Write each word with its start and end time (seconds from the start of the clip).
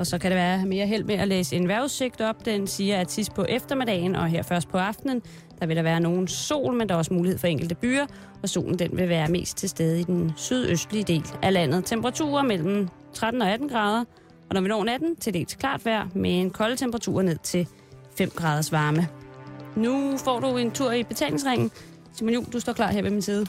Og 0.00 0.06
så 0.06 0.18
kan 0.18 0.30
det 0.30 0.36
være 0.36 0.66
mere 0.66 0.86
held 0.86 1.04
med 1.04 1.14
at 1.14 1.28
læse 1.28 1.56
en 1.56 1.68
vejrudsigt 1.68 2.20
op. 2.20 2.44
Den 2.44 2.66
siger, 2.66 3.00
at 3.00 3.10
sidst 3.10 3.34
på 3.34 3.44
eftermiddagen 3.48 4.16
og 4.16 4.26
her 4.26 4.42
først 4.42 4.68
på 4.68 4.78
aftenen, 4.78 5.22
der 5.60 5.66
vil 5.66 5.76
der 5.76 5.82
være 5.82 6.00
nogen 6.00 6.28
sol, 6.28 6.74
men 6.74 6.88
der 6.88 6.94
er 6.94 6.98
også 6.98 7.14
mulighed 7.14 7.38
for 7.38 7.46
enkelte 7.46 7.74
byer, 7.74 8.06
og 8.42 8.48
solen 8.48 8.78
den 8.78 8.96
vil 8.96 9.08
være 9.08 9.28
mest 9.28 9.56
til 9.56 9.68
stede 9.68 10.00
i 10.00 10.02
den 10.02 10.32
sydøstlige 10.36 11.04
del 11.04 11.24
af 11.42 11.52
landet. 11.52 11.84
Temperaturer 11.84 12.42
mellem 12.42 12.88
13 13.14 13.42
og 13.42 13.50
18 13.50 13.68
grader, 13.68 14.04
og 14.48 14.54
når 14.54 14.60
vi 14.60 14.68
når 14.68 14.84
natten, 14.84 15.16
til 15.16 15.34
dels 15.34 15.54
klart 15.54 15.84
vejr 15.84 16.08
med 16.14 16.40
en 16.40 16.50
kold 16.50 16.76
temperatur 16.76 17.22
ned 17.22 17.36
til 17.42 17.66
5 18.18 18.30
graders 18.30 18.72
varme. 18.72 19.08
Nu 19.76 20.16
får 20.16 20.40
du 20.40 20.56
en 20.56 20.70
tur 20.70 20.92
i 20.92 21.02
betalingsringen. 21.02 21.70
Simon 22.12 22.34
Juhl, 22.34 22.46
du 22.52 22.60
står 22.60 22.72
klar 22.72 22.90
her 22.90 23.02
ved 23.02 23.10
min 23.10 23.22
side. 23.22 23.46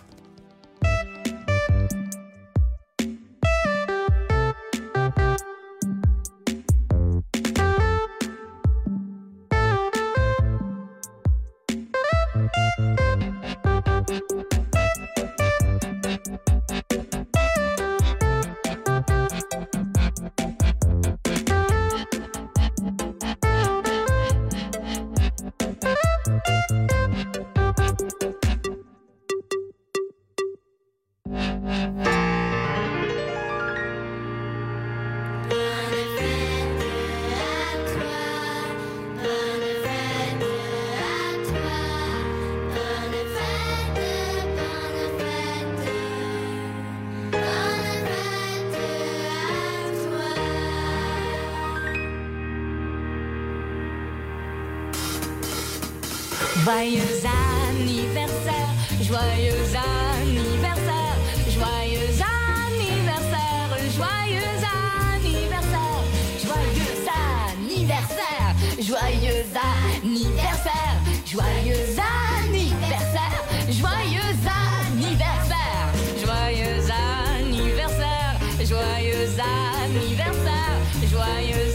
Anniversaire, 79.39 80.77
joyeux 81.09 81.70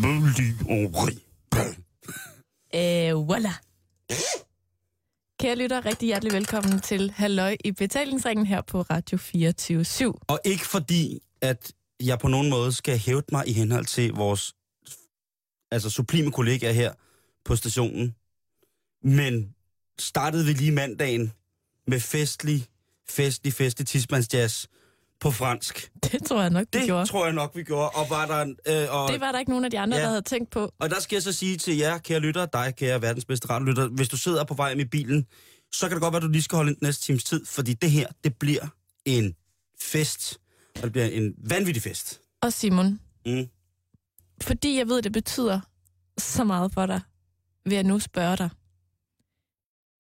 Boom, 0.00 0.32
dee, 0.32 0.54
Kære 5.48 5.56
lytter, 5.58 5.84
rigtig 5.86 6.06
hjertelig 6.06 6.32
velkommen 6.32 6.80
til 6.80 7.10
Halløj 7.10 7.56
i 7.64 7.72
betalingsringen 7.72 8.46
her 8.46 8.60
på 8.60 8.82
Radio 8.82 9.18
24 9.18 9.82
/7. 9.82 10.12
Og 10.28 10.40
ikke 10.44 10.66
fordi, 10.66 11.20
at 11.40 11.72
jeg 12.02 12.18
på 12.18 12.28
nogen 12.28 12.50
måde 12.50 12.72
skal 12.72 12.98
hæve 12.98 13.22
mig 13.32 13.48
i 13.48 13.52
henhold 13.52 13.86
til 13.86 14.12
vores 14.12 14.54
altså 15.70 15.90
sublime 15.90 16.32
kollegaer 16.32 16.72
her 16.72 16.92
på 17.44 17.56
stationen. 17.56 18.14
Men 19.02 19.54
startede 19.98 20.46
vi 20.46 20.52
lige 20.52 20.72
mandagen 20.72 21.32
med 21.86 22.00
festlig, 22.00 22.66
festlig, 23.08 23.52
festlig 23.52 23.86
tidsmandsjazz 23.86 24.66
på 25.20 25.30
fransk. 25.30 25.90
Det 26.12 26.26
tror 26.26 26.40
jeg 26.40 26.50
nok, 26.50 26.60
det, 26.60 26.72
Det 26.72 26.84
gjorde. 26.84 27.06
tror 27.06 27.24
jeg 27.24 27.34
nok, 27.34 27.56
vi 27.56 27.62
gjorde. 27.62 27.90
Og 27.90 28.06
var 28.10 28.26
der, 28.26 28.40
øh, 28.42 28.94
og, 29.02 29.12
Det 29.12 29.20
var 29.20 29.32
der 29.32 29.38
ikke 29.38 29.50
nogen 29.50 29.64
af 29.64 29.70
de 29.70 29.78
andre, 29.78 29.96
Ja. 29.96 30.02
der 30.02 30.08
havde 30.08 30.22
tænkt 30.22 30.50
på. 30.50 30.72
og 30.80 30.90
der 30.90 31.00
skal 31.00 31.16
jeg 31.16 31.22
så 31.22 31.32
sige 31.32 31.56
til 31.56 31.76
jer, 31.76 31.98
kære 31.98 32.20
lytter, 32.20 32.46
dig, 32.46 32.74
kære 32.76 33.02
verdens 33.02 33.24
bedste 33.24 33.50
radiolytter, 33.50 33.88
hvis 33.88 34.08
du 34.08 34.16
sidder 34.16 34.44
på 34.44 34.54
vej 34.54 34.74
med 34.74 34.86
bilen, 34.86 35.26
så 35.72 35.88
kan 35.88 35.94
det 35.94 36.02
godt 36.02 36.12
være, 36.12 36.16
at 36.18 36.22
du 36.22 36.28
lige 36.28 36.42
skal 36.42 36.56
holde 36.56 36.70
den 36.70 36.78
næste 36.82 37.02
times 37.02 37.24
tid, 37.24 37.46
fordi 37.46 37.74
det 37.74 37.90
her, 37.90 38.06
det 38.24 38.36
bliver 38.38 38.66
en 39.04 39.34
fest. 39.80 40.38
Og 40.76 40.82
det 40.82 40.92
bliver 40.92 41.06
en 41.06 41.34
vanvittig 41.38 41.82
fest. 41.82 42.20
Og 42.42 42.52
Simon, 42.52 43.00
Mm. 43.26 43.46
fordi 44.42 44.78
jeg 44.78 44.88
ved, 44.88 45.02
det 45.02 45.12
betyder 45.12 45.60
så 46.18 46.44
meget 46.44 46.72
for 46.72 46.86
dig, 46.86 47.00
vil 47.64 47.74
jeg 47.74 47.82
nu 47.84 47.98
spørge 47.98 48.36
dig. 48.36 48.50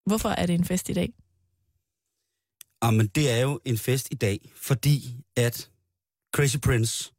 Hvorfor 0.06 0.30
er 0.30 0.46
det 0.46 0.54
en 0.56 0.66
fest 0.66 0.90
i 0.90 0.94
dag? 0.94 1.14
Jamen, 2.84 3.02
Ah, 3.06 3.10
det 3.16 3.32
er 3.32 3.38
jo 3.38 3.60
en 3.66 3.78
fest 3.78 4.08
i 4.12 4.16
dag, 4.16 4.52
fordi 4.56 5.16
at 5.36 5.70
Crazy 6.36 6.58
Prince, 6.58 7.14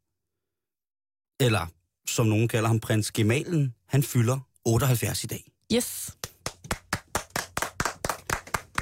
eller 1.41 1.67
som 2.09 2.27
nogen 2.27 2.49
kalder 2.49 2.69
ham, 2.69 2.81
prins 2.81 3.13
Gemalen, 3.13 3.75
han 3.87 4.03
fylder 4.03 4.39
78 4.65 5.25
i 5.25 5.27
dag. 5.27 5.51
Yes. 5.75 6.17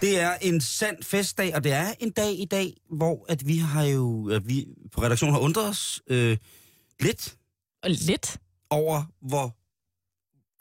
Det 0.01 0.19
er 0.21 0.35
en 0.43 0.61
sand 0.61 1.03
festdag, 1.03 1.55
og 1.55 1.65
det 1.65 1.73
er 1.73 1.95
en 2.01 2.11
dag 2.11 2.33
i 2.41 2.45
dag, 2.45 2.77
hvor 2.91 3.27
at 3.29 3.47
vi 3.47 3.57
har 3.59 3.85
jo, 3.85 4.29
at 4.31 4.49
vi 4.49 4.67
på 4.93 5.03
redaktionen 5.03 5.35
har 5.35 5.41
undret 5.41 5.69
os 5.69 6.03
øh, 6.07 6.37
lidt 7.01 7.37
Og 7.83 7.91
lidt. 7.91 8.39
over, 8.71 9.03
hvor, 9.21 9.57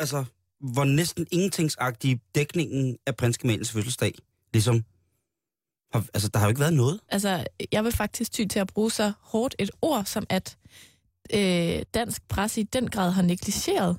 altså, 0.01 0.25
hvor 0.59 0.83
næsten 0.83 1.27
ingentingsagtig 1.31 2.21
dækningen 2.35 2.97
af 3.05 3.15
prins 3.15 3.37
Gemalens 3.37 3.71
fødselsdag 3.71 4.13
ligesom 4.53 4.83
har, 5.95 6.05
altså, 6.13 6.29
der 6.29 6.39
har 6.39 6.45
jo 6.45 6.49
ikke 6.49 6.59
været 6.61 6.73
noget. 6.73 6.99
Altså, 7.09 7.45
jeg 7.71 7.83
vil 7.83 7.91
faktisk 7.91 8.31
ty 8.31 8.45
til 8.45 8.59
at 8.59 8.67
bruge 8.67 8.91
så 8.91 9.11
hårdt 9.21 9.55
et 9.59 9.71
ord, 9.81 10.05
som 10.05 10.25
at 10.29 10.57
øh, 11.33 11.81
dansk 11.93 12.27
presse 12.27 12.61
i 12.61 12.63
den 12.63 12.89
grad 12.89 13.11
har 13.11 13.21
negligeret 13.21 13.97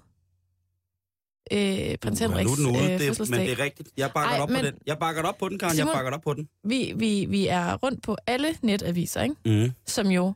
øh, 1.53 1.97
prins 1.99 2.21
Ja, 2.21 2.27
Henriks 2.29 2.47
nu 2.47 2.53
er 2.53 2.57
den 2.57 2.67
ude, 2.67 2.93
øh, 2.93 3.01
det, 3.01 3.31
men 3.31 3.41
det 3.41 3.53
er 3.53 3.59
rigtigt. 3.59 3.89
Jeg 3.97 4.11
bakker 4.15 4.35
Ej, 4.35 4.41
op 4.41 4.51
men- 4.51 4.61
på 4.61 4.67
den. 4.67 4.75
Jeg 4.87 4.99
bakker 4.99 5.23
op 5.23 5.39
på 5.39 5.49
den, 5.49 5.59
Karen. 5.59 5.77
Jeg 5.79 5.87
Simon- 5.87 5.93
bakker 5.95 6.13
op 6.13 6.23
på 6.23 6.35
den. 6.35 6.49
Vi, 6.65 6.93
vi, 6.97 7.25
vi 7.25 7.47
er 7.47 7.75
rundt 7.75 8.03
på 8.03 8.17
alle 8.27 8.49
netaviser, 8.63 9.23
ikke? 9.23 9.35
Mm. 9.45 9.73
som 9.87 10.07
jo 10.07 10.33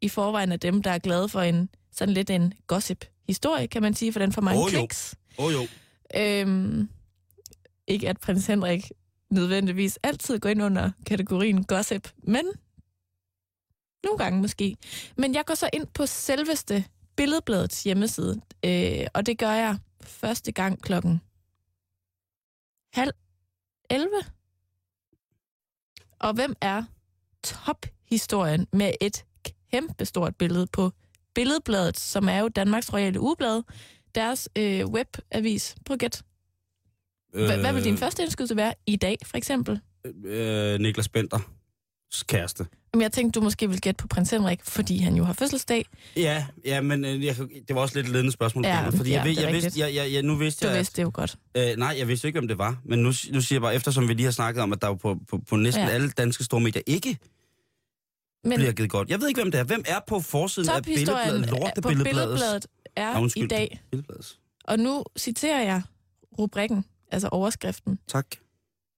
i 0.00 0.08
forvejen 0.08 0.52
er 0.52 0.56
dem, 0.56 0.82
der 0.82 0.90
er 0.90 0.98
glade 0.98 1.28
for 1.28 1.40
en 1.40 1.68
sådan 1.92 2.14
lidt 2.14 2.30
en 2.30 2.54
gossip-historie, 2.66 3.66
kan 3.66 3.82
man 3.82 3.94
sige, 3.94 4.12
for 4.12 4.18
den 4.20 4.32
får 4.32 4.42
mange 4.42 4.60
jo. 4.62 4.66
kliks. 4.68 5.14
Åh 5.38 5.44
oh, 5.46 5.52
jo. 5.52 5.66
Øhm, 6.16 6.88
ikke 7.86 8.08
at 8.08 8.20
prins 8.20 8.46
Henrik 8.46 8.90
nødvendigvis 9.30 9.98
altid 10.02 10.38
gå 10.38 10.48
ind 10.48 10.62
under 10.62 10.90
kategorien 11.06 11.64
gossip, 11.64 12.12
men 12.22 12.44
nogle 14.04 14.18
gange 14.18 14.40
måske. 14.40 14.76
Men 15.16 15.34
jeg 15.34 15.44
går 15.46 15.54
så 15.54 15.70
ind 15.72 15.86
på 15.86 16.06
selveste 16.06 16.84
Billedbladets 17.16 17.82
hjemmeside, 17.82 18.40
øh, 18.64 19.06
og 19.14 19.26
det 19.26 19.38
gør 19.38 19.52
jeg 19.52 19.78
første 20.00 20.52
gang 20.52 20.82
klokken 20.82 21.20
halv 22.92 23.12
11. 23.90 24.10
Og 26.18 26.34
hvem 26.34 26.54
er 26.60 26.84
tophistorien 27.42 28.66
med 28.72 28.92
et 29.00 29.24
kæmpestort 29.72 30.36
billede 30.36 30.66
på 30.72 30.90
Billedbladet, 31.34 31.98
som 31.98 32.28
er 32.28 32.38
jo 32.38 32.48
Danmarks 32.48 32.92
Royale 32.92 33.20
Ugeblad, 33.20 33.62
deres 34.14 34.48
øh, 34.58 34.86
webavis. 34.86 35.76
Prøv 35.86 35.96
at. 36.02 36.24
Hvad, 37.34 37.58
hvad 37.58 37.72
vil 37.72 37.84
din 37.84 37.98
første 37.98 38.22
indskydelse 38.22 38.56
være 38.56 38.74
i 38.86 38.96
dag, 38.96 39.18
for 39.26 39.36
eksempel? 39.36 39.80
Øh, 40.24 40.80
Niklas 40.80 41.08
Bender. 41.08 41.38
Kæreste. 42.28 42.66
Jamen, 42.94 43.02
jeg 43.02 43.12
tænkte, 43.12 43.40
du 43.40 43.44
måske 43.44 43.68
vil 43.70 43.80
gætte 43.80 44.02
på 44.02 44.08
prins 44.08 44.30
Henrik, 44.30 44.60
fordi 44.64 44.98
han 44.98 45.14
jo 45.16 45.24
har 45.24 45.32
fødselsdag. 45.32 45.86
Ja, 46.16 46.46
ja 46.64 46.80
men 46.80 47.04
øh, 47.04 47.24
jeg, 47.24 47.36
det 47.68 47.74
var 47.76 47.80
også 47.80 47.94
lidt 47.94 48.06
et 48.06 48.12
ledende 48.12 48.32
spørgsmål. 48.32 48.64
Ja, 48.64 48.82
Ja, 48.82 48.88
fordi 48.88 49.10
ja, 49.10 49.16
jeg, 49.16 49.24
ved, 49.24 49.42
jeg, 49.42 49.52
vidste, 49.52 49.80
jeg, 49.80 49.94
jeg, 49.94 50.12
jeg, 50.12 50.22
nu 50.22 50.36
vidste 50.36 50.64
Du 50.66 50.70
jeg... 50.70 50.78
vidste 50.78 50.96
det 50.96 51.02
jo 51.02 51.10
godt. 51.14 51.36
Øh, 51.56 51.76
nej, 51.76 51.94
jeg 51.98 52.08
vidste 52.08 52.28
ikke, 52.28 52.38
hvem 52.40 52.48
det 52.48 52.58
var. 52.58 52.76
Men 52.84 52.98
nu, 52.98 53.04
nu 53.32 53.40
siger 53.40 53.44
jeg 53.50 53.60
bare, 53.60 53.74
eftersom 53.74 54.08
vi 54.08 54.14
lige 54.14 54.24
har 54.24 54.30
snakket 54.32 54.62
om, 54.62 54.72
at 54.72 54.82
der 54.82 54.88
jo 54.88 54.94
på, 54.94 55.18
på, 55.28 55.38
på 55.48 55.56
næsten 55.56 55.82
Ja. 55.82 55.88
ja. 55.88 55.94
alle 55.94 56.10
danske 56.10 56.44
store 56.44 56.60
medier 56.60 56.82
ikke 56.86 57.18
Men 58.44 58.56
bliver 58.58 58.72
givet 58.72 58.90
godt. 58.90 59.08
Jeg 59.10 59.20
ved 59.20 59.28
ikke, 59.28 59.40
hvem 59.42 59.50
det 59.50 59.60
er. 59.60 59.64
Hvem 59.64 59.84
er 59.88 60.00
på 60.06 60.20
forsiden 60.20 60.68
af 60.70 60.82
billedbladet? 60.82 61.44
er- 61.44 61.48
på 61.50 61.56
Lortebilledbladets- 61.56 62.02
Billedbladet 62.04 62.66
er 62.96 63.14
Nå, 63.14 63.20
undskyld. 63.20 63.44
i 63.44 63.46
dag. 63.46 63.80
Og 64.64 64.78
nu 64.78 65.04
citerer 65.18 65.62
jeg 65.62 65.82
rubrikken, 66.38 66.84
altså 67.14 67.28
overskriften. 67.28 67.98
Tak. 68.08 68.26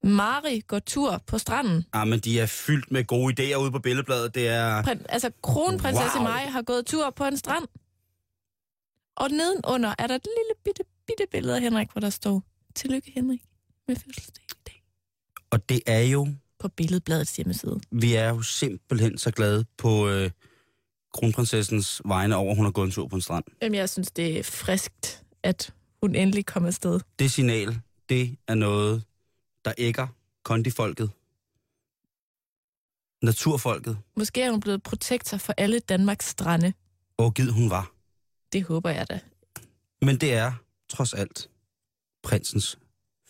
Mari 0.03 0.61
går 0.61 0.79
tur 0.79 1.23
på 1.27 1.39
stranden. 1.39 1.85
Ah, 1.93 2.09
men 2.09 2.19
de 2.21 2.41
er 2.41 2.47
fyldt 2.47 2.91
med 2.93 3.05
gode 3.05 3.35
idéer 3.53 3.57
ude 3.57 3.71
på 3.71 3.79
billedbladet. 3.79 4.35
Det 4.35 4.49
er... 4.49 4.83
Prin, 4.83 5.01
altså, 5.09 5.31
kronprinsesse 5.43 6.17
Wow. 6.19 6.23
Maj 6.25 6.45
har 6.47 6.63
gået 6.63 6.87
tur 6.87 7.11
på 7.11 7.25
en 7.25 7.37
strand. 7.37 7.65
Og 9.17 9.31
nedenunder 9.31 9.95
er 9.99 10.07
der 10.07 10.15
et 10.15 10.27
lille 10.39 10.55
bitte, 10.65 10.83
bitte 11.07 11.25
billede 11.33 11.57
af 11.57 11.63
Henrik, 11.63 11.89
hvor 11.93 12.01
der 12.01 12.11
står, 12.11 12.43
Tillykke 12.75 13.13
Henrik 13.15 13.41
med 13.89 13.97
fødselsdag 13.97 14.45
i 14.51 14.63
dag. 14.67 14.83
Og 15.51 15.69
det 15.69 15.81
er 15.87 16.01
jo... 16.01 16.29
På 16.59 16.69
Billedbladets 16.69 17.37
hjemmeside. 17.37 17.81
Vi 17.91 18.15
er 18.15 18.29
jo 18.29 18.43
simpelthen 18.43 19.19
så 19.19 19.31
glade 19.31 19.65
på 19.79 20.09
øh, 20.09 20.31
kronprinsessens 21.15 22.03
vegne 22.05 22.37
over, 22.37 22.51
at 22.51 22.57
hun 22.57 22.65
har 22.65 22.73
gået 22.73 22.87
en 22.87 22.93
tur 22.93 23.07
på 23.07 23.17
en 23.17 23.23
strand. 23.23 23.45
Jamen, 23.63 23.75
jeg 23.79 23.89
synes, 23.89 24.11
det 24.11 24.39
er 24.39 24.43
friskt, 24.43 25.23
at 25.43 25.75
hun 26.03 26.15
endelig 26.15 26.47
kom 26.47 26.67
afsted. 26.67 27.01
Det 27.19 27.33
signal, 27.33 27.81
det 28.09 28.37
er 28.49 28.55
noget, 28.55 29.03
der 29.65 29.73
ægger 29.79 30.07
kondifolket. 30.45 31.11
Naturfolket. 33.23 33.99
Måske 34.17 34.43
er 34.43 34.51
hun 34.51 34.61
blevet 34.61 34.83
protektor 34.83 35.37
for 35.37 35.55
alle 35.57 35.79
Danmarks 35.79 36.27
strande. 36.29 36.73
Hvor 37.15 37.31
givet 37.31 37.53
hun 37.53 37.71
var. 37.71 37.93
Det 38.53 38.63
håber 38.65 38.91
jeg 38.91 39.09
da. 39.11 39.21
Men 40.03 40.17
det 40.17 40.33
er, 40.35 40.53
trods 40.89 41.15
alt, 41.15 41.51
prinsens 42.23 42.79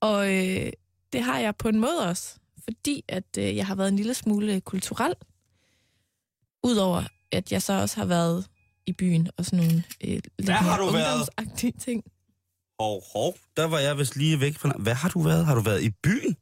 Og 0.00 0.34
øh, 0.34 0.72
det 1.12 1.22
har 1.22 1.38
jeg 1.38 1.56
på 1.56 1.68
en 1.68 1.80
måde 1.80 2.08
også, 2.08 2.36
fordi 2.64 3.04
at 3.08 3.24
øh, 3.38 3.56
jeg 3.56 3.66
har 3.66 3.74
været 3.74 3.88
en 3.88 3.96
lille 3.96 4.14
smule 4.14 4.60
kulturel. 4.60 5.14
Udover 6.64 7.02
at 7.32 7.52
jeg 7.52 7.62
så 7.62 7.72
også 7.72 7.96
har 7.96 8.04
været 8.06 8.46
i 8.86 8.92
byen 8.92 9.28
og 9.36 9.44
sådan 9.44 9.58
nogle 9.58 9.84
øh, 10.04 10.20
lidt 10.38 10.50
har 10.50 10.78
du 10.78 10.90
været? 10.90 11.28
ting. 11.78 12.04
Hov, 12.80 13.02
hov. 13.12 13.36
Der 13.56 13.64
var 13.64 13.78
jeg 13.78 13.98
vist 13.98 14.16
lige 14.16 14.40
væk 14.40 14.58
fra... 14.58 14.72
Hvad 14.78 14.94
har 14.94 15.08
du 15.08 15.22
været? 15.22 15.46
Har 15.46 15.54
du 15.54 15.60
været 15.60 15.82
i 15.82 15.90
byen? 15.90 16.36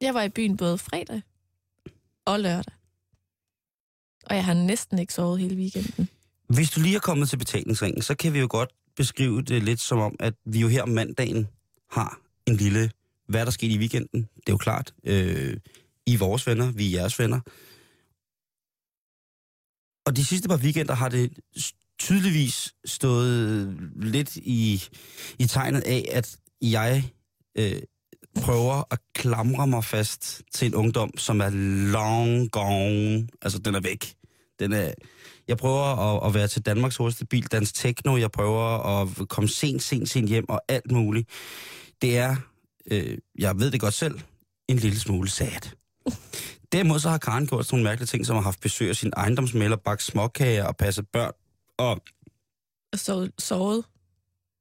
Jeg 0.00 0.14
var 0.14 0.22
i 0.22 0.28
byen 0.28 0.56
både 0.56 0.78
fredag 0.78 1.22
og 2.24 2.40
lørdag. 2.40 2.74
Og 4.26 4.36
jeg 4.36 4.44
har 4.44 4.54
næsten 4.54 4.98
ikke 4.98 5.14
sovet 5.14 5.40
hele 5.40 5.56
weekenden. 5.56 6.08
Hvis 6.46 6.70
du 6.70 6.80
lige 6.80 6.96
er 6.96 7.00
kommet 7.00 7.28
til 7.28 7.36
betalingsringen, 7.36 8.02
så 8.02 8.14
kan 8.14 8.32
vi 8.32 8.38
jo 8.38 8.46
godt 8.50 8.70
beskrive 8.96 9.42
det 9.42 9.62
lidt 9.62 9.80
som 9.80 9.98
om, 9.98 10.16
at 10.20 10.34
vi 10.44 10.60
jo 10.60 10.68
her 10.68 10.82
om 10.82 10.88
mandagen 10.88 11.48
har 11.90 12.20
en 12.46 12.56
lille... 12.56 12.90
Hvad 13.28 13.40
er 13.40 13.44
der 13.44 13.52
sket 13.52 13.70
i 13.70 13.78
weekenden? 13.78 14.22
Det 14.22 14.48
er 14.48 14.52
jo 14.52 14.56
klart. 14.56 14.94
Øh, 15.04 15.56
I 16.06 16.14
er 16.14 16.18
vores 16.18 16.46
venner, 16.46 16.70
vi 16.70 16.86
er 16.86 17.00
jeres 17.00 17.18
venner. 17.18 17.40
Og 20.06 20.16
de 20.16 20.24
sidste 20.24 20.48
par 20.48 20.56
weekender 20.56 20.94
har 20.94 21.08
det 21.08 21.38
tydeligvis 21.98 22.74
stået 22.84 23.76
lidt 23.96 24.36
i, 24.36 24.82
i 25.38 25.46
tegnet 25.46 25.80
af, 25.80 26.08
at 26.12 26.36
jeg 26.62 27.10
øh, 27.58 27.82
prøver 28.40 28.82
at 28.90 28.98
klamre 29.14 29.66
mig 29.66 29.84
fast 29.84 30.42
til 30.54 30.66
en 30.66 30.74
ungdom, 30.74 31.18
som 31.18 31.40
er 31.40 31.50
long 31.92 32.50
gone. 32.50 33.28
Altså, 33.42 33.58
den 33.58 33.74
er 33.74 33.80
væk. 33.80 34.14
Den 34.58 34.72
er, 34.72 34.92
jeg 35.48 35.56
prøver 35.56 35.82
at, 35.82 36.28
at 36.28 36.34
være 36.34 36.48
til 36.48 36.62
Danmarks 36.62 36.96
hurtigste 36.96 37.26
bil, 37.26 37.46
dans 37.46 37.72
techno. 37.72 38.16
Jeg 38.16 38.30
prøver 38.30 39.00
at 39.00 39.28
komme 39.28 39.48
sent, 39.48 39.82
sent, 39.82 40.08
sent 40.08 40.28
hjem 40.28 40.48
og 40.48 40.60
alt 40.68 40.90
muligt. 40.90 41.28
Det 42.02 42.18
er, 42.18 42.36
øh, 42.90 43.18
jeg 43.38 43.58
ved 43.58 43.70
det 43.70 43.80
godt 43.80 43.94
selv, 43.94 44.20
en 44.68 44.78
lille 44.78 44.98
smule 44.98 45.28
sad. 45.28 45.70
Derimod 46.72 46.98
så 46.98 47.08
har 47.10 47.18
Karen 47.18 47.46
gjort 47.46 47.66
sådan 47.66 47.76
nogle 47.76 47.90
mærkelige 47.90 48.06
ting, 48.06 48.26
som 48.26 48.36
har 48.36 48.42
haft 48.42 48.60
besøg 48.60 48.88
af 48.88 48.96
sin 48.96 49.12
ejendomsmælder, 49.16 49.76
bagt 49.76 50.02
småkager 50.02 50.64
og 50.64 50.76
passet 50.76 51.08
børn, 51.08 51.32
og 51.78 52.02
Og 52.92 52.98
sovet, 53.38 53.84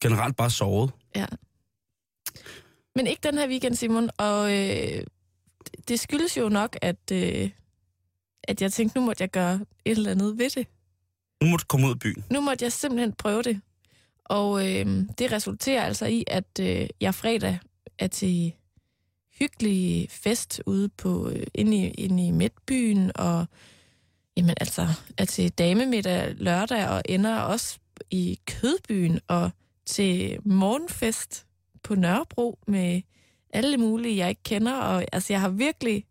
generelt 0.04 0.38
bare 0.38 0.50
sovet. 0.50 0.92
Ja. 1.16 1.25
Men 2.96 3.08
ikke 3.08 3.19
den 3.24 3.38
her 3.38 3.48
weekend, 3.48 3.75
Simon. 3.75 4.10
Og 4.18 4.52
øh, 4.58 5.04
det 5.88 6.00
skyldes 6.00 6.38
jo 6.38 6.50
nok, 6.50 6.77
at, 6.82 7.12
øh, 7.12 7.50
at 8.44 8.62
jeg 8.62 8.74
tænkte, 8.74 9.00
nu 9.00 9.06
måtte 9.06 9.22
jeg 9.22 9.30
gøre 9.30 9.60
et 9.86 9.98
eller 9.98 10.12
andet 10.12 10.38
ved 10.38 10.50
det. 10.50 10.68
Nu 11.41 11.50
må 11.50 11.58
du 11.58 11.65
komme 11.68 11.88
ud 11.88 11.91
af 11.91 12.00
byen. 12.00 12.25
Nu 12.32 12.41
måtte 12.41 12.63
jeg 12.65 12.72
simpelthen 12.72 13.13
prøve 13.13 13.44
det. 13.44 13.62
Og 14.25 14.70
øh, 14.70 14.86
det 15.18 15.32
resulterer 15.32 15.84
altså 15.84 16.06
i, 16.06 16.24
at 16.27 16.60
øh, 16.62 16.88
jeg 17.01 17.15
fredag 17.15 17.60
er 18.00 18.08
til 18.08 18.53
hyggelig 19.41 20.07
fest 20.12 20.62
ude 20.65 20.89
på 20.89 21.29
øh, 21.29 21.43
inde, 21.55 21.77
i, 21.77 21.89
inde 21.89 22.27
i 22.27 22.31
midtbyen, 22.31 23.12
og 23.15 23.45
jamen 24.38 24.53
altså 24.62 24.88
er 25.17 25.25
til 25.25 25.50
damemiddag 25.51 26.33
lørdag, 26.36 26.88
og 26.88 27.01
ender 27.05 27.39
også 27.39 27.79
i 28.12 28.39
Kødbyen, 28.48 29.19
og 29.27 29.51
til 29.86 30.38
morgenfest 30.45 31.45
på 31.83 31.95
Nørrebro 31.95 32.60
med 32.67 33.01
alle 33.53 33.77
mulige, 33.77 34.17
jeg 34.17 34.29
ikke 34.29 34.43
kender. 34.43 34.74
Og 34.74 35.05
altså, 35.12 35.33
jeg 35.33 35.41
har 35.41 35.50
virkelig 35.50 36.05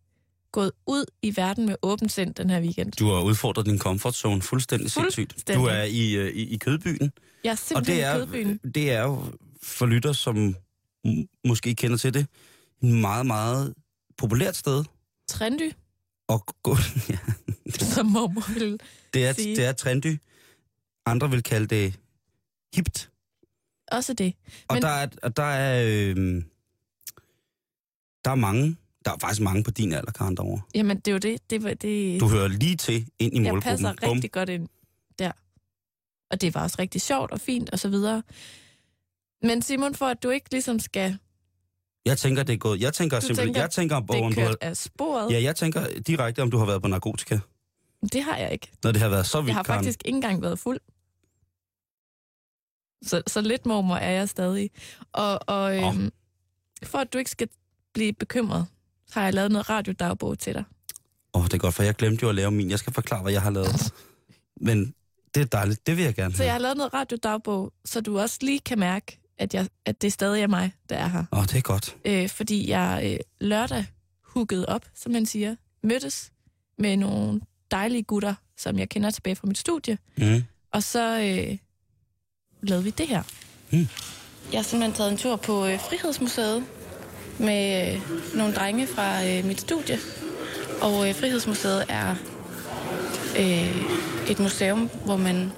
gået 0.52 0.72
ud 0.86 1.04
i 1.22 1.36
verden 1.36 1.66
med 1.66 1.76
åbent 1.82 2.12
sind 2.12 2.34
den 2.34 2.50
her 2.50 2.60
weekend. 2.60 2.92
Du 2.92 3.06
har 3.06 3.20
udfordret 3.20 3.66
din 3.66 3.78
comfort 3.78 4.14
zone 4.14 4.42
fuldstændig 4.42 4.90
sindssygt. 4.90 5.32
Fuldstændig. 5.32 5.64
Du 5.64 5.68
er 5.68 5.82
i, 5.82 6.12
øh, 6.16 6.30
i, 6.34 6.54
i 6.54 6.56
kødbyen, 6.56 7.12
Jeg 7.44 7.50
er 7.50 7.52
og 7.52 7.58
simpelthen 7.58 7.96
det 7.96 8.00
i 8.00 8.04
er, 8.04 8.14
Kødbyen. 8.18 8.60
det 8.74 8.90
er 8.90 9.02
jo 9.02 9.24
for 9.62 9.86
lytter, 9.86 10.12
som 10.12 10.56
måske 11.44 11.74
kender 11.74 11.96
til 11.96 12.14
det, 12.14 12.26
meget, 12.82 13.26
meget 13.26 13.74
populært 14.18 14.56
sted 14.56 14.84
Trendy, 15.28 15.72
at 16.28 16.40
gå. 16.62 16.76
ja, 17.10 17.18
som 17.70 18.06
mormor 18.06 18.52
ville 18.52 18.78
det, 19.14 19.26
er, 19.26 19.32
sige. 19.32 19.56
det 19.56 19.64
er 19.66 19.72
trendy. 19.72 20.18
Andre 21.06 21.30
vil 21.30 21.42
kalde 21.42 21.66
det 21.66 21.98
hipt. 22.74 23.10
Også 23.92 24.12
det. 24.14 24.34
Og 24.68 24.74
Men- 24.74 24.82
der 24.82 24.88
er, 24.88 25.08
og 25.22 25.36
der 25.36 25.42
er, 25.42 25.84
øh, 25.86 26.16
der 28.24 28.30
er 28.30 28.34
mange, 28.34 28.76
der 29.04 29.10
er 29.12 29.18
faktisk 29.20 29.40
mange 29.42 29.64
på 29.64 29.70
din 29.70 29.92
alder, 29.92 30.12
Karen, 30.12 30.36
derovre. 30.36 30.62
Jamen, 30.74 30.96
det 30.96 31.08
er 31.08 31.12
jo 31.12 31.18
det. 31.18 31.50
det, 31.50 31.82
det 31.82 32.20
Du 32.20 32.28
hører 32.28 32.48
lige 32.48 32.76
til 32.76 33.08
ind 33.18 33.32
i 33.32 33.36
jeg 33.36 33.42
målgruppen. 33.42 33.62
passer 33.62 33.94
Bum. 34.02 34.12
rigtig 34.12 34.32
godt 34.32 34.48
ind 34.48 34.68
der. 35.18 35.32
Og 36.30 36.40
det 36.40 36.54
var 36.54 36.62
også 36.62 36.76
rigtig 36.78 37.00
sjovt 37.00 37.30
og 37.30 37.40
fint 37.40 37.70
og 37.70 37.78
så 37.78 37.88
videre. 37.88 38.22
Men 39.42 39.62
Simon, 39.62 39.94
for 39.94 40.06
at 40.06 40.22
du 40.22 40.30
ikke 40.30 40.46
ligesom 40.50 40.78
skal 40.78 41.18
Jeg 42.04 42.18
tænker, 42.18 42.42
det 42.42 42.52
er 42.52 42.56
gået. 42.56 42.80
Jeg 42.80 42.92
tænker 42.94 43.20
Du 43.20 43.26
simpelthen, 43.26 43.46
tænker, 43.46 43.60
jeg 43.60 43.70
tænker, 43.70 43.96
om, 43.96 44.06
det 44.06 44.22
om 44.22 44.32
du 44.34 44.40
har, 44.40 44.56
af 44.60 44.76
sporet, 44.76 45.32
ja, 45.32 45.42
jeg 45.42 45.56
tænker 45.56 46.00
direkte, 46.06 46.42
om 46.42 46.50
du 46.50 46.58
har 46.58 46.66
været 46.66 46.82
på 46.82 46.88
narkotika, 46.88 47.38
det 48.12 48.22
har 48.22 48.36
jeg 48.36 48.52
ikke. 48.52 48.68
når 48.84 48.92
det 48.92 49.00
har 49.02 49.08
været 49.08 49.26
så 49.26 49.40
vildt, 49.40 49.48
Jeg 49.48 49.54
har 49.56 49.62
Karen. 49.62 49.78
faktisk 49.78 50.02
ikke 50.04 50.16
engang 50.16 50.42
været 50.42 50.58
fuld. 50.58 50.80
Så, 53.02 53.22
så 53.26 53.40
lidt 53.40 53.66
mormor 53.66 53.96
er 53.96 54.10
jeg 54.10 54.28
stadig. 54.28 54.70
Og, 55.12 55.40
og 55.48 55.76
øhm, 55.76 56.10
for 56.84 56.98
at 56.98 57.12
du 57.12 57.18
ikke 57.18 57.30
skal 57.30 57.48
blive 57.94 58.12
bekymret, 58.12 58.66
har 59.12 59.22
jeg 59.24 59.34
lavet 59.34 59.50
noget 59.52 59.70
radiodagbog 59.70 60.38
til 60.38 60.54
dig. 60.54 60.64
Åh, 61.34 61.40
oh, 61.40 61.44
det 61.46 61.54
er 61.54 61.58
godt, 61.58 61.74
for 61.74 61.82
jeg 61.82 61.94
glemte 61.94 62.22
jo 62.22 62.28
at 62.28 62.34
lave 62.34 62.50
min. 62.50 62.70
Jeg 62.70 62.78
skal 62.78 62.92
forklare, 62.92 63.22
hvad 63.22 63.32
jeg 63.32 63.42
har 63.42 63.50
lavet. 63.50 63.92
Men 64.60 64.94
det 65.34 65.40
er 65.40 65.44
dejligt. 65.46 65.86
Det 65.86 65.96
vil 65.96 66.04
jeg 66.04 66.14
gerne 66.14 66.34
Så 66.36 66.42
jeg 66.42 66.52
have. 66.52 66.58
har 66.58 66.62
lavet 66.62 66.76
noget 66.76 66.94
radiodagbog, 66.94 67.72
så 67.84 68.00
du 68.00 68.18
også 68.18 68.38
lige 68.42 68.60
kan 68.60 68.78
mærke, 68.78 69.19
at, 69.40 69.54
jeg, 69.54 69.68
at 69.84 70.02
det 70.02 70.12
stadig 70.12 70.42
er 70.42 70.46
mig, 70.46 70.72
der 70.88 70.96
er 70.96 71.08
her. 71.08 71.24
Åh, 71.32 71.38
oh, 71.38 71.44
det 71.44 71.54
er 71.54 71.60
godt. 71.60 71.96
Øh, 72.04 72.28
fordi 72.28 72.70
jeg 72.70 73.00
øh, 73.04 73.16
lørdag 73.40 73.86
huggede 74.22 74.66
op, 74.66 74.82
som 74.94 75.12
man 75.12 75.26
siger, 75.26 75.54
mødtes 75.82 76.30
med 76.78 76.96
nogle 76.96 77.40
dejlige 77.70 78.02
gutter, 78.02 78.34
som 78.58 78.78
jeg 78.78 78.88
kender 78.88 79.10
tilbage 79.10 79.36
fra 79.36 79.46
mit 79.46 79.58
studie, 79.58 79.98
Mm. 80.16 80.42
og 80.72 80.82
så 80.82 81.18
øh, 81.20 81.58
lavede 82.62 82.84
vi 82.84 82.90
det 82.90 83.06
her. 83.08 83.22
Mm. 83.70 83.88
Jeg 84.52 84.58
har 84.58 84.62
simpelthen 84.62 84.92
taget 84.96 85.12
en 85.12 85.18
tur 85.18 85.36
på 85.36 85.66
øh, 85.66 85.80
Frihedsmuseet 85.80 86.64
med 87.38 87.92
øh, 87.94 88.00
nogle 88.36 88.54
drenge 88.54 88.86
fra 88.86 89.24
øh, 89.26 89.44
mit 89.44 89.60
studie. 89.60 89.98
Og 90.82 91.08
øh, 91.08 91.14
Frihedsmuseet 91.14 91.84
er 91.88 92.14
øh, 93.38 94.30
et 94.30 94.38
museum, 94.38 94.90
hvor 95.04 95.16
man 95.16 95.52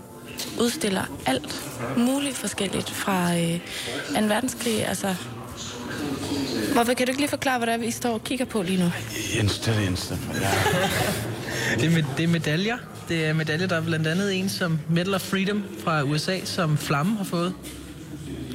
udstiller 0.61 1.03
alt 1.27 1.63
muligt 1.97 2.37
forskelligt 2.37 2.91
fra 2.91 3.37
øh, 3.37 3.61
2. 4.21 4.27
verdenskrig. 4.27 4.89
Altså, 4.89 5.15
hvorfor 6.73 6.95
kan 6.95 7.07
du 7.07 7.11
ikke 7.11 7.21
lige 7.21 7.31
forklare, 7.31 7.59
hvad 7.59 7.67
det 7.67 7.75
er, 7.75 7.79
vi 7.79 7.91
står 7.91 8.13
og 8.13 8.25
kigger 8.25 8.45
på 8.45 8.63
lige 8.63 8.79
nu? 8.79 8.93
Er 9.39 9.43
det 9.67 9.87
eneste. 9.87 10.19
Ja. 10.41 10.51
Det 11.77 11.85
er, 11.85 11.91
med, 11.91 12.05
det 12.17 12.25
er 12.25 12.29
medaljer. 12.29 12.77
Det 13.09 13.27
er 13.27 13.33
medaljer, 13.33 13.67
der 13.67 13.77
er 13.77 13.81
blandt 13.81 14.07
andet 14.07 14.39
en 14.39 14.49
som 14.49 14.79
Medal 14.89 15.15
of 15.15 15.21
Freedom 15.21 15.65
fra 15.85 16.03
USA, 16.03 16.39
som 16.45 16.79
Flamme 16.79 17.17
har 17.17 17.25
fået. 17.25 17.55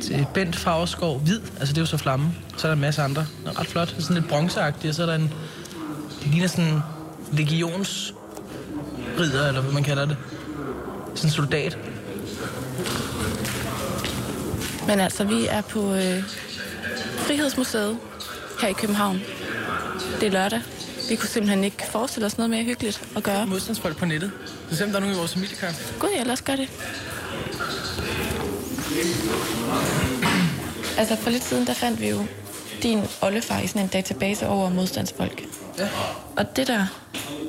Til 0.01 0.25
Bent 0.33 0.55
Fagerskov 0.55 1.19
Hvid, 1.19 1.39
altså 1.59 1.73
det 1.73 1.77
er 1.77 1.81
jo 1.81 1.85
så 1.85 1.97
Flamme. 1.97 2.33
Så 2.57 2.67
er 2.67 2.69
der 2.69 2.73
en 2.73 2.81
masse 2.81 3.01
andre. 3.01 3.25
Det 3.45 3.51
er 3.51 3.59
ret 3.59 3.67
flot. 3.67 3.89
Det 3.89 3.97
er 3.97 4.01
sådan 4.01 4.15
lidt 4.15 4.27
bronzeagtigt, 4.27 4.89
og 4.89 4.95
så 4.95 5.01
er 5.01 5.05
der 5.05 5.15
en... 5.15 5.33
Det 6.23 6.31
ligner 6.31 6.47
sådan 6.47 6.73
en 6.73 6.81
legionsridder, 7.31 9.47
eller 9.47 9.61
hvad 9.61 9.73
man 9.73 9.83
kalder 9.83 10.05
det. 10.05 10.17
Sådan 11.17 11.27
en 11.27 11.33
soldat. 11.33 11.77
Men 14.87 14.99
altså, 14.99 15.23
vi 15.23 15.45
er 15.45 15.61
på 15.61 15.93
øh, 15.93 16.23
Frihedsmuseet 17.17 17.97
her 18.61 18.67
i 18.67 18.73
København. 18.73 19.21
Det 20.19 20.27
er 20.27 20.31
lørdag. 20.31 20.61
Vi 21.09 21.15
kunne 21.15 21.29
simpelthen 21.29 21.63
ikke 21.63 21.83
forestille 21.91 22.25
os 22.25 22.37
noget 22.37 22.49
mere 22.49 22.63
hyggeligt 22.63 23.07
at 23.15 23.23
gøre. 23.23 23.47
Modstandsfolk 23.47 23.97
på 23.97 24.05
nettet. 24.05 24.31
Så 24.69 24.75
selvom 24.75 24.91
der 24.91 24.97
er 24.97 25.01
nogen 25.01 25.15
i 25.15 25.17
vores 25.17 25.33
familiekamp. 25.33 25.75
Gud, 25.99 26.09
ja, 26.17 26.23
lad 26.23 26.33
os 26.33 26.41
gøre 26.41 26.57
det. 26.57 26.69
Altså, 30.97 31.15
for 31.15 31.29
lidt 31.29 31.43
siden, 31.43 31.67
der 31.67 31.73
fandt 31.73 32.01
vi 32.01 32.09
jo 32.09 32.25
din 32.83 33.03
oldefar 33.21 33.59
i 33.59 33.67
sådan 33.67 33.81
en 33.81 33.87
database 33.87 34.47
over 34.47 34.69
modstandsfolk. 34.69 35.43
Ja. 35.77 35.87
Og 36.37 36.55
det 36.55 36.67
der, 36.67 36.85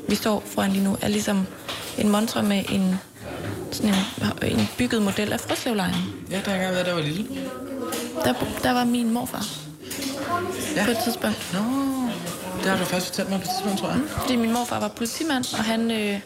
vi 0.08 0.14
står 0.14 0.42
foran 0.46 0.72
lige 0.72 0.84
nu, 0.84 0.96
er 1.02 1.08
ligesom 1.08 1.46
en 1.98 2.08
montre 2.08 2.42
med 2.42 2.64
en, 2.68 2.98
sådan 3.72 3.94
en, 4.42 4.58
en 4.58 4.68
bygget 4.78 5.02
model 5.02 5.32
af 5.32 5.40
Frøslevlejren. 5.40 5.94
Ja, 6.30 6.36
der 6.44 6.50
har 6.50 6.54
engang 6.54 6.74
været, 6.74 6.86
der 6.86 6.94
var 6.94 7.00
lille. 7.02 7.26
Der, 8.24 8.34
der 8.62 8.72
var 8.72 8.84
min 8.84 9.10
morfar 9.12 9.44
Ja. 10.76 10.84
på 10.84 10.90
et 10.90 10.98
tidspunkt. 11.04 11.50
Nå, 11.52 11.58
det 12.62 12.70
har 12.70 12.78
du 12.78 12.84
først 12.84 13.06
fortalt 13.06 13.30
mig 13.30 13.38
på 13.38 13.44
et 13.44 13.50
tidspunkt, 13.50 13.78
tror 13.80 13.88
jeg. 13.88 14.00
Fordi 14.08 14.36
min 14.36 14.52
morfar 14.52 14.80
var 14.80 14.88
politimand, 14.88 15.44
og 15.58 15.64
han 15.64 15.90
øh, 15.90 16.20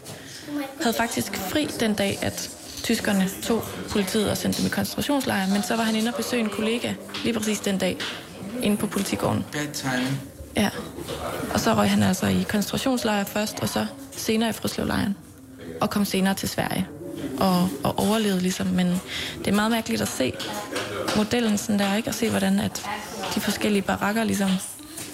havde 0.83 0.95
faktisk 0.97 1.37
fri 1.37 1.67
den 1.81 1.95
dag, 1.95 2.19
at 2.23 2.51
tyskerne 2.83 3.29
tog 3.43 3.65
politiet 3.91 4.31
og 4.31 4.37
sendte 4.37 4.59
dem 4.59 4.67
i 4.67 4.71
koncentrationslejre. 4.71 5.49
Men 5.49 5.63
så 5.63 5.77
var 5.77 5.83
han 5.83 5.95
inde 5.95 6.09
og 6.09 6.15
besøge 6.15 6.41
en 6.43 6.49
kollega 6.51 6.93
lige 7.25 7.35
præcis 7.39 7.61
den 7.61 7.79
dag, 7.79 7.97
inde 8.63 8.77
på 8.77 8.87
politigården. 8.87 9.45
Bad 9.53 9.67
timing. 9.75 10.21
Ja. 10.57 10.71
Og 11.55 11.61
så 11.61 11.75
røg 11.75 11.91
han 11.91 12.03
altså 12.03 12.27
i 12.27 12.47
koncentrationslejre 12.49 13.25
først, 13.25 13.61
og 13.61 13.69
så 13.69 13.87
senere 14.17 14.51
i 14.51 14.53
Frøslevlejren. 14.53 15.17
Og 15.81 15.91
kom 15.91 16.05
senere 16.05 16.35
til 16.35 16.49
Sverige. 16.49 16.87
Og, 17.47 17.69
og 17.83 17.99
overlevede 17.99 18.41
ligesom. 18.41 18.67
Men 18.67 19.01
det 19.39 19.49
er 19.49 19.53
meget 19.53 19.71
mærkeligt 19.71 20.03
at 20.03 20.09
se 20.09 20.33
modellen 21.17 21.59
sådan 21.59 21.79
der, 21.79 21.95
ikke? 21.97 22.09
Og 22.09 22.15
se, 22.15 22.31
hvordan 22.31 22.61
at 22.61 22.83
de 23.35 23.41
forskellige 23.41 23.83
barakker 23.83 24.25
ligesom, 24.25 24.51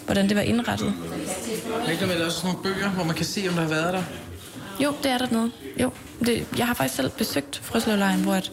hvordan 0.04 0.28
det 0.28 0.36
var 0.36 0.42
indrettet. 0.42 0.94
Er 1.86 1.90
ikke 1.90 2.06
der 2.06 2.12
er 2.12 2.24
også 2.24 2.40
sådan 2.40 2.54
nogle 2.54 2.74
bøger, 2.74 2.88
hvor 2.88 3.04
man 3.04 3.14
kan 3.14 3.26
se, 3.26 3.46
om 3.48 3.54
der 3.54 3.62
har 3.62 3.68
været 3.68 3.94
der? 3.94 4.02
Jo, 4.80 4.94
det 5.02 5.10
er 5.10 5.18
der 5.18 5.26
noget. 5.30 5.52
Jo, 5.80 5.90
det, 6.26 6.46
jeg 6.58 6.66
har 6.66 6.74
faktisk 6.74 6.96
selv 6.96 7.10
besøgt 7.10 7.60
Frøslevlejren, 7.64 8.22
hvor 8.22 8.34
at, 8.34 8.52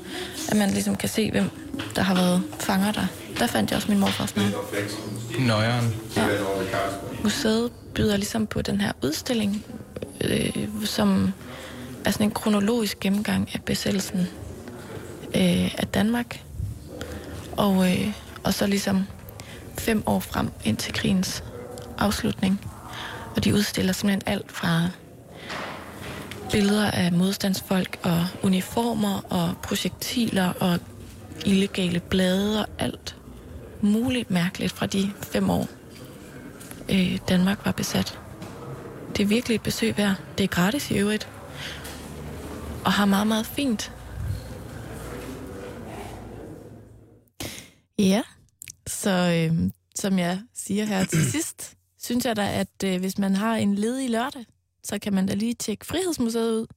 at 0.50 0.58
man 0.58 0.70
ligesom 0.70 0.96
kan 0.96 1.10
se, 1.10 1.32
hvem 1.32 1.50
der 1.96 2.01
har 2.01 2.15
været 2.15 2.44
fanger 2.60 2.91
der. 2.91 3.05
Der 3.39 3.48
fandt 3.48 3.72
jeg 3.72 3.77
også 3.77 3.91
min 3.91 4.00
morfars 4.00 4.36
navn. 4.36 4.51
Nøjeren. 5.39 5.96
Museet 7.24 7.72
byder 7.94 8.17
ligesom 8.17 8.48
på 8.48 8.62
den 8.62 8.82
her 8.82 8.91
udstilling, 9.03 9.65
øh, 10.22 10.67
som 10.86 11.34
er 12.06 12.12
sådan 12.12 12.28
en 12.28 12.32
kronologisk 12.32 13.00
gennemgang 13.00 13.50
af 13.54 13.64
besættelsen 13.64 14.20
øh, 15.36 15.76
af 15.78 15.88
Danmark. 15.94 16.42
Og, 17.58 17.92
øh, 17.92 18.14
og 18.44 18.54
så 18.54 18.68
ligesom 18.68 19.04
fem 19.78 20.04
år 20.06 20.20
frem 20.20 20.50
ind 20.64 20.78
til 20.78 20.94
krigens 20.94 21.44
afslutning. 21.98 22.62
Og 23.36 23.44
de 23.44 23.54
udstiller 23.54 23.94
simpelthen 23.94 24.34
alt 24.34 24.52
fra 24.52 24.88
billeder 26.52 26.92
af 26.92 27.12
modstandsfolk 27.12 28.00
og 28.04 28.28
uniformer 28.44 29.22
og 29.30 29.54
projektiler 29.64 30.54
og 30.60 30.80
illegale 31.46 32.00
blade 32.00 32.60
og 32.60 32.68
alt 32.80 33.16
muligt 33.82 34.32
mærkeligt 34.32 34.72
fra 34.72 34.86
de 34.86 35.12
fem 35.22 35.50
år, 35.50 35.68
øh, 36.90 37.18
Danmark 37.30 37.66
var 37.66 37.72
besat. 37.72 38.20
Det 39.18 39.24
er 39.24 39.28
virkelig 39.28 39.56
et 39.56 39.62
besøg 39.62 39.98
værd. 39.98 40.16
Det 40.38 40.44
er 40.44 40.48
gratis 40.48 40.92
i 40.92 40.98
øvrigt. 40.98 41.28
Og 42.86 42.94
har 42.94 43.06
meget, 43.06 43.27
meget 43.27 43.46
fint. 43.46 43.94
Ja, 48.00 48.24
så 48.88 49.10
øh, 49.10 49.72
som 49.96 50.20
jeg 50.20 50.42
siger 50.54 50.86
her 50.86 51.06
til 51.06 51.25
sidst, 51.32 51.77
synes 51.98 52.25
jeg 52.25 52.36
da, 52.36 52.60
at 52.60 52.84
øh, 52.84 53.00
hvis 53.00 53.18
man 53.18 53.36
har 53.36 53.56
en 53.56 53.75
ledig 53.75 54.10
lørdag, 54.10 54.46
så 54.84 55.00
kan 55.00 55.13
man 55.13 55.25
da 55.25 55.34
lige 55.34 55.54
tjekke 55.54 55.86
Frihedsmuseet 55.86 56.51
ud. 56.51 56.68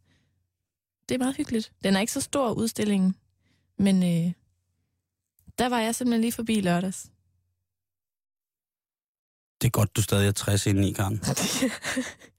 Det 1.09 1.15
er 1.15 1.19
meget 1.19 1.37
hyggeligt. 1.37 1.73
Den 1.85 1.97
er 1.97 2.00
ikke 2.00 2.12
så 2.12 2.21
stor 2.21 2.53
udstillingen, 2.53 3.15
men 3.79 4.03
øh, 4.03 4.33
der 5.59 5.69
var 5.69 5.81
jeg 5.81 5.95
simpelthen 5.95 6.21
lige 6.21 6.33
forbi 6.33 6.61
lørdags. 6.61 7.03
Det 9.61 9.67
er 9.67 9.71
godt, 9.71 9.97
du 9.97 10.03
stadig 10.03 10.29
er 10.29 10.33
60 10.33 10.67
inde 10.67 10.88
i, 10.88 10.93
Karen. 10.93 11.21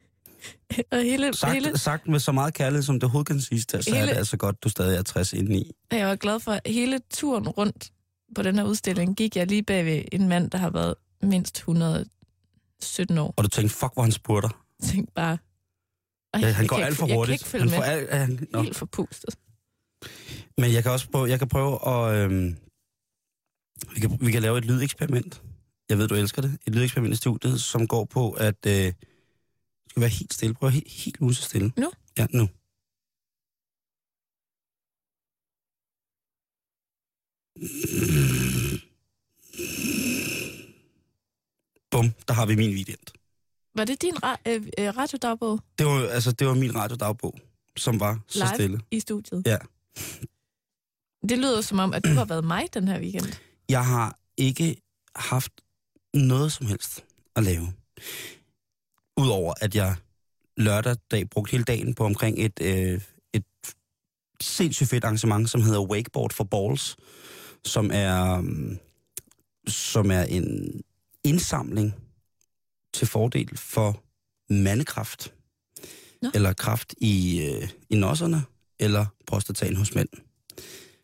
og 0.92 1.02
hele, 1.04 1.34
Sagt, 1.34 1.54
hele, 1.54 1.78
sagt 1.78 2.08
med 2.08 2.20
så 2.20 2.32
meget 2.32 2.54
kærlighed, 2.54 2.84
som 2.84 2.96
det 2.96 3.04
overhovedet 3.04 3.28
kan 3.28 3.42
siges 3.42 3.66
til, 3.66 3.84
så 3.84 3.90
er 3.92 3.96
Hele- 3.96 4.12
det 4.12 4.18
altså 4.18 4.38
godt, 4.38 4.64
du 4.64 4.70
stadig 4.70 4.98
er 4.98 5.04
60 5.04 5.34
inde 5.34 5.58
i. 5.58 5.72
jeg 5.92 6.08
var 6.08 6.16
glad 6.16 6.40
for, 6.40 6.52
at 6.52 6.62
hele 6.66 7.00
turen 7.14 7.48
rundt 7.48 7.92
på 8.36 8.42
den 8.44 8.56
her 8.56 8.64
udstilling 8.64 9.16
gik 9.18 9.36
jeg 9.36 9.48
lige 9.48 9.64
bag 9.64 9.86
ved 9.86 10.04
en 10.12 10.28
mand, 10.28 10.52
der 10.52 10.58
har 10.58 10.70
været 10.70 10.96
mindst 11.22 11.58
117 11.58 13.18
år. 13.18 13.34
Og 13.38 13.44
du 13.44 13.50
tænkte, 13.50 13.76
fuck, 13.76 13.94
hvor 13.94 14.04
han 14.04 14.12
spurgter. 14.12 14.50
Jeg 14.82 14.90
tænkte 14.90 15.14
bare... 15.16 15.38
Ja, 16.40 16.52
han 16.52 16.68
går 16.68 16.76
alt 16.78 16.96
for 16.98 17.06
Jeg 17.06 17.10
kan 17.10 17.18
hurtigt. 17.18 17.34
ikke 17.42 17.46
følge 17.46 17.62
han 17.62 17.70
med. 17.70 17.78
får 17.78 17.84
alt, 17.84 18.14
han. 18.14 18.48
Helt 18.64 18.76
forpustet. 18.76 19.36
Men 20.58 20.74
jeg 20.74 20.84
kan 20.84 20.92
også 20.92 21.10
prøve, 21.12 21.30
jeg 21.30 21.40
kan 21.40 21.48
prøve 21.48 21.88
at... 21.88 22.16
Øhm, 22.16 22.56
vi, 23.94 24.00
kan, 24.00 24.18
vi 24.22 24.32
kan 24.32 24.42
lave 24.42 24.58
et 24.58 24.66
lydeksperiment. 24.66 25.42
Jeg 25.90 25.98
ved, 25.98 26.08
du 26.08 26.16
elsker 26.16 26.42
det. 26.42 26.58
Et 26.68 26.76
lydeksperiment 26.76 27.14
i 27.14 27.18
studiet, 27.18 27.62
som 27.62 27.88
går 27.88 28.06
på, 28.06 28.32
at... 28.32 28.66
Øh, 28.68 28.94
du 29.90 29.92
skal 29.92 30.02
være 30.02 30.10
helt 30.10 30.34
stille. 30.34 30.54
Prøv 30.54 30.70
helt, 30.70 30.92
helt 30.92 31.22
mus 31.22 31.38
stille. 31.38 31.72
Nu? 31.78 31.92
Ja, 32.18 32.28
nu. 32.34 32.50
Bum, 41.92 42.12
der 42.28 42.34
har 42.34 42.46
vi 42.46 42.56
min 42.56 42.70
weekend. 42.74 43.00
Var 43.76 43.86
det 43.86 44.02
din 44.02 44.14
ra- 44.26 44.42
øh, 44.48 44.68
øh, 44.78 44.98
radiodagbog 44.98 45.60
Det 45.78 45.86
var, 45.86 46.08
altså, 46.08 46.32
det 46.32 46.48
var 46.48 46.54
min 46.54 46.76
radiodagbog, 46.76 47.40
som 47.78 48.00
var 48.00 48.20
så 48.28 48.40
Live? 48.40 48.56
stille. 48.56 48.80
i 48.92 49.00
studiet? 49.00 49.44
Ja. 49.46 49.58
Det 51.30 51.38
lyder 51.38 51.62
som 51.62 51.80
om, 51.80 51.94
at 51.94 52.04
du 52.06 52.10
har 52.10 52.26
været 52.26 52.44
mig 52.44 52.74
den 52.74 52.88
her 52.88 53.00
weekend. 53.00 53.34
Jeg 53.70 53.86
har 53.86 54.20
ikke 54.38 54.82
haft 55.16 55.52
noget 56.14 56.52
som 56.52 56.66
helst 56.66 57.06
at 57.36 57.44
lave. 57.44 57.74
Udover 59.20 59.54
at 59.62 59.76
jeg 59.76 59.96
lørdag 60.58 60.96
dag 61.12 61.30
brugte 61.30 61.52
hele 61.52 61.64
dagen 61.64 61.94
på 61.94 62.06
omkring 62.06 62.40
et, 62.40 62.60
øh, 62.62 63.02
et 63.34 63.44
sindssygt 64.42 64.90
fedt 64.90 65.04
arrangement, 65.04 65.50
som 65.50 65.62
hedder 65.62 65.82
Wakeboard 65.82 66.34
for 66.34 66.44
Balls, 66.44 66.98
som 67.66 67.92
er, 67.94 68.38
um, 68.38 68.78
som 69.68 70.12
er 70.12 70.24
en 70.24 70.82
indsamling 71.24 71.96
til 72.94 73.08
fordel 73.08 73.58
for 73.58 74.04
mandekraft. 74.50 75.34
Nå. 76.22 76.30
Eller 76.34 76.54
kraft 76.54 76.94
i, 76.98 77.42
øh, 77.42 77.70
i 77.90 77.96
nosserne, 77.96 78.44
eller 78.80 79.06
prostataen 79.28 79.76
hos 79.76 79.96
mænd. 79.96 80.10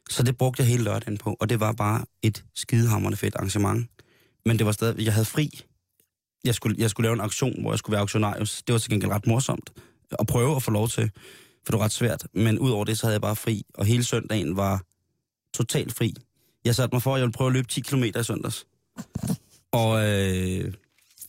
Så 0.10 0.24
det 0.24 0.38
brugte 0.38 0.62
jeg 0.62 0.68
hele 0.68 0.84
lørdagen 0.84 1.18
på, 1.18 1.38
og 1.40 1.50
det 1.50 1.60
var 1.60 1.72
bare 1.72 2.06
et 2.22 2.44
skidehammerende 2.54 3.18
fedt 3.18 3.36
arrangement. 3.36 3.90
Men 4.46 4.58
det 4.58 4.66
var 4.66 4.72
stadig, 4.72 5.06
jeg 5.06 5.14
havde 5.14 5.26
fri 5.26 5.66
jeg 6.46 6.56
skulle, 6.56 6.76
jeg 6.80 6.90
skulle 6.90 7.06
lave 7.06 7.14
en 7.14 7.22
auktion, 7.22 7.62
hvor 7.62 7.72
jeg 7.72 7.80
skulle 7.80 7.92
være 7.92 8.02
auktionarius. 8.02 8.64
Det 8.68 8.74
var 8.74 8.80
til 8.80 8.90
gengæld 8.92 9.12
ret 9.12 9.28
morsomt 9.28 9.70
at 10.20 10.28
prøve 10.28 10.56
at 10.56 10.64
få 10.64 10.72
lov 10.72 10.90
til, 10.90 11.12
for 11.66 11.72
det 11.72 11.80
var 11.80 11.86
ret 11.86 11.92
svært. 11.92 12.28
Men 12.34 12.60
udover 12.60 12.86
det, 12.86 12.98
så 13.00 13.06
havde 13.06 13.14
jeg 13.14 13.22
bare 13.22 13.36
fri, 13.36 13.64
og 13.74 13.86
hele 13.86 14.04
søndagen 14.04 14.58
var 14.58 14.84
totalt 15.54 15.94
fri. 15.94 16.14
Jeg 16.66 16.76
satte 16.76 16.96
mig 16.96 17.02
for, 17.02 17.16
at 17.16 17.20
jeg 17.20 17.26
ville 17.26 17.34
prøve 17.34 17.48
at 17.48 17.54
løbe 17.54 17.68
10 17.68 17.82
km 17.82 18.04
i 18.04 18.24
søndags. 18.24 18.66
Og 19.72 20.10
øh, 20.10 20.74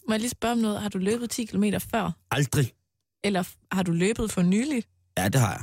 Må 0.09 0.13
jeg 0.15 0.21
lige 0.21 0.31
spørge 0.31 0.53
om 0.53 0.59
noget? 0.59 0.83
Har 0.83 0.89
du 0.89 0.99
løbet 0.99 1.31
10 1.31 1.45
km 1.45 1.65
før? 1.91 2.11
aldrig. 2.31 2.73
Eller 3.25 3.43
har 3.73 3.83
du 3.83 3.93
løbet 3.93 4.33
for 4.33 4.43
nylig? 4.43 4.85
Ja, 5.19 5.29
det 5.29 5.41
har 5.41 5.53
jeg. 5.53 5.63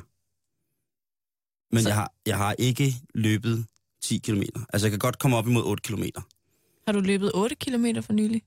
Men 1.72 1.84
Så- 1.84 1.90
jeg 1.90 1.96
har, 1.96 2.14
jeg 2.26 2.38
har 2.38 2.56
ikke 2.60 2.94
løbet 3.14 3.66
10 4.04 4.18
km. 4.18 4.42
Altså, 4.74 4.86
jeg 4.88 4.92
kan 4.92 5.00
godt 5.00 5.20
komme 5.20 5.38
op 5.38 5.48
imod 5.48 5.64
8 5.66 5.82
km. 5.82 6.04
Har 6.88 6.94
du 6.94 7.00
løbet 7.00 7.32
8 7.34 7.56
km 7.56 7.86
for 8.02 8.14
nylig? 8.14 8.42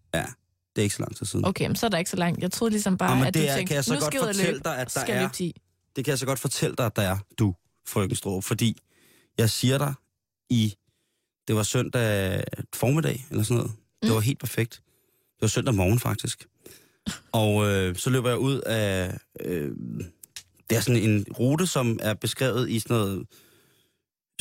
Det 0.76 0.82
er 0.82 0.84
ikke 0.84 0.94
så 0.94 1.02
lang 1.02 1.16
tid 1.16 1.26
siden. 1.26 1.44
Okay, 1.44 1.66
men 1.66 1.76
så 1.76 1.86
er 1.86 1.90
der 1.90 1.98
ikke 1.98 2.10
så 2.10 2.16
langt. 2.16 2.42
Jeg 2.42 2.52
troede 2.52 2.70
ligesom 2.70 2.96
bare, 2.98 3.10
Nå, 3.10 3.14
men 3.14 3.26
at 3.26 3.34
det 3.34 3.42
du 3.42 3.48
er- 3.48 3.54
tænkte, 3.54 3.68
kan 3.68 3.74
jeg 3.76 3.84
så 3.84 3.94
nu 3.94 4.00
godt 4.00 4.14
fortælle 4.14 4.60
dig, 4.64 4.78
at 4.78 4.94
der 4.94 5.00
er- 5.00 5.20
løbe 5.20 5.32
10. 5.34 5.54
Det 5.96 6.04
kan 6.04 6.10
jeg 6.10 6.18
så 6.18 6.26
godt 6.26 6.38
fortælle 6.38 6.76
dig, 6.76 6.86
at 6.86 6.96
der 6.96 7.02
er 7.02 7.18
du, 7.38 7.54
frøken 7.88 8.16
Strå, 8.16 8.40
fordi 8.40 8.78
jeg 9.38 9.50
siger 9.50 9.78
dig 9.78 9.94
i, 10.50 10.74
det 11.48 11.56
var 11.56 11.62
søndag 11.62 12.44
formiddag, 12.74 13.26
eller 13.30 13.42
sådan 13.44 13.56
noget. 13.56 13.72
Det 14.02 14.08
Mm. 14.10 14.14
var 14.14 14.20
helt 14.20 14.38
perfekt. 14.40 14.72
Det 15.14 15.42
var 15.42 15.48
søndag 15.48 15.74
morgen, 15.74 15.98
faktisk. 15.98 16.46
Og 17.32 17.66
øh, 17.66 17.96
så 17.96 18.10
løber 18.10 18.28
jeg 18.28 18.38
ud 18.38 18.60
af, 18.60 19.18
øh, 19.40 19.70
det 20.70 20.76
er 20.76 20.80
sådan 20.80 21.02
en 21.02 21.26
rute, 21.38 21.66
som 21.66 21.98
er 22.02 22.14
beskrevet 22.14 22.70
i 22.70 22.78
sådan 22.78 22.96
noget, 22.96 23.26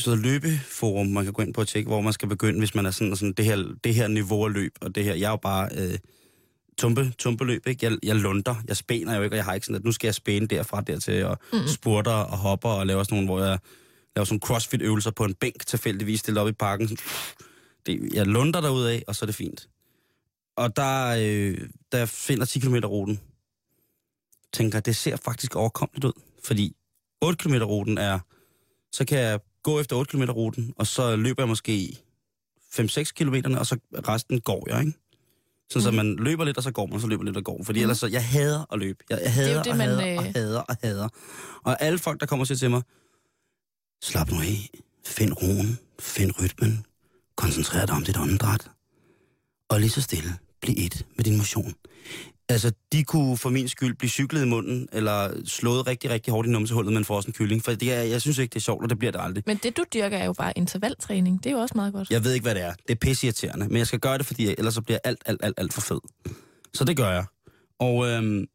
sådan 0.00 0.18
noget 0.18 0.32
løbeforum, 0.42 1.06
man 1.06 1.24
kan 1.24 1.32
gå 1.32 1.42
ind 1.42 1.54
på 1.54 1.60
og 1.60 1.68
tjekke, 1.68 1.88
hvor 1.88 2.00
man 2.00 2.12
skal 2.12 2.28
begynde, 2.28 2.58
hvis 2.58 2.74
man 2.74 2.86
er 2.86 2.90
sådan, 2.90 3.16
sådan 3.16 3.32
det, 3.32 3.44
her, 3.44 3.74
det 3.84 3.94
her 3.94 4.08
niveau 4.08 4.44
af 4.44 4.52
løb, 4.52 4.72
og 4.80 4.94
det 4.94 5.04
her, 5.04 5.14
jeg 5.14 5.26
er 5.26 5.30
jo 5.30 5.36
bare 5.36 5.68
øh, 5.78 5.98
tumpe, 6.78 7.12
tumpeløb, 7.18 7.66
ikke? 7.66 7.86
Jeg, 7.86 7.98
jeg 8.02 8.16
lunder, 8.16 8.54
jeg 8.68 8.76
spæner 8.76 9.16
jo 9.16 9.22
ikke, 9.22 9.34
og 9.34 9.36
jeg 9.36 9.44
har 9.44 9.54
ikke 9.54 9.66
sådan, 9.66 9.76
at 9.76 9.84
nu 9.84 9.92
skal 9.92 10.06
jeg 10.06 10.14
spæne 10.14 10.46
derfra 10.46 10.80
dertil, 10.80 11.24
og 11.24 11.38
mm. 11.52 11.66
spurter 11.68 12.12
og 12.12 12.38
hopper, 12.38 12.68
og 12.68 12.86
laver 12.86 13.02
sådan 13.02 13.16
nogle, 13.16 13.28
hvor 13.28 13.44
jeg 13.44 13.58
laver 14.16 14.24
sådan 14.24 14.40
crossfit-øvelser 14.40 15.10
på 15.10 15.24
en 15.24 15.34
bænk, 15.34 15.66
tilfældigvis 15.66 16.20
stillet 16.20 16.42
op 16.42 16.48
i 16.48 16.52
parken. 16.52 16.88
Sådan, 16.88 17.04
det, 17.86 18.14
jeg 18.14 18.26
lunder 18.26 18.60
derud 18.60 18.84
af, 18.84 19.02
og 19.06 19.16
så 19.16 19.24
er 19.24 19.26
det 19.26 19.34
fint. 19.34 19.68
Og 20.56 20.76
der, 20.76 21.16
øh, 21.20 21.68
jeg 21.92 22.08
finder 22.08 22.44
10 22.44 22.58
km 22.58 22.74
ruten, 22.74 23.20
tænker 24.52 24.78
jeg, 24.78 24.86
det 24.86 24.96
ser 24.96 25.16
faktisk 25.16 25.56
overkommeligt 25.56 26.04
ud. 26.04 26.12
Fordi 26.44 26.76
8 27.20 27.38
km 27.38 27.54
ruten 27.54 27.98
er, 27.98 28.18
så 28.92 29.04
kan 29.04 29.18
jeg 29.18 29.40
gå 29.62 29.80
efter 29.80 29.96
8 29.96 30.10
km 30.10 30.22
ruten, 30.22 30.72
og 30.76 30.86
så 30.86 31.16
løber 31.16 31.42
jeg 31.42 31.48
måske 31.48 31.98
5-6 32.80 33.12
km, 33.16 33.34
og 33.58 33.66
så 33.66 33.78
resten 34.08 34.40
går 34.40 34.66
jeg, 34.68 34.80
ikke? 34.80 34.98
Sådan, 35.70 35.82
så 35.82 35.90
man 35.90 36.16
løber 36.16 36.44
lidt, 36.44 36.56
og 36.56 36.62
så 36.62 36.70
går 36.70 36.86
man, 36.86 37.00
så 37.00 37.06
løber 37.06 37.24
lidt 37.24 37.36
og 37.36 37.44
går. 37.44 37.64
Fordi 37.64 37.80
ellers 37.82 37.98
så, 37.98 38.06
jeg 38.06 38.24
hader 38.28 38.72
at 38.72 38.78
løbe. 38.78 38.98
Jeg, 39.10 39.20
jeg 39.22 39.32
hader, 39.32 39.56
det 39.56 39.64
det, 39.64 39.72
og, 39.72 39.78
man, 39.78 39.88
hader, 39.88 40.18
og 40.18 40.26
øh, 40.26 40.32
hader 40.34 40.60
og 40.60 40.76
hader. 40.82 41.08
Og 41.64 41.82
alle 41.82 41.98
folk, 41.98 42.20
der 42.20 42.26
kommer 42.26 42.42
og 42.42 42.46
siger 42.46 42.58
til 42.58 42.70
mig, 42.70 42.82
slap 44.02 44.30
nu 44.30 44.40
af, 44.40 44.70
find 45.06 45.32
roen, 45.42 45.78
find 46.00 46.32
rytmen, 46.42 46.86
koncentrer 47.36 47.86
dig 47.86 47.94
om 47.94 48.04
dit 48.04 48.18
åndedræt, 48.18 48.70
og 49.68 49.80
lige 49.80 49.90
så 49.90 50.02
stille, 50.02 50.34
bliv 50.60 50.74
et 50.78 51.06
med 51.16 51.24
din 51.24 51.36
motion. 51.36 51.74
Altså, 52.48 52.72
de 52.92 53.04
kunne 53.04 53.36
for 53.36 53.50
min 53.50 53.68
skyld 53.68 53.94
blive 53.94 54.10
cyklet 54.10 54.42
i 54.42 54.48
munden, 54.48 54.88
eller 54.92 55.42
slået 55.44 55.86
rigtig, 55.86 56.10
rigtig 56.10 56.32
hårdt 56.32 56.48
i 56.48 56.50
numsehullet 56.50 56.92
med 56.92 56.98
en 56.98 57.04
frossen 57.04 57.32
kylling, 57.32 57.64
for 57.64 57.72
det 57.72 57.92
er, 57.92 58.02
jeg 58.02 58.20
synes 58.20 58.38
ikke, 58.38 58.52
det 58.52 58.56
er 58.56 58.62
sjovt, 58.62 58.82
og 58.82 58.90
det 58.90 58.98
bliver 58.98 59.12
det 59.12 59.20
aldrig. 59.22 59.44
Men 59.46 59.56
det, 59.56 59.76
du 59.76 59.84
dyrker, 59.94 60.18
er 60.18 60.24
jo 60.24 60.32
bare 60.32 60.58
intervaltræning. 60.58 61.44
Det 61.44 61.50
er 61.50 61.54
jo 61.54 61.58
også 61.60 61.72
meget 61.74 61.92
godt. 61.92 62.10
Jeg 62.10 62.24
ved 62.24 62.32
ikke, 62.32 62.44
hvad 62.44 62.54
det 62.54 62.62
er. 62.62 62.72
Det 62.72 62.90
er 62.90 62.94
pisseirriterende, 62.94 63.68
men 63.68 63.76
jeg 63.76 63.86
skal 63.86 64.00
gøre 64.00 64.18
det, 64.18 64.26
fordi 64.26 64.54
ellers 64.58 64.74
så 64.74 64.82
bliver 64.82 64.98
alt, 65.04 65.22
alt, 65.26 65.40
alt, 65.44 65.54
alt 65.60 65.72
for 65.72 65.80
fed. 65.80 66.00
Så 66.74 66.84
det 66.84 66.96
gør 66.96 67.10
jeg. 67.10 67.24
Og 67.78 68.06
øhm, 68.06 68.46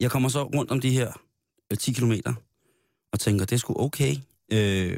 jeg 0.00 0.10
kommer 0.10 0.28
så 0.28 0.42
rundt 0.42 0.70
om 0.70 0.80
de 0.80 0.90
her 0.90 1.12
øh, 1.70 1.78
10 1.78 1.92
kilometer, 1.92 2.34
og 3.12 3.20
tænker, 3.20 3.44
det 3.44 3.52
er 3.52 3.58
sgu 3.58 3.80
okay. 3.80 4.16
Øh, 4.52 4.90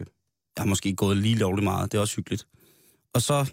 jeg 0.56 0.62
har 0.62 0.66
måske 0.66 0.94
gået 0.94 1.16
lige 1.16 1.34
lovligt 1.34 1.64
meget, 1.64 1.92
det 1.92 1.98
er 1.98 2.02
også 2.02 2.16
hyggeligt. 2.16 2.46
Og 3.14 3.22
så, 3.22 3.52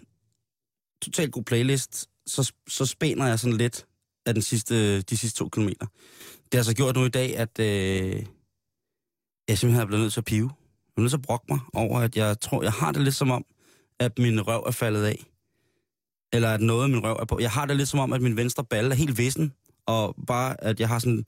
totalt 1.02 1.32
god 1.32 1.42
playlist, 1.42 2.08
så, 2.26 2.52
så 2.68 2.86
spænder 2.86 3.26
jeg 3.26 3.38
sådan 3.38 3.56
lidt 3.56 3.86
af 4.26 4.34
den 4.34 4.42
sidste, 4.42 5.02
de 5.02 5.16
sidste 5.16 5.38
to 5.38 5.48
kilometer. 5.48 5.86
Det 6.52 6.58
har 6.58 6.62
så 6.62 6.74
gjort 6.74 6.96
nu 6.96 7.04
i 7.04 7.08
dag, 7.08 7.36
at 7.36 7.58
øh, 7.58 8.24
jeg 9.48 9.58
simpelthen 9.58 9.82
er 9.82 9.86
blevet 9.86 10.02
nødt 10.02 10.12
til 10.12 10.20
at 10.20 10.24
pive. 10.24 10.50
Jeg 10.86 10.92
er 10.96 11.00
nødt 11.00 11.10
til 11.10 11.16
at 11.16 11.22
brokke 11.22 11.46
mig 11.48 11.60
over, 11.74 12.00
at 12.00 12.16
jeg 12.16 12.40
tror, 12.40 12.62
jeg 12.62 12.72
har 12.72 12.92
det 12.92 13.02
lidt 13.02 13.14
som 13.14 13.30
om, 13.30 13.44
at 14.00 14.18
min 14.18 14.46
røv 14.48 14.64
er 14.66 14.70
faldet 14.70 15.04
af. 15.04 15.24
Eller 16.32 16.54
at 16.54 16.60
noget 16.60 16.82
af 16.82 16.88
min 16.88 17.04
røv 17.04 17.16
er 17.20 17.24
på. 17.24 17.40
Jeg 17.40 17.50
har 17.50 17.66
det 17.66 17.76
lidt 17.76 17.88
som 17.88 18.00
om, 18.00 18.12
at 18.12 18.22
min 18.22 18.36
venstre 18.36 18.64
balle 18.64 18.90
er 18.90 18.94
helt 18.94 19.18
vissen, 19.18 19.52
og 19.86 20.16
bare, 20.26 20.64
at 20.64 20.80
jeg 20.80 20.88
har 20.88 20.98
sådan 20.98 21.24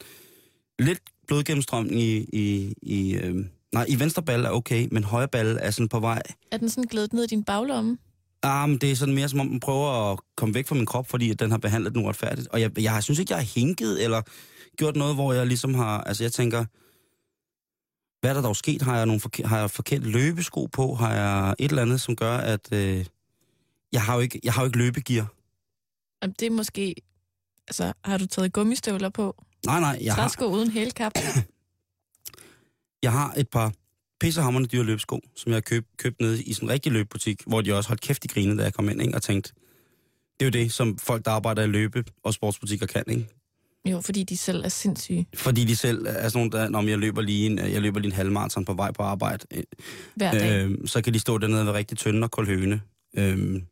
lidt 0.79 1.01
blodgennemstrømning 1.27 2.01
i... 2.01 2.27
i, 2.33 2.75
i 2.83 3.15
øh, 3.15 3.47
nej, 3.73 3.87
i 3.89 3.99
venstre 3.99 4.23
balle 4.23 4.49
er 4.49 4.51
okay, 4.51 4.89
men 4.93 5.05
højre 5.05 5.29
balle 5.29 5.61
er 5.61 5.71
sådan 5.71 5.89
på 5.89 6.01
vej. 6.01 6.23
Er 6.51 6.57
den 6.57 6.69
sådan 6.69 6.89
glædet 6.89 7.13
ned 7.13 7.25
i 7.25 7.27
din 7.27 7.45
baglomme? 7.45 7.99
Ah, 8.45 8.69
men 8.69 8.79
det 8.79 8.91
er 8.91 8.97
sådan 8.97 9.15
mere 9.15 9.29
som 9.29 9.41
om, 9.41 9.49
den 9.49 9.61
prøver 9.61 10.13
at 10.13 10.19
komme 10.37 10.55
væk 10.55 10.67
fra 10.67 10.75
min 10.75 10.87
krop, 10.87 11.09
fordi 11.09 11.35
den 11.35 11.51
har 11.51 11.59
behandlet 11.59 11.95
den 11.95 12.05
uretfærdigt. 12.05 12.49
Og 12.49 12.61
jeg, 12.61 12.79
jeg 12.79 13.03
synes 13.03 13.19
ikke, 13.19 13.33
jeg 13.33 13.39
har 13.39 13.51
hænket 13.61 14.05
eller 14.05 14.23
gjort 14.77 14.97
noget, 14.97 15.15
hvor 15.15 15.33
jeg 15.33 15.47
ligesom 15.47 15.75
har... 15.75 16.01
Altså, 16.01 16.25
jeg 16.25 16.33
tænker, 16.33 16.65
hvad 18.21 18.31
er 18.31 18.35
der 18.35 18.43
dog 18.43 18.57
sket? 18.57 18.83
Har 18.83 18.97
jeg, 18.97 19.07
nogle 19.07 19.21
forke- 19.21 19.47
har 19.47 19.59
jeg 19.59 19.71
forkert 19.71 20.03
løbesko 20.03 20.67
på? 20.67 20.95
Har 20.95 21.15
jeg 21.15 21.55
et 21.59 21.69
eller 21.71 21.83
andet, 21.83 22.01
som 22.01 22.17
gør, 22.17 22.37
at... 22.37 22.73
Øh, 22.73 23.07
jeg, 23.93 24.03
har 24.03 24.15
jo 24.15 24.21
ikke, 24.21 24.41
jeg 24.45 24.53
har 24.53 24.63
jo 24.63 24.67
ikke 24.67 24.79
løbegear. 24.79 25.27
Jamen, 26.23 26.35
det 26.41 26.47
er 26.47 26.51
måske... 26.51 26.95
Altså, 27.69 27.93
har 28.05 28.19
du 28.19 28.27
taget 28.27 28.53
gummistøvler 28.53 29.09
på? 29.09 29.45
Nej, 29.67 29.81
nej, 29.81 29.99
jeg 30.03 30.15
har, 30.15 30.23
Træsko 30.23 30.45
uden 30.45 30.71
hælkap? 30.71 31.13
jeg 33.03 33.13
har 33.13 33.35
et 33.37 33.49
par 33.49 33.73
pissehammerende 34.21 34.69
dyre 34.69 34.85
løbesko, 34.85 35.21
som 35.37 35.51
jeg 35.53 35.57
har 35.57 35.61
købt, 35.61 35.87
købt 35.99 36.21
nede 36.21 36.43
i 36.43 36.53
sådan 36.53 36.67
en 36.69 36.73
rigtig 36.73 36.93
løbebutik, 36.93 37.43
hvor 37.47 37.61
de 37.61 37.75
også 37.77 37.89
holdt 37.89 38.03
kæft 38.03 38.23
de 38.23 38.29
grinede, 38.29 38.59
da 38.59 38.63
jeg 38.63 38.75
kom 38.75 38.89
ind, 38.89 39.03
ikke? 39.03 39.15
og 39.15 39.23
tænkte, 39.23 39.53
det 40.41 40.47
er 40.47 40.47
jo 40.47 40.65
det, 40.65 40.73
som 40.73 40.99
folk, 40.99 41.25
der 41.25 41.31
arbejder 41.31 41.63
i 41.63 41.67
løbe- 41.67 42.05
og 42.23 42.35
sportsbutikker 42.35 42.87
kan, 42.87 43.05
ikke? 43.09 43.27
Jo, 43.91 44.01
fordi 44.01 44.23
de 44.23 44.37
selv 44.37 44.65
er 44.65 44.69
sindssyge 44.69 45.27
Fordi 45.35 45.65
de 45.65 45.77
selv 45.77 46.07
er 46.09 46.29
sådan 46.29 46.39
nogle, 46.39 46.51
der, 46.51 46.69
når 46.69 46.83
jeg 46.89 46.99
løber 46.99 47.23
lige 47.23 47.47
en, 47.47 47.59
jeg 47.59 47.83
løber 47.83 48.01
lige 48.01 48.09
en 48.11 48.17
halvmarathon 48.17 48.65
på 48.65 48.75
vej 48.75 48.93
på 48.93 49.03
arbejde, 49.03 49.47
øh, 49.55 49.63
hver 50.17 50.31
dag. 50.33 50.65
øh, 50.67 50.79
så 50.87 51.03
kan 51.03 51.15
de 51.15 51.19
stå 51.19 51.39
dernede 51.39 51.61
og 51.61 51.67
være 51.67 51.75
rigtig 51.75 51.99
tynde 51.99 52.25
og 52.25 52.31
kulhøne. 52.31 52.81
Øh, 53.17 53.63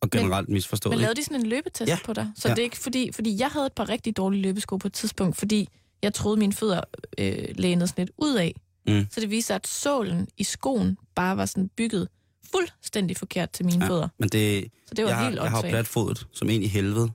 og 0.00 0.10
generelt 0.10 0.48
misforstået. 0.48 0.92
Men 0.92 1.00
lavede 1.00 1.14
de 1.20 1.24
sådan 1.24 1.40
en 1.40 1.46
løbetest 1.46 1.88
Ja. 1.88 1.98
på 2.04 2.12
dig? 2.12 2.30
Så 2.36 2.48
Ja. 2.48 2.54
det 2.54 2.60
er 2.60 2.64
ikke 2.64 2.78
fordi... 2.78 3.12
Fordi 3.12 3.36
jeg 3.40 3.48
havde 3.48 3.66
et 3.66 3.72
par 3.72 3.88
rigtig 3.88 4.16
dårlige 4.16 4.42
løbesko 4.42 4.76
på 4.76 4.88
et 4.88 4.92
tidspunkt, 4.92 5.36
fordi 5.36 5.68
jeg 6.02 6.14
troede, 6.14 6.36
mine 6.38 6.52
fødder 6.52 6.80
øh, 7.18 7.44
lænede 7.54 7.86
sådan 7.86 8.04
lidt 8.04 8.10
ud 8.18 8.34
af. 8.36 8.54
Mm. 8.86 9.06
Så 9.10 9.20
det 9.20 9.30
viste 9.30 9.46
sig, 9.46 9.56
at 9.56 9.66
sålen 9.66 10.28
i 10.36 10.44
skoen 10.44 10.98
bare 11.14 11.36
var 11.36 11.46
sådan 11.46 11.68
bygget 11.76 12.08
fuldstændig 12.54 13.16
forkert 13.16 13.50
til 13.50 13.66
mine 13.66 13.84
Ja, 13.84 13.90
fødder. 13.90 14.08
Men 14.18 14.28
det, 14.28 14.70
Så 14.86 14.94
det 14.94 15.04
var 15.04 15.10
jeg, 15.10 15.18
har- 15.18 15.24
helt 15.24 15.34
jeg 15.36 15.42
har 15.42 15.50
jo 15.50 15.56
åndssvagt. 15.56 15.72
platfodet 15.72 16.26
som 16.32 16.48
en 16.50 16.62
i 16.62 16.66
helvede. 16.66 17.10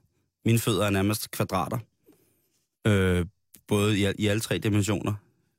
Mine 0.45 0.59
fødder 0.59 0.85
er 0.85 0.89
nærmest 0.89 1.31
kvadrater. 1.31 1.77
Øh, 2.87 3.25
både 3.67 3.99
i, 3.99 4.07
i 4.19 4.27
alle 4.27 4.39
tre 4.39 4.57
dimensioner. 4.57 5.13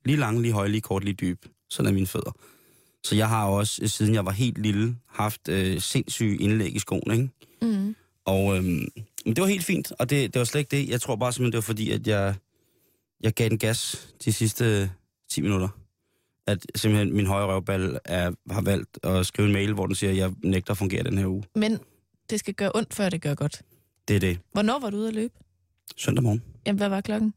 Lige 0.05 0.17
lange, 0.17 0.43
lige 0.43 0.53
høje, 0.53 0.69
lige 0.69 0.81
kort, 0.81 1.05
lige 1.05 1.15
dyb. 1.15 1.47
Sådan 1.71 1.89
er 1.89 1.93
mine 1.95 2.07
fødder. 2.07 2.33
Så 3.05 3.15
jeg 3.17 3.29
har 3.29 3.47
også, 3.47 3.83
øh, 3.83 3.89
siden 3.89 4.15
jeg 4.15 4.25
var 4.27 4.31
helt 4.33 4.59
lille, 4.59 4.97
haft 5.09 5.49
øh, 5.49 5.81
sindssyge 5.81 6.37
indlæg 6.37 6.77
i 6.77 6.79
skoene, 6.79 7.15
ikke? 7.15 7.29
Mm. 7.63 7.97
Og 8.25 8.57
øhm, 8.57 8.89
men 9.25 9.37
det 9.37 9.41
var 9.43 9.47
helt 9.47 9.65
fint, 9.65 9.93
og 9.99 10.11
det, 10.11 10.35
det 10.35 10.39
var 10.39 10.45
slet 10.45 10.59
ikke 10.61 10.77
det. 10.77 10.89
Jeg 10.89 11.01
tror 11.01 11.17
bare 11.17 11.33
simpelthen, 11.33 11.53
det 11.53 11.57
var 11.57 11.63
fordi, 11.73 11.91
at 11.91 12.07
jeg, 12.07 12.35
jeg 13.21 13.33
gav 13.33 13.49
den 13.49 13.59
gas 13.59 14.09
de 14.25 14.33
sidste 14.33 14.91
10 15.31 15.41
minutter. 15.41 15.69
At 16.49 16.67
simpelthen 16.75 17.17
min 17.17 17.27
højre 17.27 17.47
røvball 17.47 17.99
er, 18.05 18.33
har 18.51 18.61
valgt 18.61 18.99
at 19.03 19.27
skrive 19.27 19.47
en 19.47 19.53
mail, 19.53 19.73
hvor 19.75 19.87
den 19.87 19.95
siger, 19.95 20.11
at 20.11 20.17
jeg 20.17 20.33
nægter 20.45 20.71
at 20.71 20.79
fungere 20.79 21.03
den 21.03 21.19
her 21.19 21.27
uge. 21.27 21.45
Men 21.55 21.79
det 22.31 22.41
skal 22.41 22.55
gøre 22.55 22.71
ondt, 22.75 22.95
før 22.95 23.09
det 23.09 23.23
gør 23.23 23.35
godt. 23.35 23.63
Det 24.09 24.17
er 24.17 24.21
det. 24.21 24.39
Hvornår 24.53 24.79
var 24.79 24.91
du 24.91 24.97
ude 24.97 25.09
at 25.09 25.15
løbe? 25.15 25.35
Søndag 25.97 26.23
morgen. 26.23 26.43
Jamen, 26.67 26.79
hvad 26.79 26.89
var 26.89 27.01
klokken? 27.01 27.35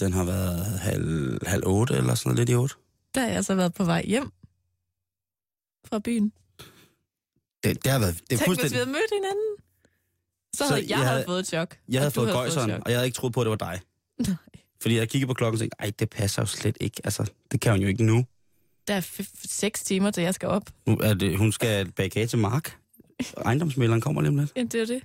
Den 0.00 0.12
har 0.12 0.24
været 0.24 0.64
halv, 0.80 1.38
halv 1.46 1.62
otte 1.66 1.94
eller 1.94 2.14
sådan 2.14 2.28
noget, 2.30 2.38
lidt 2.38 2.50
i 2.50 2.54
otte. 2.54 2.74
Der 3.14 3.20
har 3.20 3.28
jeg 3.28 3.44
så 3.44 3.54
været 3.54 3.74
på 3.74 3.84
vej 3.84 4.04
hjem 4.06 4.30
fra 5.84 5.98
byen. 5.98 6.32
Det, 7.64 7.84
det 7.84 7.92
har 7.92 7.98
været... 7.98 8.14
Det 8.14 8.28
Tænk, 8.28 8.28
hvis 8.28 8.40
vi 8.40 8.44
fuldstændig... 8.46 8.78
havde 8.78 8.90
mødt 8.90 9.12
hinanden. 9.12 9.56
Så, 10.54 10.58
Så 10.58 10.64
havde 10.64 10.80
jeg, 10.82 10.90
jeg 10.90 10.98
havde 10.98 11.10
havde- 11.10 11.24
fået 11.26 11.40
et 11.40 11.46
chok. 11.46 11.78
Jeg 11.88 12.00
havde 12.00 12.10
fået 12.10 12.32
gøjseren, 12.32 12.70
og 12.70 12.82
jeg 12.90 12.96
havde 12.96 13.06
ikke 13.06 13.16
troet 13.16 13.32
på, 13.32 13.40
at 13.40 13.44
det 13.44 13.50
var 13.50 13.56
dig. 13.70 13.80
Fordi 14.82 14.96
jeg 14.96 15.08
kiggede 15.08 15.28
på 15.28 15.34
klokken 15.34 15.54
og 15.54 15.60
tænkte, 15.60 15.76
ej, 15.80 15.92
det 15.98 16.10
passer 16.10 16.42
jo 16.42 16.46
slet 16.46 16.76
ikke. 16.80 17.00
Altså, 17.04 17.30
det 17.52 17.60
kan 17.60 17.72
hun 17.72 17.80
jo 17.80 17.88
ikke 17.88 18.04
nu. 18.04 18.24
Der 18.88 18.94
er 18.94 19.00
f- 19.00 19.32
seks 19.48 19.82
timer, 19.84 20.10
til 20.10 20.22
jeg 20.22 20.34
skal 20.34 20.48
op. 20.48 20.62
nu 20.86 20.96
er 21.02 21.14
det, 21.14 21.38
hun 21.38 21.52
skal 21.52 21.92
bage 21.92 22.10
kage 22.10 22.26
til 22.26 22.38
Mark. 22.38 22.78
Ejendomsmælderen 23.44 24.00
kommer 24.00 24.20
lige 24.22 24.28
om 24.30 24.36
lidt. 24.38 24.52
Jamen, 24.56 24.68
det 24.68 24.80
er 24.80 24.86
det. 24.86 25.02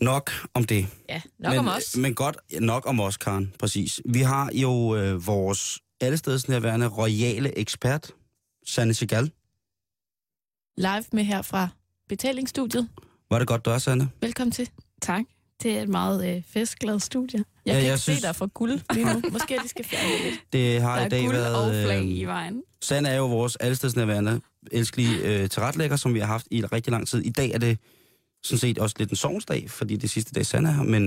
Nok 0.00 0.30
om 0.54 0.64
det. 0.64 0.86
Ja, 1.08 1.20
nok 1.38 1.50
men, 1.50 1.58
om 1.58 1.68
os. 1.68 1.96
Men 1.96 2.14
godt, 2.14 2.36
nok 2.60 2.86
om 2.86 3.00
os, 3.00 3.16
Karen. 3.16 3.54
Præcis. 3.58 4.00
Vi 4.04 4.20
har 4.20 4.50
jo 4.54 4.96
øh, 4.96 5.26
vores 5.26 5.78
allesteds 6.00 6.48
nærværende 6.48 6.86
royale 6.86 7.58
ekspert, 7.58 8.10
Sanne 8.66 8.94
Segal. 8.94 9.30
Live 10.76 11.04
med 11.12 11.24
her 11.24 11.42
fra 11.42 11.68
betalingsstudiet. 12.08 12.88
Var 13.30 13.38
det 13.38 13.48
godt, 13.48 13.64
du 13.64 13.70
er, 13.70 13.78
Sanne? 13.78 14.10
Velkommen 14.20 14.52
til. 14.52 14.70
Tak. 15.02 15.22
Det 15.62 15.78
er 15.78 15.82
et 15.82 15.88
meget 15.88 16.36
øh, 16.36 16.42
festglad 16.48 17.00
studie. 17.00 17.44
Jeg 17.68 17.74
Ja, 17.74 17.80
kan 17.80 17.86
jeg 17.86 17.92
ikke 17.94 18.02
synes- 18.02 18.18
se 18.20 18.26
dig 18.26 18.36
for 18.36 18.46
guld 18.46 18.80
lige 18.94 19.04
nu. 19.14 19.22
Måske 19.32 19.54
jeg 19.54 19.58
lige 19.62 19.68
skal 19.68 19.84
fjerne 19.84 20.12
det 20.12 20.20
lidt. 20.24 20.40
Det 20.52 20.80
har 20.82 20.94
Der 20.94 21.02
i 21.02 21.04
er 21.04 21.08
dag 21.08 21.22
guld 21.24 21.32
været... 21.36 21.56
og 21.56 21.84
flag 21.84 22.02
øh, 22.02 22.08
i 22.08 22.24
vejen. 22.24 22.62
Sanne 22.82 23.08
er 23.08 23.16
jo 23.16 23.26
vores 23.26 23.56
allestedsnærværende, 23.56 24.40
elskelige 24.72 25.18
øh, 25.42 25.48
tilretlægger, 25.50 25.96
som 25.96 26.14
vi 26.14 26.18
har 26.18 26.26
haft 26.26 26.46
i 26.50 26.64
rigtig 26.64 26.90
lang 26.90 27.08
tid. 27.08 27.20
I 27.22 27.30
dag 27.30 27.50
er 27.50 27.58
det 27.58 27.78
sådan 28.42 28.58
set 28.58 28.78
også 28.78 28.96
lidt 28.98 29.10
en 29.10 29.16
sovnsdag, 29.16 29.70
fordi 29.70 29.94
det 29.94 30.04
er 30.04 30.08
sidste 30.08 30.32
dag, 30.32 30.46
Sanne 30.46 30.68
er 30.68 30.72
her, 30.72 30.82
men, 30.82 31.02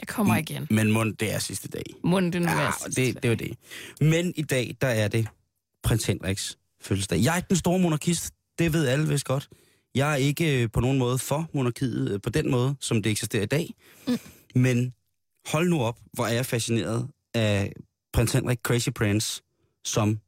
Jeg 0.00 0.08
kommer 0.08 0.36
igen. 0.36 0.66
men 0.70 0.92
mund, 0.92 1.16
det 1.16 1.34
er 1.34 1.38
sidste 1.38 1.68
dag. 1.68 1.82
Munden 2.04 2.32
den 2.32 2.42
Ja, 2.42 2.60
ja, 2.62 2.70
det, 2.86 2.96
det 2.96 3.24
er 3.24 3.28
jo 3.28 3.34
det. 3.34 3.52
Men 4.00 4.32
i 4.36 4.42
dag, 4.42 4.76
der 4.80 4.88
er 4.88 5.08
det 5.08 5.28
prins 5.82 6.04
Henriks 6.06 6.58
fødselsdag. 6.82 7.22
Jeg 7.22 7.32
er 7.32 7.36
ikke 7.36 7.48
den 7.48 7.56
store 7.56 7.78
monarkist, 7.78 8.34
det 8.58 8.72
ved 8.72 8.86
alle 8.86 9.08
vist 9.08 9.24
godt. 9.24 9.48
Jeg 9.94 10.12
er 10.12 10.16
ikke 10.16 10.62
øh, 10.62 10.68
på 10.72 10.80
nogen 10.80 10.98
måde 10.98 11.18
for 11.18 11.48
monarkiet 11.54 12.10
øh, 12.12 12.20
på 12.20 12.30
den 12.30 12.50
måde, 12.50 12.74
som 12.80 13.02
det 13.02 13.10
eksisterer 13.12 13.42
i 13.42 13.46
dag. 13.46 13.74
Mm. 14.08 14.18
Men 14.54 14.94
hold 15.46 15.68
nu 15.68 15.82
op, 15.82 15.98
hvor 16.12 16.26
er 16.26 16.32
jeg 16.32 16.46
fascineret 16.46 17.08
af 17.34 17.72
prins 18.12 18.32
Henrik 18.32 18.58
Crazy 18.62 18.88
Prince 18.90 19.42
som 19.84 20.18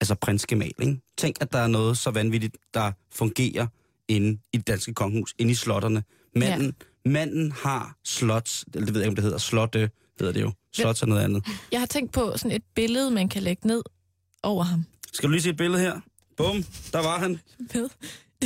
altså 0.00 0.14
prins 0.14 0.46
Gemal. 0.46 0.72
Ikke? 0.80 1.00
Tænk, 1.18 1.36
at 1.40 1.52
der 1.52 1.58
er 1.58 1.66
noget 1.66 1.98
så 1.98 2.10
vanvittigt, 2.10 2.56
der 2.74 2.92
fungerer 3.12 3.66
inde 4.08 4.40
i 4.52 4.56
det 4.56 4.66
danske 4.66 4.94
kongehus, 4.94 5.34
inde 5.38 5.52
i 5.52 5.54
slotterne. 5.54 6.04
Manden, 6.34 6.74
ja. 7.04 7.10
manden 7.10 7.52
har 7.52 7.96
slots, 8.04 8.64
det 8.74 8.74
ved 8.74 8.86
jeg 8.86 8.96
ikke, 8.96 9.08
om 9.08 9.14
det 9.14 9.24
hedder, 9.24 9.38
slotte 9.38 9.90
hedder 10.18 10.32
det 10.32 10.40
jo. 10.40 10.52
Slots 10.72 11.02
er 11.02 11.06
noget 11.06 11.22
andet. 11.24 11.44
Jeg 11.72 11.80
har 11.80 11.86
tænkt 11.86 12.12
på 12.12 12.32
sådan 12.36 12.56
et 12.56 12.62
billede, 12.74 13.10
man 13.10 13.28
kan 13.28 13.42
lægge 13.42 13.66
ned 13.66 13.82
over 14.42 14.64
ham. 14.64 14.84
Skal 15.12 15.28
du 15.28 15.32
lige 15.32 15.42
se 15.42 15.50
et 15.50 15.56
billede 15.56 15.82
her? 15.82 16.00
Bum, 16.36 16.64
der 16.92 17.02
var 17.02 17.18
han. 17.18 17.40
Med. 17.74 17.88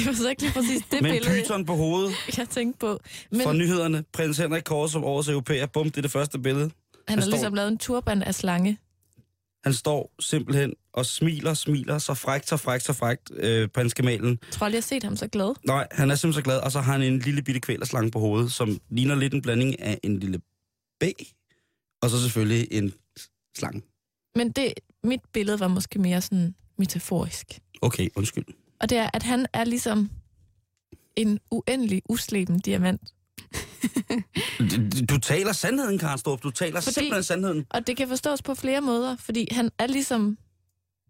Det 0.01 0.07
var 0.07 0.13
så 0.13 0.31
ikke 0.31 0.43
lige 0.43 0.53
præcis 0.53 0.83
det 0.91 1.03
Med 1.03 1.11
en 1.11 1.17
billede, 1.17 1.43
pyton 1.43 1.65
på 1.67 1.75
hovedet 1.75 2.13
jeg 2.39 2.49
tænkte 2.49 2.79
på. 2.79 3.01
Men... 3.31 3.41
fra 3.41 3.53
Men 3.53 3.59
nyhederne. 3.59 4.05
Prins 4.13 4.39
Henrik 4.39 4.63
Kors 4.63 4.91
som 4.93 5.05
årets 5.05 5.29
europæer. 5.29 5.67
Bum, 5.67 5.85
det 5.91 5.97
er 5.99 6.03
det 6.03 6.11
første 6.11 6.39
billede. 6.39 6.71
han 7.09 7.19
har 7.19 7.23
står- 7.27 7.31
ligesom 7.31 7.55
lavet 7.55 7.69
en 7.69 7.79
turban 7.79 8.23
af 8.23 8.35
slange. 8.35 8.79
Han 9.65 9.75
står 9.75 10.13
simpelthen 10.21 10.73
og 10.93 11.07
smiler, 11.07 11.55
smiler, 11.55 11.99
så 11.99 12.15
frækt, 12.15 12.49
så 12.49 12.57
frækt, 12.57 12.85
så 12.85 12.93
frækt, 12.93 13.31
øh, 13.37 13.69
prins 13.69 13.95
Gemalen. 13.95 14.29
Jeg 14.47 14.53
tror 14.53 14.65
aldrig, 14.65 14.77
jeg 14.77 14.83
har 14.83 14.87
set 14.89 15.03
ham 15.03 15.17
så 15.17 15.27
glad. 15.29 15.55
Nej, 15.67 15.87
han 15.93 16.11
er 16.11 16.15
simpelthen 16.15 16.41
så 16.41 16.45
glad, 16.45 16.59
og 16.59 16.73
så 16.73 16.81
har 16.81 16.93
han 16.93 17.03
en 17.03 17.19
lille 17.19 17.43
bitte 17.43 17.61
kvælerslange 17.61 18.11
på 18.11 18.19
hovedet, 18.19 18.53
som 18.53 18.81
ligner 18.91 19.15
lidt 19.15 19.35
en 19.35 19.43
blanding 19.43 19.81
af 19.81 19.99
en 20.03 20.19
lille 20.19 20.39
B, 21.01 21.05
og 22.03 22.11
så 22.11 22.23
selvfølgelig 22.23 22.69
en 22.71 22.93
slange. 23.59 23.83
Men 24.35 24.51
det, 24.51 24.73
mit 25.05 25.21
billede 25.33 25.61
var 25.61 25.69
måske 25.69 25.99
mere 25.99 26.21
sådan 26.21 26.55
metaforisk. 26.79 27.47
Okay, 27.83 28.09
undskyld. 28.17 28.45
Og 28.81 28.91
det 28.91 28.99
er, 28.99 29.11
at 29.15 29.23
han 29.23 29.47
er 29.53 29.65
ligesom 29.65 30.11
en 31.17 31.41
uendelig 31.51 32.03
usleben 32.09 32.59
diamant. 32.61 33.01
Du, 35.09 35.19
taler 35.19 35.53
sandheden, 35.53 35.99
Karen 35.99 36.19
Storp. 36.19 36.43
Du 36.43 36.51
taler 36.51 36.81
Fordi- 36.81 36.95
simpelthen 36.95 37.23
sandheden. 37.23 37.67
Og 37.71 37.87
det 37.87 37.97
kan 37.97 38.09
forstås 38.09 38.43
på 38.43 38.55
flere 38.55 38.81
måder, 38.81 39.17
fordi 39.17 39.49
han 39.51 39.71
er 39.79 39.87
ligesom 39.87 40.39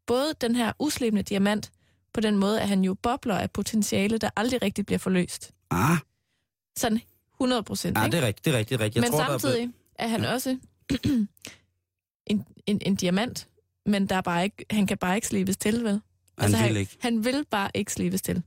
både 0.06 0.34
den 0.40 0.54
her 0.56 0.72
uslebende 0.78 1.22
diamant, 1.22 1.70
på 2.12 2.20
den 2.20 2.36
måde, 2.36 2.60
at 2.60 2.68
han 2.68 2.84
jo 2.84 2.94
bobler 2.94 3.34
af 3.38 3.50
potentiale, 3.50 4.18
der 4.18 4.30
aldrig 4.36 4.62
rigtig 4.62 4.86
bliver 4.86 4.98
forløst. 4.98 5.52
Ah, 5.70 5.96
Sådan 6.78 7.00
100 7.40 7.62
procent, 7.62 7.98
ah 7.98 8.12
det 8.12 8.18
er 8.22 8.26
rigtigt, 8.26 8.44
det 8.44 8.54
er 8.54 8.58
rigtigt, 8.58 8.78
det 8.78 8.80
er 8.80 8.84
rigtigt. 8.84 9.04
Jeg 9.04 9.10
Men 9.10 9.18
tror, 9.18 9.26
der 9.26 9.34
er 9.34 9.38
samtidig 9.38 9.70
er 9.94 10.08
han 10.08 10.22
Ja. 10.22 10.32
også 10.32 10.58
en, 12.26 12.44
en, 12.66 12.78
en 12.86 12.94
diamant, 12.96 13.48
men 13.86 14.06
der 14.06 14.14
er 14.16 14.20
bare 14.20 14.44
ikke, 14.44 14.64
han 14.70 14.86
kan 14.86 14.98
bare 14.98 15.14
ikke 15.14 15.26
slibes 15.26 15.56
til, 15.56 15.84
vel? 15.84 16.00
Blevet... 16.40 16.54
Han 16.54 16.62
Altså, 16.62 16.72
vil 16.74 16.80
ikke. 16.80 16.96
Han 17.00 17.24
vil 17.24 17.44
bare 17.50 17.70
ikke 17.74 17.92
slibes 17.92 18.22
til. 18.22 18.42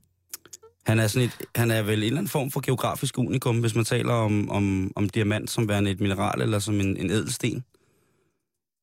Han 0.86 0.98
er, 0.98 1.06
sådan 1.06 1.28
et, 1.28 1.46
han 1.56 1.70
er 1.70 1.82
vel 1.82 1.98
en 1.98 2.04
eller 2.04 2.18
anden 2.18 2.28
form 2.28 2.50
for 2.50 2.60
geografisk 2.60 3.18
unikum, 3.18 3.60
hvis 3.60 3.74
man 3.74 3.84
taler 3.84 4.12
om, 4.12 4.50
om, 4.50 4.92
om 4.96 5.08
diamant 5.08 5.50
som 5.50 5.68
værende 5.68 5.90
et 5.90 6.00
mineral 6.00 6.40
eller 6.40 6.58
som 6.58 6.80
en, 6.80 6.96
en 6.96 7.10
ædelsten. 7.10 7.64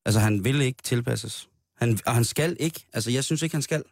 Altså, 0.06 0.20
han 0.20 0.44
vil 0.44 0.60
ikke 0.60 0.82
tilpasses. 0.82 1.48
Han, 1.76 1.98
og 2.06 2.14
han 2.14 2.24
skal 2.24 2.56
ikke. 2.60 2.86
Altså, 2.92 3.10
jeg 3.10 3.24
synes 3.24 3.42
ikke, 3.42 3.54
han 3.54 3.62
skal. 3.62 3.82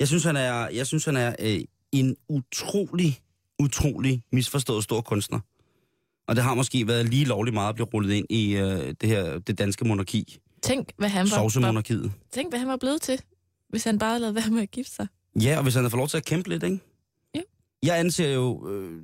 Jeg 0.00 0.08
synes, 0.08 0.24
han 0.24 0.36
er, 0.36 0.68
jeg 0.68 0.86
synes, 0.86 1.04
han 1.04 1.16
er 1.16 1.34
øh, 1.38 1.60
en 1.92 2.16
utrolig, 2.28 3.20
utrolig 3.58 4.22
misforstået 4.32 4.84
stor 4.84 5.00
kunstner. 5.00 5.40
Og 6.28 6.36
det 6.36 6.44
har 6.44 6.54
måske 6.54 6.86
været 6.88 7.08
lige 7.08 7.24
lovligt 7.24 7.54
meget 7.54 7.68
at 7.68 7.74
blive 7.74 7.86
rullet 7.94 8.14
ind 8.14 8.26
i 8.30 8.56
øh, 8.56 8.94
det 9.00 9.08
her 9.08 9.38
det 9.38 9.58
danske 9.58 9.84
monarki. 9.84 10.38
Tænk, 10.62 10.88
hvad 10.98 11.08
han 11.08 11.26
var, 11.30 11.36
var, 11.62 11.82
tænk, 12.32 12.50
hvad 12.50 12.58
han 12.58 12.68
var 12.68 12.76
blevet 12.76 13.02
til, 13.02 13.20
hvis 13.68 13.84
han 13.84 13.98
bare 13.98 14.10
havde 14.10 14.20
lavet 14.20 14.34
være 14.34 14.50
med 14.50 14.62
at 14.62 14.70
gifte 14.70 14.92
sig. 14.94 15.06
Ja, 15.42 15.56
og 15.56 15.62
hvis 15.62 15.74
han 15.74 15.82
havde 15.84 15.90
fået 15.90 15.98
lov 15.98 16.08
til 16.08 16.16
at 16.16 16.24
kæmpe 16.24 16.48
lidt, 16.48 16.62
ikke? 16.62 16.80
Ja. 17.34 17.40
Jeg 17.82 17.98
anser 17.98 18.32
jo... 18.34 18.68
Øh, 18.70 19.02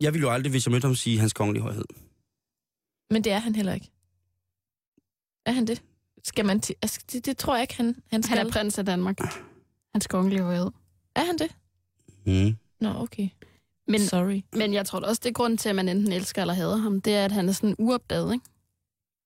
jeg 0.00 0.12
ville 0.14 0.26
jo 0.26 0.32
aldrig, 0.32 0.50
hvis 0.50 0.66
jeg 0.66 0.72
mødte 0.72 0.86
ham, 0.86 0.94
sige 0.94 1.18
hans 1.18 1.32
kongelige 1.32 1.62
højhed. 1.62 1.84
Men 3.10 3.24
det 3.24 3.32
er 3.32 3.38
han 3.38 3.54
heller 3.54 3.72
ikke. 3.74 3.90
Er 5.46 5.52
han 5.52 5.66
det? 5.66 5.82
Skal 6.24 6.44
man 6.44 6.60
ti- 6.60 6.74
altså, 6.82 7.00
det, 7.12 7.26
det 7.26 7.36
tror 7.38 7.54
jeg 7.54 7.62
ikke, 7.62 7.76
han, 7.76 8.02
han 8.10 8.22
skal. 8.22 8.38
Han 8.38 8.46
er 8.46 8.50
prins 8.52 8.78
af 8.78 8.86
Danmark. 8.86 9.18
Hans 9.94 10.06
kongelige 10.06 10.42
højhed. 10.42 10.70
er 11.14 11.24
han 11.24 11.38
det? 11.38 11.56
Mm. 12.26 12.56
Nå, 12.80 12.88
okay. 13.02 13.28
Men, 13.88 14.00
Sorry. 14.00 14.42
men 14.52 14.74
jeg 14.74 14.86
tror 14.86 15.00
da 15.00 15.06
også, 15.06 15.20
det 15.24 15.28
er 15.28 15.32
grunden 15.32 15.56
til, 15.56 15.68
at 15.68 15.74
man 15.76 15.88
enten 15.88 16.12
elsker 16.12 16.40
eller 16.42 16.54
hader 16.54 16.76
ham. 16.76 17.00
Det 17.00 17.14
er, 17.14 17.24
at 17.24 17.32
han 17.32 17.48
er 17.48 17.52
sådan 17.52 17.76
uopdaget, 17.78 18.32
ikke? 18.32 18.44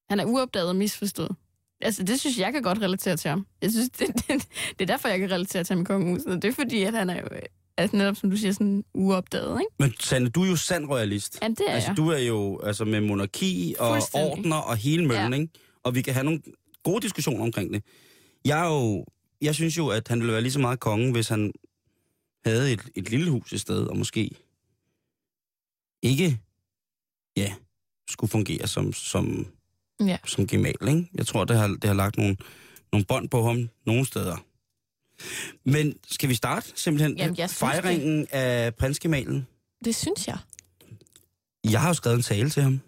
Han 0.09 0.21
er 0.21 0.25
uopdaget 0.25 0.69
og 0.69 0.77
misforstået. 0.77 1.37
Altså, 1.85 2.03
det 2.03 2.21
synes 2.21 2.39
jeg 2.39 2.53
kan 2.53 2.63
godt 2.63 2.79
relatere 2.83 3.17
til 3.17 3.29
ham. 3.29 3.47
Jeg 3.63 3.71
synes, 3.71 3.91
det, 3.91 4.09
det, 4.29 4.29
det 4.71 4.81
er 4.81 4.87
derfor, 4.87 5.09
jeg 5.09 5.19
kan 5.19 5.31
relatere 5.31 5.65
til 5.65 5.75
ham 5.75 5.83
i 5.83 5.85
kongehuset. 5.85 6.43
Det 6.43 6.49
er 6.49 6.53
fordi, 6.53 6.83
at 6.83 6.95
han 6.95 7.11
er 7.11 7.21
jo, 7.21 7.29
altså 7.77 7.97
netop 7.97 8.17
som 8.17 8.31
du 8.31 8.37
siger, 8.37 8.53
sådan 8.53 8.85
uopdaget, 8.95 9.61
ikke? 9.61 9.75
Men 9.79 9.95
Sande, 10.01 10.31
du 10.31 10.43
er 10.43 10.49
jo 10.49 10.57
sand 10.57 10.87
royalist. 10.87 11.39
Ja, 11.43 11.49
det 11.49 11.61
er 11.69 11.73
altså, 11.73 11.89
jeg. 11.91 11.97
du 11.97 12.09
er 12.09 12.19
jo 12.19 12.61
altså, 12.61 12.85
med 12.85 13.01
monarki 13.01 13.75
og 13.79 14.03
ordner 14.15 14.57
og 14.57 14.77
hele 14.77 15.07
møllen, 15.07 15.33
Ja. 15.33 15.39
ikke? 15.41 15.53
Og 15.83 15.95
vi 15.95 16.03
kan 16.03 16.15
have 16.15 16.25
nogle 16.25 16.41
gode 16.83 17.01
diskussioner 17.03 17.45
omkring 17.45 17.75
det. 17.75 17.85
Jeg 18.45 18.61
er 18.67 18.73
jo... 18.73 19.05
Jeg 19.41 19.55
synes 19.55 19.79
jo, 19.79 19.89
at 19.89 20.09
han 20.09 20.19
ville 20.21 20.33
være 20.33 20.43
lige 20.43 20.53
så 20.53 20.59
meget 20.61 20.81
konge, 20.81 21.13
hvis 21.13 21.29
han 21.29 21.53
havde 22.45 22.73
et, 22.73 22.81
et 22.95 23.11
lille 23.11 23.31
hus 23.31 23.53
i 23.53 23.59
stedet, 23.59 23.89
og 23.89 23.97
måske 23.97 24.31
ikke, 26.03 26.41
ja, 27.37 27.55
skulle 28.11 28.31
fungere 28.31 28.67
som, 28.67 28.93
som, 28.93 29.47
Ja. 30.07 30.17
som 30.27 30.47
gemal, 30.47 30.75
ikke? 30.89 31.09
Jeg 31.15 31.27
tror, 31.27 31.45
det 31.45 31.57
har, 31.57 31.67
det 31.69 31.85
har 31.85 31.95
lagt 31.95 32.17
nogle, 32.17 32.37
nogle 32.93 33.05
bånd 33.05 33.29
på 33.29 33.43
ham 33.47 33.69
nogle 33.87 34.07
steder. 34.07 34.37
Men 35.65 35.95
skal 36.07 36.29
vi 36.29 36.35
starte 36.35 36.73
simpelthen 36.75 37.17
Jamen, 37.17 37.37
jeg 37.39 37.51
fejringen 37.51 38.27
af 38.31 38.75
prinsgemalen? 38.75 39.47
Det 39.85 39.95
synes 39.95 40.27
jeg. 40.29 40.39
Jeg 41.71 41.81
har 41.81 41.89
jo 41.89 41.95
skrevet 41.95 42.17
en 42.17 42.23
tale 42.23 42.51
til 42.51 42.63
ham. 42.63 42.81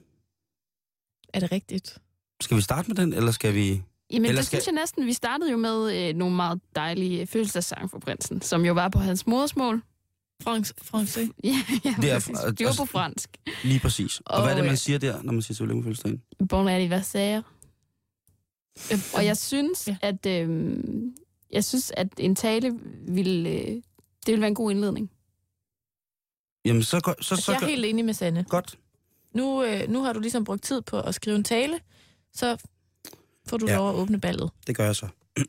Er 1.34 1.40
det 1.40 1.52
rigtigt? 1.52 1.98
Skal 2.40 2.56
vi 2.56 2.62
starte 2.62 2.88
med 2.88 2.96
den, 2.96 3.12
eller 3.12 3.32
skal 3.32 3.54
vi... 3.54 3.82
Jamen, 4.12 4.26
Eller 4.26 4.40
det 4.40 4.46
skal- 4.46 4.62
synes 4.62 4.66
jeg 4.66 4.80
næsten. 4.82 5.06
Vi 5.06 5.12
startede 5.12 5.50
jo 5.50 5.56
med 5.56 6.08
øh, 6.08 6.14
nogle 6.14 6.36
meget 6.36 6.60
dejlige 6.74 7.26
fødselsdagssange 7.26 7.88
for 7.88 7.98
prinsen, 7.98 8.42
som 8.42 8.64
jo 8.64 8.72
var 8.72 8.88
på 8.88 8.98
hans 8.98 9.26
modersmål. 9.26 9.82
Frans, 10.42 10.74
francais. 10.82 11.30
Ja, 11.44 11.62
ja, 11.84 11.94
Det 12.02 12.10
er- 12.10 12.14
præcis. 12.14 12.38
De 12.58 12.64
var 12.64 12.74
på 12.78 12.84
fransk. 12.84 13.36
Lige 13.64 13.80
præcis. 13.80 14.20
Og, 14.20 14.34
Og, 14.34 14.42
hvad 14.42 14.50
er 14.52 14.56
det, 14.56 14.64
man 14.64 14.72
øh, 14.72 14.78
siger 14.78 14.98
der, 14.98 15.22
når 15.22 15.32
man 15.32 15.42
siger 15.42 15.54
tillykke 15.54 15.74
med 15.76 15.84
fødselsdagen? 15.84 16.22
Bon 16.48 16.68
anniversaire. 16.68 17.42
Og 19.14 19.24
jeg 19.24 19.36
synes, 19.36 19.88
Ja. 19.88 19.96
at 20.02 20.26
øh, 20.26 20.68
jeg 21.50 21.64
synes, 21.64 21.92
at 21.96 22.08
en 22.18 22.34
tale 22.34 22.78
ville, 23.08 23.50
øh, 23.50 23.66
det 23.66 23.82
ville 24.26 24.40
være 24.40 24.48
en 24.48 24.54
god 24.54 24.70
indledning. 24.70 25.10
Jamen, 26.64 26.82
så, 26.82 26.98
så, 26.98 27.14
så, 27.20 27.34
Altså, 27.34 27.52
jeg 27.52 27.62
er 27.62 27.66
helt 27.66 27.84
enig 27.84 28.04
med 28.04 28.14
Sanne. 28.14 28.44
godt. 28.48 28.78
Nu, 29.34 29.64
øh, 29.64 29.88
nu 29.88 30.02
har 30.02 30.12
du 30.12 30.20
ligesom 30.20 30.44
brugt 30.44 30.62
tid 30.62 30.82
på 30.82 31.00
at 31.00 31.14
skrive 31.14 31.36
en 31.36 31.44
tale, 31.44 31.80
så 32.32 32.56
får 33.48 33.56
du 33.56 33.66
ja. 33.66 33.76
lov 33.76 33.88
at 33.90 33.94
åbne 33.94 34.20
ballet. 34.20 34.50
Det 34.66 34.76
gør 34.76 34.84
jeg 34.84 34.96
så. 34.96 35.08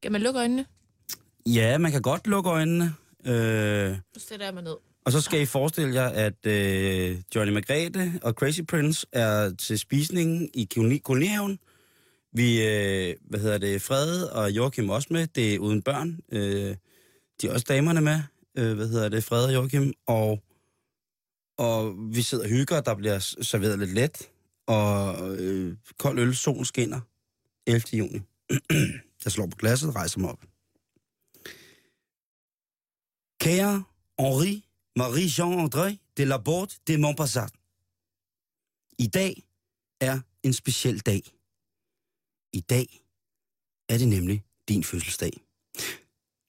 Skal 0.00 0.12
man 0.12 0.20
lukke 0.20 0.40
øjnene? 0.40 0.66
Ja, 1.46 1.78
man 1.78 1.92
kan 1.92 2.02
godt 2.02 2.26
lukke 2.26 2.50
øjnene. 2.50 2.94
Øh, 3.26 3.90
Nu 3.90 3.96
sætter 4.18 4.46
jeg 4.46 4.54
mig 4.54 4.62
ned. 4.62 4.76
og 5.04 5.12
så 5.12 5.20
skal 5.20 5.40
I 5.40 5.46
forestille 5.46 5.94
jer, 5.94 6.08
at 6.08 6.46
øh, 6.46 7.18
Johnny 7.34 7.52
Margrethe 7.52 8.20
og 8.22 8.32
Crazy 8.32 8.60
Prince 8.68 9.06
er 9.12 9.50
til 9.54 9.78
spisningen 9.78 10.50
i 10.54 10.68
koloni- 10.74 10.98
kolonihaven. 10.98 11.58
Vi, 12.32 12.66
øh, 12.66 13.14
hvad 13.20 13.40
hedder 13.40 13.58
det, 13.58 13.82
Frede 13.82 14.32
og 14.32 14.50
Joachim 14.50 14.90
også 14.90 15.08
med. 15.10 15.26
Det 15.26 15.54
er 15.54 15.58
uden 15.58 15.82
børn. 15.82 16.18
Øh, 16.32 16.76
de 17.42 17.46
er 17.48 17.52
også 17.52 17.66
damerne 17.68 18.00
med. 18.00 18.20
Øh, 18.58 18.74
hvad 18.76 18.88
hedder 18.88 19.08
det, 19.08 19.24
Frede 19.24 19.46
og 19.46 19.54
Joachim. 19.54 19.92
Og, 20.06 20.42
og 21.58 21.94
vi 22.14 22.22
sidder 22.22 22.44
og 22.44 22.50
hygger, 22.50 22.80
der 22.80 22.94
bliver 22.94 23.18
serveret 23.42 23.78
lidt 23.78 23.94
let. 23.94 24.28
Og 24.66 25.36
øh, 25.38 25.76
kold 25.98 26.18
øl, 26.18 26.36
solen 26.36 26.64
skinner. 26.64 27.00
11. 27.66 27.82
juni. 27.92 28.20
Jeg 29.24 29.32
slår 29.32 29.46
på 29.46 29.56
glasset, 29.56 29.94
rejser 29.94 30.20
mig 30.20 30.30
op. 30.30 30.40
Kære 33.46 33.84
Henri 34.18 34.64
Marie-Jean-André 34.98 35.88
de 36.16 36.24
la 36.24 36.38
Porte 36.38 36.78
de 36.86 36.98
Montpassat. 36.98 37.52
I 38.98 39.06
dag 39.06 39.42
er 40.00 40.20
en 40.42 40.52
speciel 40.52 41.00
dag. 41.00 41.22
I 42.52 42.60
dag 42.60 42.88
er 43.88 43.98
det 43.98 44.08
nemlig 44.08 44.44
din 44.68 44.84
fødselsdag. 44.84 45.32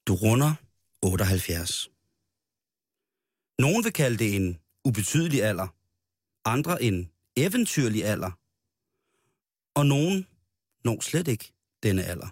Du 0.08 0.14
runder 0.16 0.54
78. 1.02 1.90
Nogen 3.60 3.84
vil 3.84 3.94
kalde 3.94 4.18
det 4.18 4.36
en 4.36 4.58
ubetydelig 4.86 5.44
alder, 5.44 5.68
andre 6.46 6.84
en 6.84 7.12
eventyrlig 7.36 8.06
alder, 8.06 8.32
og 9.80 9.86
nogen 9.86 10.28
når 10.84 11.02
slet 11.02 11.28
ikke 11.28 11.54
denne 11.84 12.04
alder. 12.04 12.30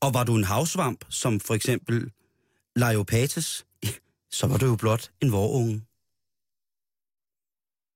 Og 0.00 0.14
var 0.14 0.24
du 0.24 0.36
en 0.36 0.44
havsvamp, 0.44 1.04
som 1.10 1.40
for 1.40 1.54
eksempel 1.54 2.12
Leopates, 2.76 3.66
så 4.30 4.46
var 4.46 4.56
du 4.58 4.66
jo 4.66 4.76
blot 4.76 5.12
en 5.22 5.32
vorunge. 5.32 5.76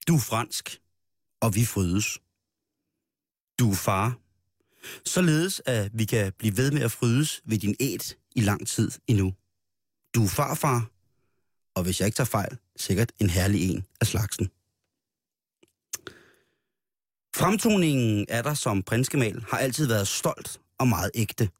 Du 0.08 0.14
er 0.14 0.20
fransk, 0.20 0.80
og 1.40 1.54
vi 1.54 1.64
frydes. 1.64 2.18
Du 3.58 3.70
er 3.70 3.74
far. 3.74 4.18
Således 5.04 5.62
at 5.66 5.90
vi 5.98 6.04
kan 6.04 6.32
blive 6.38 6.56
ved 6.56 6.70
med 6.70 6.82
at 6.82 6.92
frydes 6.92 7.42
ved 7.44 7.58
din 7.58 7.76
æt 7.80 8.16
i 8.36 8.40
lang 8.40 8.66
tid 8.66 8.90
endnu. 9.06 9.34
Du 10.14 10.24
er 10.24 10.28
farfar, 10.28 10.90
og 11.74 11.82
hvis 11.82 12.00
jeg 12.00 12.06
ikke 12.06 12.16
tager 12.16 12.34
fejl, 12.38 12.58
sikkert 12.76 13.12
en 13.18 13.30
herlig 13.30 13.70
en 13.70 13.86
af 14.00 14.06
slagsen. 14.06 14.46
Fremtoningen 17.36 18.26
af 18.28 18.42
dig 18.42 18.56
som 18.56 18.82
prinskemal 18.82 19.44
har 19.48 19.58
altid 19.58 19.86
været 19.86 20.08
stolt 20.08 20.60
og 20.78 20.88
meget 20.88 21.10
ægte. 21.14 21.50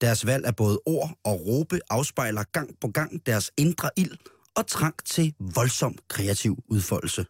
Deres 0.00 0.26
valg 0.26 0.46
af 0.46 0.56
både 0.56 0.80
ord 0.86 1.18
og 1.24 1.46
råbe 1.46 1.80
afspejler 1.90 2.42
gang 2.42 2.80
på 2.80 2.88
gang 2.88 3.26
deres 3.26 3.52
indre 3.56 3.90
ild 3.96 4.18
og 4.56 4.66
trang 4.66 5.04
til 5.04 5.34
voldsom 5.38 5.98
kreativ 6.08 6.64
udfoldelse. 6.68 7.22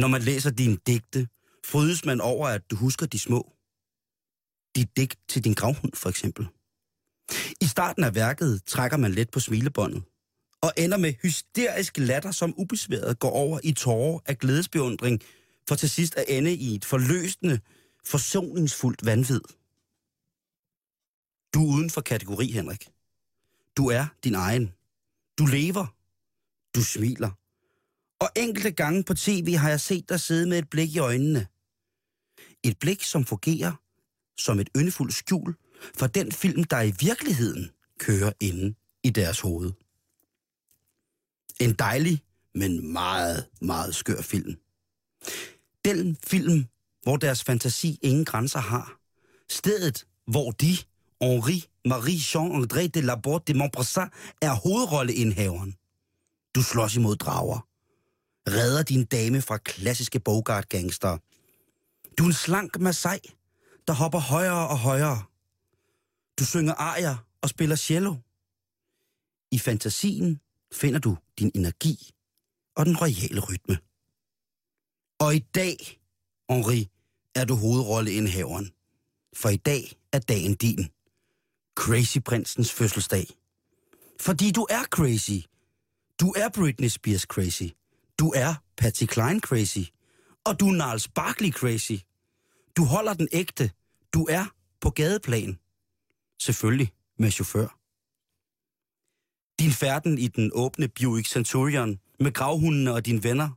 Når 0.00 0.08
man 0.08 0.22
læser 0.22 0.50
dine 0.50 0.78
digte, 0.86 1.28
frydes 1.64 2.04
man 2.04 2.20
over, 2.20 2.48
at 2.48 2.70
du 2.70 2.76
husker 2.76 3.06
de 3.06 3.18
små. 3.18 3.52
Dit 4.76 4.96
digt 4.96 5.18
til 5.28 5.44
din 5.44 5.54
gravhund, 5.54 5.92
for 5.94 6.08
eksempel. 6.08 6.48
I 7.60 7.66
starten 7.66 8.04
af 8.04 8.14
værket 8.14 8.62
trækker 8.66 8.96
man 8.96 9.12
let 9.12 9.30
på 9.30 9.40
smilebåndet, 9.40 10.02
og 10.62 10.72
ender 10.76 10.96
med 10.96 11.14
hysterisk 11.22 11.98
latter, 11.98 12.30
som 12.30 12.54
ubesværet 12.56 13.18
går 13.18 13.30
over 13.30 13.60
i 13.64 13.72
tårer 13.72 14.18
af 14.26 14.38
glædesbeundring, 14.38 15.22
for 15.68 15.74
til 15.74 15.90
sidst 15.90 16.14
at 16.14 16.24
ende 16.28 16.54
i 16.54 16.74
et 16.74 16.84
forløsende, 16.84 17.60
forsoningsfuldt 18.04 19.06
vanvid. 19.06 19.40
Du 21.54 21.70
er 21.70 21.74
uden 21.74 21.90
for 21.90 22.00
kategori, 22.00 22.50
Henrik. 22.50 22.88
Du 23.76 23.86
er 23.86 24.06
din 24.24 24.34
egen. 24.34 24.72
Du 25.38 25.46
lever. 25.46 25.86
Du 26.74 26.84
smiler. 26.84 27.30
Og 28.20 28.30
enkelte 28.36 28.70
gange 28.70 29.04
på 29.04 29.14
tv 29.14 29.54
har 29.54 29.68
jeg 29.68 29.80
set 29.80 30.08
dig 30.08 30.20
sidde 30.20 30.48
med 30.48 30.58
et 30.58 30.70
blik 30.70 30.94
i 30.94 30.98
øjnene. 30.98 31.46
Et 32.62 32.78
blik, 32.78 33.02
som 33.02 33.24
fungerer 33.24 33.72
som 34.38 34.60
et 34.60 34.68
yndefuldt 34.76 35.14
skjul 35.14 35.56
for 35.94 36.06
den 36.06 36.32
film, 36.32 36.64
der 36.64 36.80
i 36.80 36.92
virkeligheden 37.00 37.70
kører 37.98 38.32
inde 38.40 38.74
i 39.02 39.10
deres 39.10 39.40
hoved. 39.40 39.72
En 41.60 41.72
dejlig, 41.72 42.22
men 42.54 42.92
meget, 42.92 43.48
meget 43.60 43.94
skør 43.94 44.22
film. 44.22 44.56
Den 45.84 46.16
film, 46.26 46.66
hvor 47.02 47.16
deres 47.16 47.44
fantasi 47.44 47.98
ingen 48.02 48.24
grænser 48.24 48.58
har. 48.58 49.00
Stedet, 49.48 50.06
hvor 50.26 50.50
de, 50.50 50.76
Henri, 51.20 51.64
Marie, 51.84 52.18
Jean-André 52.18 52.88
de 52.88 53.00
Laporte 53.00 53.52
de 53.52 53.58
Montbrassin, 53.58 54.10
er 54.42 54.54
hovedrolleindhaveren. 54.54 55.74
Du 56.54 56.62
slås 56.62 56.96
imod 56.96 57.16
drager. 57.16 57.66
Redder 58.46 58.82
din 58.82 59.04
dame 59.04 59.42
fra 59.42 59.58
klassiske 59.58 60.20
Bogart-gangster. 60.20 61.18
Du 62.18 62.22
er 62.22 62.26
en 62.26 62.32
slank 62.32 62.80
Masai, 62.80 63.18
der 63.86 63.92
hopper 63.92 64.18
højere 64.18 64.68
og 64.68 64.78
højere. 64.78 65.22
Du 66.38 66.44
synger 66.44 66.74
arier 66.74 67.16
og 67.42 67.48
spiller 67.48 67.76
cello. 67.76 68.14
I 69.50 69.58
fantasien 69.58 70.40
finder 70.72 70.98
du 70.98 71.16
din 71.38 71.50
energi 71.54 72.10
og 72.76 72.86
den 72.86 72.96
royale 72.96 73.40
rytme. 73.40 73.78
Og 75.20 75.34
i 75.34 75.38
dag, 75.38 76.00
Henri, 76.50 76.88
er 77.34 77.44
du 77.44 77.54
hovedrolleindhaveren. 77.54 78.70
For 79.36 79.48
i 79.48 79.56
dag 79.56 79.92
er 80.12 80.18
dagen 80.18 80.54
din. 80.54 80.88
Crazy 81.78 82.18
Prinsens 82.18 82.72
fødselsdag. 82.72 83.26
Fordi 84.20 84.50
du 84.50 84.66
er 84.70 84.82
crazy. 84.84 85.46
Du 86.20 86.34
er 86.36 86.48
Britney 86.54 86.88
Spears 86.88 87.22
crazy. 87.22 87.68
Du 88.18 88.32
er 88.36 88.54
Patsy 88.76 89.04
Klein 89.04 89.40
crazy. 89.40 89.84
Og 90.44 90.60
du 90.60 90.68
er 90.68 90.72
Niles 90.72 91.08
Barkley 91.08 91.52
crazy. 91.52 91.92
Du 92.76 92.84
holder 92.84 93.14
den 93.14 93.28
ægte. 93.32 93.70
Du 94.14 94.26
er 94.30 94.44
på 94.80 94.90
gadeplan. 94.90 95.58
Selvfølgelig 96.40 96.92
med 97.18 97.30
chauffør. 97.30 97.78
Din 99.58 99.72
færden 99.72 100.18
i 100.18 100.28
den 100.28 100.50
åbne 100.54 100.88
Buick 100.88 101.28
Centurion 101.28 101.98
med 102.20 102.32
gravhundene 102.32 102.92
og 102.92 103.06
dine 103.06 103.22
venner. 103.22 103.50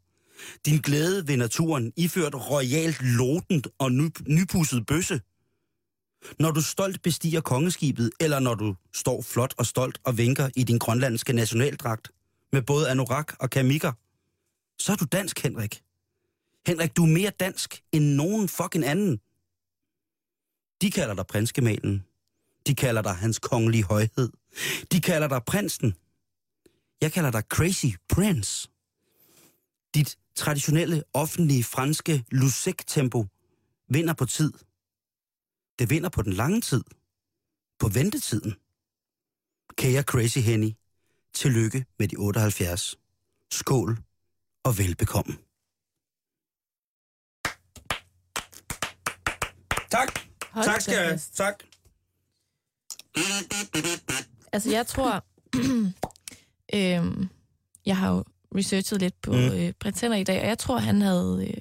Din 0.65 0.77
glæde 0.77 1.27
ved 1.27 1.38
naturen 1.38 1.93
iført 1.97 2.36
royalt 2.36 3.01
lotent 3.01 3.67
og 3.77 3.91
ny, 3.91 4.10
nypusset 4.27 4.86
bøsse. 4.86 5.21
Når 6.39 6.51
du 6.51 6.62
stolt 6.62 7.01
bestiger 7.01 7.41
kongeskibet, 7.41 8.12
eller 8.19 8.39
når 8.39 8.55
du 8.55 8.75
står 8.93 9.21
flot 9.21 9.53
og 9.57 9.65
stolt 9.65 9.99
og 10.03 10.17
vinker 10.17 10.49
i 10.55 10.63
din 10.63 10.77
grønlandske 10.77 11.34
nationaldragt 11.34 12.12
med 12.51 12.62
både 12.62 12.89
anorak 12.89 13.34
og 13.39 13.49
kamikker, 13.49 13.91
så 14.79 14.91
er 14.91 14.95
du 14.95 15.05
dansk, 15.05 15.39
Henrik. 15.39 15.81
Henrik, 16.67 16.97
du 16.97 17.03
er 17.03 17.07
mere 17.07 17.29
dansk 17.29 17.84
end 17.91 18.05
nogen 18.05 18.49
fucking 18.49 18.86
anden. 18.86 19.17
De 20.81 20.91
kalder 20.91 21.15
dig 21.15 21.27
prinskemalen. 21.27 22.03
De 22.67 22.75
kalder 22.75 23.01
dig 23.01 23.15
hans 23.15 23.39
kongelige 23.39 23.84
højhed. 23.84 24.29
De 24.91 25.01
kalder 25.01 25.27
dig 25.27 25.43
prinsen. 25.47 25.95
Jeg 27.01 27.12
kalder 27.12 27.31
dig 27.31 27.43
Crazy 27.49 27.86
Prince. 28.10 28.69
Dit 29.95 30.17
traditionelle, 30.36 31.03
offentlige, 31.13 31.63
franske 31.63 32.23
lusek-tempo 32.31 33.25
vinder 33.89 34.13
på 34.13 34.25
tid. 34.25 34.53
Det 35.82 35.89
vinder 35.89 36.10
på 36.10 36.22
den 36.22 36.34
lange 36.34 36.62
tid. 36.62 36.84
På 37.80 37.88
ventetiden. 37.88 38.56
Kære 39.76 40.04
Crazy 40.04 40.38
Henny, 40.38 40.72
tillykke 41.34 41.86
med 42.00 42.08
de 42.08 42.15
78. 42.15 42.96
Skål 43.52 43.98
og 44.63 44.78
velbekomme. 44.78 45.38
Tak. 49.91 50.20
Hold 50.52 50.65
tak 50.65 50.82
skal 50.82 50.94
jeg. 50.94 51.20
Tak. 51.34 51.63
Altså, 54.52 54.70
jeg 54.70 54.88
tror... 54.88 55.26
øhm, 56.76 57.30
jeg 57.86 57.98
har 57.98 58.12
jo 58.12 58.24
researchet 58.56 59.00
lidt 59.02 59.22
på 59.22 59.32
Mm. 59.32 59.38
mm. 59.38 59.52
øh, 59.52 59.74
prins 59.80 60.02
Henrik 60.02 60.22
i 60.22 60.24
dag, 60.24 60.41
og 60.41 60.48
jeg 60.48 60.60
tror, 60.60 60.78
han 60.78 61.02
havde 61.02 61.48
øh, 61.48 61.58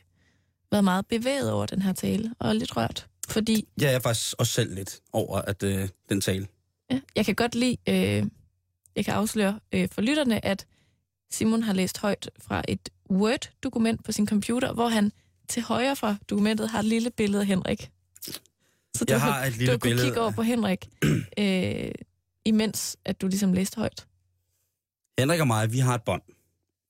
været 0.71 0.85
meget 0.85 1.07
bevæget 1.07 1.53
over 1.53 1.67
den 1.67 1.83
her 1.83 1.93
tale, 1.93 2.35
og 2.39 2.57
lidt 2.57 2.77
rørt. 2.77 3.11
Fordi 3.31 3.69
Ja, 3.81 3.87
jeg 3.87 3.95
er 3.95 3.99
faktisk 3.99 4.35
også 4.39 4.53
selv 4.53 4.75
lidt 4.75 5.01
over, 5.13 5.39
at 5.39 5.63
øh, 5.63 5.89
den 6.09 6.21
tale. 6.21 6.47
ja, 6.91 7.01
jeg 7.17 7.25
kan 7.25 7.35
godt 7.35 7.55
lide, 7.55 7.77
øh, 7.89 8.27
jeg 8.97 9.05
kan 9.05 9.15
afsløre 9.15 9.61
øh, 9.73 9.89
for 9.93 10.01
lytterne, 10.01 10.45
at 10.45 10.67
Simon 11.31 11.63
har 11.63 11.73
læst 11.73 11.99
højt 11.99 12.31
fra 12.39 12.63
et 12.69 12.89
Word-dokument 13.11 14.05
på 14.05 14.13
sin 14.13 14.27
computer, 14.29 14.73
hvor 14.73 14.89
han 14.89 15.13
til 15.49 15.63
højre 15.63 15.97
fra 15.97 16.17
dokumentet 16.31 16.69
har 16.71 16.79
et 16.79 16.85
lille 16.85 17.11
billede 17.11 17.41
af 17.41 17.47
Henrik. 17.47 17.91
Så 18.97 19.05
du, 19.05 19.13
Jeg 19.13 19.21
har 19.21 19.45
et 19.45 19.57
lille 19.57 19.73
du 19.73 19.79
billede 19.79 20.07
kigge 20.07 20.21
over 20.21 20.31
på 20.31 20.43
Henrik, 20.43 20.89
øh, 21.39 21.91
imens 22.45 22.97
at 23.05 23.21
du 23.21 23.27
ligesom 23.27 23.53
læste 23.53 23.77
højt. 23.77 24.07
Henrik 25.19 25.41
og 25.41 25.47
mig, 25.47 25.73
vi 25.73 25.79
har 25.79 25.95
et 25.95 26.03
bånd. 26.03 26.23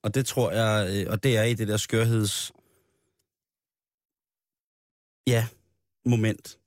Og 0.03 0.15
det 0.15 0.27
tror 0.27 0.51
jeg, 0.51 0.91
øh, 1.07 1.13
og 1.13 1.23
det 1.23 1.37
er 1.37 1.43
i 1.43 1.55
det 1.55 1.69
der 1.69 1.77
skørheds... 1.77 2.53
Ja, 5.27 5.47
moment. 6.11 6.59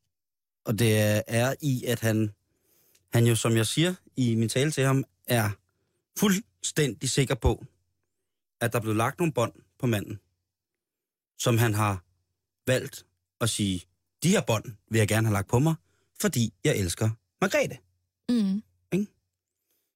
Og 0.65 0.79
det 0.79 0.99
er, 0.99 1.21
er 1.27 1.55
i, 1.61 1.83
at 1.85 1.99
han, 1.99 2.31
han 3.13 3.25
jo, 3.25 3.35
som 3.35 3.55
jeg 3.57 3.67
siger 3.67 3.93
i 4.15 4.35
min 4.35 4.49
tale 4.49 4.71
til 4.71 4.83
ham, 4.83 5.03
er 5.27 5.49
fuldstændig 6.19 7.09
sikker 7.09 7.35
på, 7.35 7.65
at 8.61 8.73
der 8.73 8.79
blev 8.79 8.95
lagt 8.95 9.19
nogle 9.19 9.33
bånd 9.33 9.53
på 9.79 9.87
manden, 9.87 10.19
som 11.39 11.57
han 11.57 11.73
har 11.73 12.03
valgt 12.67 13.05
at 13.41 13.49
sige, 13.49 13.81
de 14.23 14.29
her 14.29 14.41
bånd 14.41 14.65
vil 14.89 14.99
jeg 14.99 15.07
gerne 15.07 15.27
have 15.27 15.33
lagt 15.33 15.47
på 15.47 15.59
mig, 15.59 15.75
fordi 16.21 16.53
jeg 16.63 16.77
elsker 16.77 17.09
Margrethe. 17.41 17.77
Mm. 18.29 18.63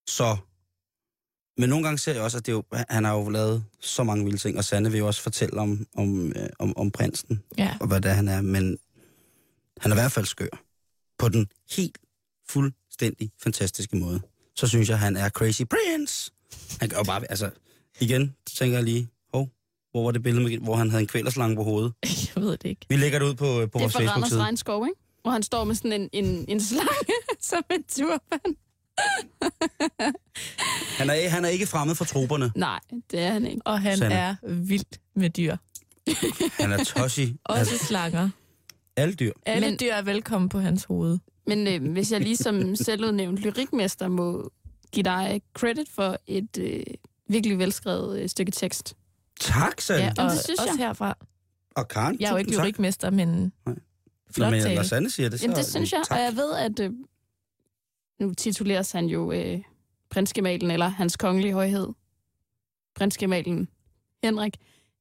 Så, 0.10 0.38
men 1.57 1.69
nogle 1.69 1.83
gange 1.86 1.97
ser 1.97 2.13
jeg 2.13 2.21
også, 2.21 2.38
at 2.38 2.45
det 2.45 2.51
er 2.51 2.55
jo, 2.55 2.63
han 2.89 3.03
har 3.03 3.13
jo 3.13 3.29
lavet 3.29 3.65
så 3.79 4.03
mange 4.03 4.23
vilde 4.25 4.38
ting, 4.38 4.57
og 4.57 4.63
Sanne 4.63 4.91
vil 4.91 4.97
jo 4.97 5.07
også 5.07 5.21
fortælle 5.21 5.60
om, 5.62 5.88
om, 5.95 6.27
øh, 6.36 6.49
om, 6.60 6.77
om 6.77 6.91
prinsen, 6.91 7.43
Ja. 7.57 7.77
og 7.81 7.88
hvad 7.88 8.01
det 8.01 8.12
er, 8.12 8.15
han 8.15 8.27
er, 8.27 8.41
men 8.41 8.77
han 9.79 9.91
er 9.91 9.95
i 9.95 9.99
hvert 9.99 10.11
fald 10.11 10.25
skør. 10.25 10.63
På 11.19 11.29
den 11.29 11.47
helt 11.75 11.97
fuldstændig 12.49 13.31
fantastiske 13.43 13.97
måde. 13.97 14.21
Så 14.55 14.67
synes 14.67 14.89
jeg, 14.89 14.99
han 14.99 15.17
er 15.17 15.29
crazy 15.29 15.61
prince. 15.61 16.31
Han 16.79 16.91
jo 16.91 17.03
bare, 17.03 17.21
altså, 17.29 17.49
igen, 17.99 18.35
så 18.49 18.55
tænker 18.55 18.77
jeg 18.77 18.83
lige, 18.83 19.07
hov, 19.33 19.49
hvor 19.91 20.03
var 20.03 20.11
det 20.11 20.23
billede, 20.23 20.43
med, 20.49 20.57
hvor 20.57 20.75
han 20.75 20.89
havde 20.89 21.01
en 21.01 21.07
kvælerslange 21.07 21.55
på 21.55 21.63
hovedet? 21.63 21.93
Jeg 22.35 22.43
ved 22.43 22.51
det 22.51 22.65
ikke. 22.65 22.85
Vi 22.89 22.95
lægger 22.95 23.19
det 23.19 23.25
ud 23.25 23.33
på, 23.33 23.45
på 23.45 23.53
Det 23.53 23.75
er 23.75 23.79
vores 23.79 23.93
fra 23.93 23.99
Randers 23.99 24.13
Facebook-side. 24.13 24.41
Regnskov, 24.41 24.85
ikke? 24.85 24.99
Hvor 25.21 25.31
han 25.31 25.43
står 25.43 25.63
med 25.63 25.75
sådan 25.75 26.01
en, 26.01 26.09
en, 26.13 26.45
en 26.47 26.61
slange 26.61 27.13
som 27.49 27.63
en 27.71 27.83
turban. 27.83 28.55
Han 30.97 31.09
er, 31.09 31.29
han 31.29 31.45
er 31.45 31.49
ikke 31.49 31.67
fremmed 31.67 31.95
for 31.95 32.05
troberne. 32.05 32.51
Nej, 32.55 32.79
det 33.11 33.19
er 33.19 33.31
han 33.31 33.47
ikke. 33.47 33.61
Og 33.65 33.81
han 33.81 33.97
Sande. 33.97 34.15
er 34.15 34.35
vild 34.43 34.85
med 35.15 35.29
dyr. 35.29 35.57
Han 36.59 36.71
er 36.71 36.83
tossi. 36.83 37.35
Også 37.45 37.77
slanger. 37.77 38.29
Alle 38.97 39.13
dyr. 39.15 39.31
Alle 39.45 39.67
Men- 39.69 39.77
dyr 39.79 39.93
er 39.93 40.01
velkommen 40.01 40.49
på 40.49 40.60
hans 40.60 40.83
hoved. 40.83 41.17
Men 41.47 41.67
øh, 41.67 41.91
hvis 41.91 42.12
jeg 42.12 42.21
ligesom 42.21 42.75
selvudnævnt 42.86 43.39
lyrikmester 43.39 44.07
må 44.07 44.51
give 44.91 45.03
dig 45.03 45.41
credit 45.53 45.89
for 45.89 46.17
et 46.27 46.57
øh, 46.60 46.83
virkelig 47.29 47.60
velskrevet 47.60 48.19
øh, 48.21 48.29
stykke 48.29 48.51
tekst. 48.51 48.95
Tak, 49.39 49.81
Sande. 49.81 50.03
Ja, 50.03 50.23
og 50.23 50.31
det 50.31 50.39
synes 50.43 50.60
også 50.60 50.71
jeg. 50.77 50.88
herfra. 50.88 51.17
og 51.75 51.88
Karen, 51.88 52.17
Jeg 52.19 52.27
er 52.27 52.31
jo 52.31 52.38
ikke 52.38 52.51
tak. 52.51 52.60
lyrikmester, 52.63 53.10
men 53.10 53.27
Nej. 53.65 53.75
flot 54.31 54.45
Nå, 54.47 54.51
men 54.51 54.62
tale. 54.62 54.75
når 54.75 55.10
siger 55.10 55.29
det, 55.29 55.39
så... 55.39 55.43
Jamen 55.45 55.57
det 55.57 55.65
synes 55.65 55.91
jeg, 55.93 56.03
Tak. 56.07 56.17
og 56.17 56.23
jeg 56.23 56.36
ved, 56.36 56.53
at 56.53 56.79
øh, 56.79 56.91
nu 58.19 58.33
tituleres 58.33 58.91
han 58.91 59.05
jo 59.05 59.31
øh, 59.31 59.60
prinsgemalen, 60.10 60.71
eller 60.71 60.88
hans 60.88 61.17
kongelige 61.17 61.53
højhed, 61.53 61.88
prinsgemalen 62.95 63.67
Henrik. 64.23 64.53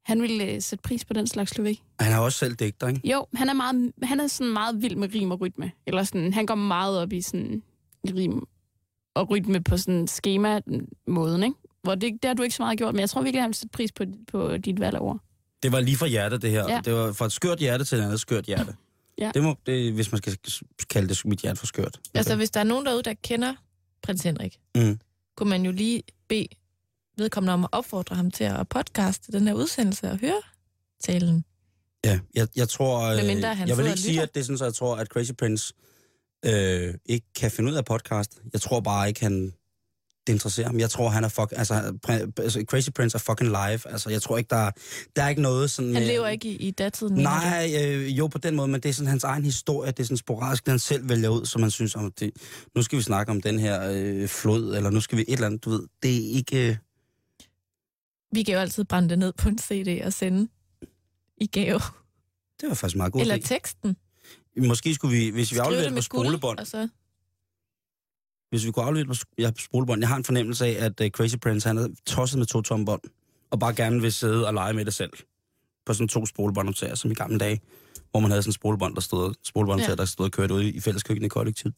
Han 0.06 0.22
vil 0.22 0.40
øh, 0.40 0.62
sætte 0.62 0.82
pris 0.82 1.04
på 1.04 1.12
den 1.12 1.26
slags 1.26 1.58
lyrik. 1.58 1.82
Han 2.00 2.12
er 2.12 2.18
også 2.18 2.38
selv 2.38 2.54
digter, 2.54 2.88
ikke? 2.88 3.00
Jo, 3.10 3.26
han 3.34 3.48
er, 3.48 3.52
meget, 3.54 3.92
han 4.02 4.20
er 4.20 4.26
sådan 4.26 4.52
meget 4.52 4.82
vild 4.82 4.96
med 4.96 5.14
rim 5.14 5.30
og 5.30 5.40
rytme. 5.40 5.72
Eller 5.86 6.04
sådan, 6.04 6.32
han 6.32 6.46
går 6.46 6.54
meget 6.54 6.98
op 6.98 7.12
i 7.12 7.20
sådan 7.20 7.62
rim 8.16 8.46
og 9.14 9.30
rytme 9.30 9.62
på 9.62 9.76
sådan 9.76 10.06
schema-måden, 10.08 11.42
ikke? 11.42 11.56
Hvor 11.82 11.94
det, 11.94 12.12
det 12.12 12.24
har 12.24 12.34
du 12.34 12.42
ikke 12.42 12.54
så 12.56 12.62
meget 12.62 12.78
gjort, 12.78 12.94
men 12.94 13.00
jeg 13.00 13.10
tror 13.10 13.22
virkelig, 13.22 13.42
han 13.42 13.48
vil 13.48 13.54
sætte 13.54 13.72
pris 13.72 13.92
på, 13.92 14.04
på 14.32 14.56
dit 14.56 14.80
valg 14.80 14.98
ord. 14.98 15.18
Det 15.62 15.72
var 15.72 15.80
lige 15.80 15.96
fra 15.96 16.06
hjertet, 16.06 16.42
det 16.42 16.50
her. 16.50 16.64
Ja. 16.74 16.80
Det 16.84 16.92
var 16.94 17.12
fra 17.12 17.26
et 17.26 17.32
skørt 17.32 17.58
hjerte 17.58 17.84
til 17.84 17.98
et 17.98 18.02
andet 18.02 18.20
skørt 18.20 18.44
hjerte. 18.44 18.74
Ja. 19.18 19.30
Det 19.34 19.42
må, 19.42 19.54
det, 19.66 19.92
hvis 19.92 20.12
man 20.12 20.18
skal 20.18 20.38
kalde 20.90 21.08
det 21.08 21.24
mit 21.24 21.38
hjerte 21.40 21.58
for 21.58 21.66
skørt. 21.66 22.00
Altså, 22.14 22.36
hvis 22.36 22.50
der 22.50 22.60
er 22.60 22.64
nogen 22.64 22.86
derude, 22.86 23.02
der 23.02 23.14
kender 23.24 23.54
prins 24.02 24.22
Henrik, 24.22 24.56
Mm. 24.76 24.98
kunne 25.36 25.50
man 25.50 25.64
jo 25.64 25.72
lige 25.72 26.02
bede 26.28 26.46
vedkommende 27.18 27.52
om 27.54 27.64
at 27.64 27.70
opfordre 27.72 28.16
ham 28.16 28.30
til 28.30 28.44
at 28.44 28.68
podcaste 28.68 29.32
den 29.32 29.46
her 29.46 29.54
udsendelse 29.54 30.10
og 30.10 30.18
høre 30.18 30.40
talen. 31.04 31.44
Ja, 32.04 32.18
jeg, 32.34 32.48
jeg 32.56 32.68
tror... 32.68 33.00
Øh, 33.10 33.16
Medmindre 33.16 33.54
han 33.54 33.68
jeg 33.68 33.76
vil 33.78 33.86
ikke 33.86 33.98
sige, 33.98 34.22
at 34.22 34.34
det 34.34 34.40
er 34.40 34.44
sådan, 34.44 34.58
så 34.58 34.64
jeg 34.64 34.74
tror, 34.74 34.96
at 34.96 35.06
Crazy 35.06 35.30
Prince 35.38 35.74
øh, 36.44 36.94
ikke 37.06 37.26
kan 37.36 37.50
finde 37.50 37.70
ud 37.70 37.76
af 37.76 37.84
podcast. 37.84 38.38
Jeg 38.52 38.60
tror 38.60 38.80
bare 38.80 39.08
ikke, 39.08 39.20
han 39.20 39.52
det 40.26 40.32
interesserer 40.32 40.66
ham. 40.66 40.78
Jeg 40.78 40.90
tror, 40.90 41.08
han 41.08 41.24
er 41.24 41.28
fuck... 41.28 41.52
Altså, 41.56 41.98
altså, 42.38 42.64
Crazy 42.68 42.90
Prince 42.90 43.16
er 43.16 43.18
fucking 43.18 43.50
live. 43.50 43.90
Altså, 43.92 44.10
jeg 44.10 44.22
tror 44.22 44.38
ikke, 44.38 44.48
der, 44.48 44.56
er- 44.56 44.70
der 45.16 45.22
er 45.22 45.28
ikke 45.28 45.42
noget 45.42 45.70
sådan... 45.70 45.94
Han 45.94 46.02
med- 46.02 46.08
lever 46.12 46.28
ikke 46.28 46.48
i, 46.48 46.56
i 46.56 46.70
datiden? 46.70 47.14
Nej, 47.16 47.72
øh, 47.84 48.18
jo 48.18 48.26
på 48.26 48.38
den 48.38 48.56
måde, 48.56 48.68
men 48.68 48.80
det 48.80 48.88
er 48.88 48.92
sådan 48.92 49.08
hans 49.08 49.24
egen 49.24 49.44
historie. 49.44 49.90
Det 49.90 50.00
er 50.00 50.04
sådan 50.04 50.16
sporadisk, 50.16 50.66
han 50.66 50.78
selv 50.78 51.08
vælger 51.08 51.28
ud, 51.28 51.46
som 51.46 51.62
han 51.62 51.70
synes, 51.70 51.94
om 51.94 52.12
det, 52.12 52.30
nu 52.74 52.82
skal 52.82 52.98
vi 52.98 53.02
snakke 53.02 53.30
om 53.32 53.40
den 53.40 53.58
her 53.58 53.90
øh, 53.92 54.28
flod, 54.28 54.76
eller 54.76 54.90
nu 54.90 55.00
skal 55.00 55.18
vi 55.18 55.22
et 55.28 55.32
eller 55.32 55.46
andet, 55.46 55.64
du 55.64 55.70
ved. 55.70 55.82
Det 56.02 56.16
er 56.16 56.30
ikke... 56.36 56.68
Øh, 56.68 56.76
Vi 58.36 58.42
kan 58.42 58.54
jo 58.54 58.60
altid 58.60 58.84
brænde 58.84 59.08
det 59.08 59.18
ned 59.18 59.32
på 59.32 59.48
en 59.48 59.58
CD 59.58 60.02
og 60.04 60.12
sende 60.12 60.48
i 61.36 61.46
gave. 61.46 61.80
det 62.60 62.68
var 62.68 62.74
faktisk 62.74 62.96
meget 62.96 63.12
godt. 63.12 63.20
Eller 63.22 63.36
teksten. 63.38 63.96
Måske 64.56 64.94
skulle 64.94 65.18
vi, 65.18 65.28
hvis 65.28 65.52
vi 65.52 65.58
afleverer 65.58 65.84
det 65.90 65.92
på 66.10 66.16
guld, 66.16 66.26
spolebånd, 66.26 66.58
og 66.58 66.66
så 66.66 66.88
hvis 68.50 68.66
vi 68.66 68.70
kunne 68.72 68.84
aflevere 68.84 69.08
det 69.08 69.18
på 69.18 69.24
ja, 69.38 69.50
spolebånd, 69.58 70.00
jeg 70.00 70.08
har 70.08 70.16
en 70.16 70.24
fornemmelse 70.24 70.66
af, 70.66 70.84
at 70.84 71.00
uh, 71.00 71.06
Crazy 71.08 71.36
Prince, 71.42 71.68
han 71.68 71.78
er 71.78 71.88
tosset 72.06 72.38
med 72.38 72.46
to 72.46 72.62
tomme 72.62 72.86
bånd, 72.86 73.00
og 73.50 73.58
bare 73.60 73.74
gerne 73.74 74.00
vil 74.00 74.12
sidde 74.12 74.46
og 74.46 74.54
lege 74.54 74.72
med 74.72 74.84
det 74.84 74.94
selv. 74.94 75.10
På 75.86 75.94
sådan 75.94 76.08
to 76.08 76.26
spolebåndoptager, 76.26 76.94
som 76.94 77.10
i 77.10 77.14
gamle 77.14 77.38
dage, 77.38 77.60
hvor 78.10 78.20
man 78.20 78.30
havde 78.30 78.42
sådan 78.42 78.48
en 78.48 78.52
spolebånd, 78.54 78.94
der 78.94 79.00
stod, 79.00 79.34
spolebåndoptager, 79.44 79.90
Ja. 79.92 79.96
der 79.96 80.04
stod 80.04 80.26
og 80.26 80.32
kørte 80.32 80.54
ud 80.54 80.62
i, 80.62 80.68
i 80.68 80.80
fælleskøkkenet 80.80 81.26
i 81.26 81.28
kollektivet. 81.28 81.74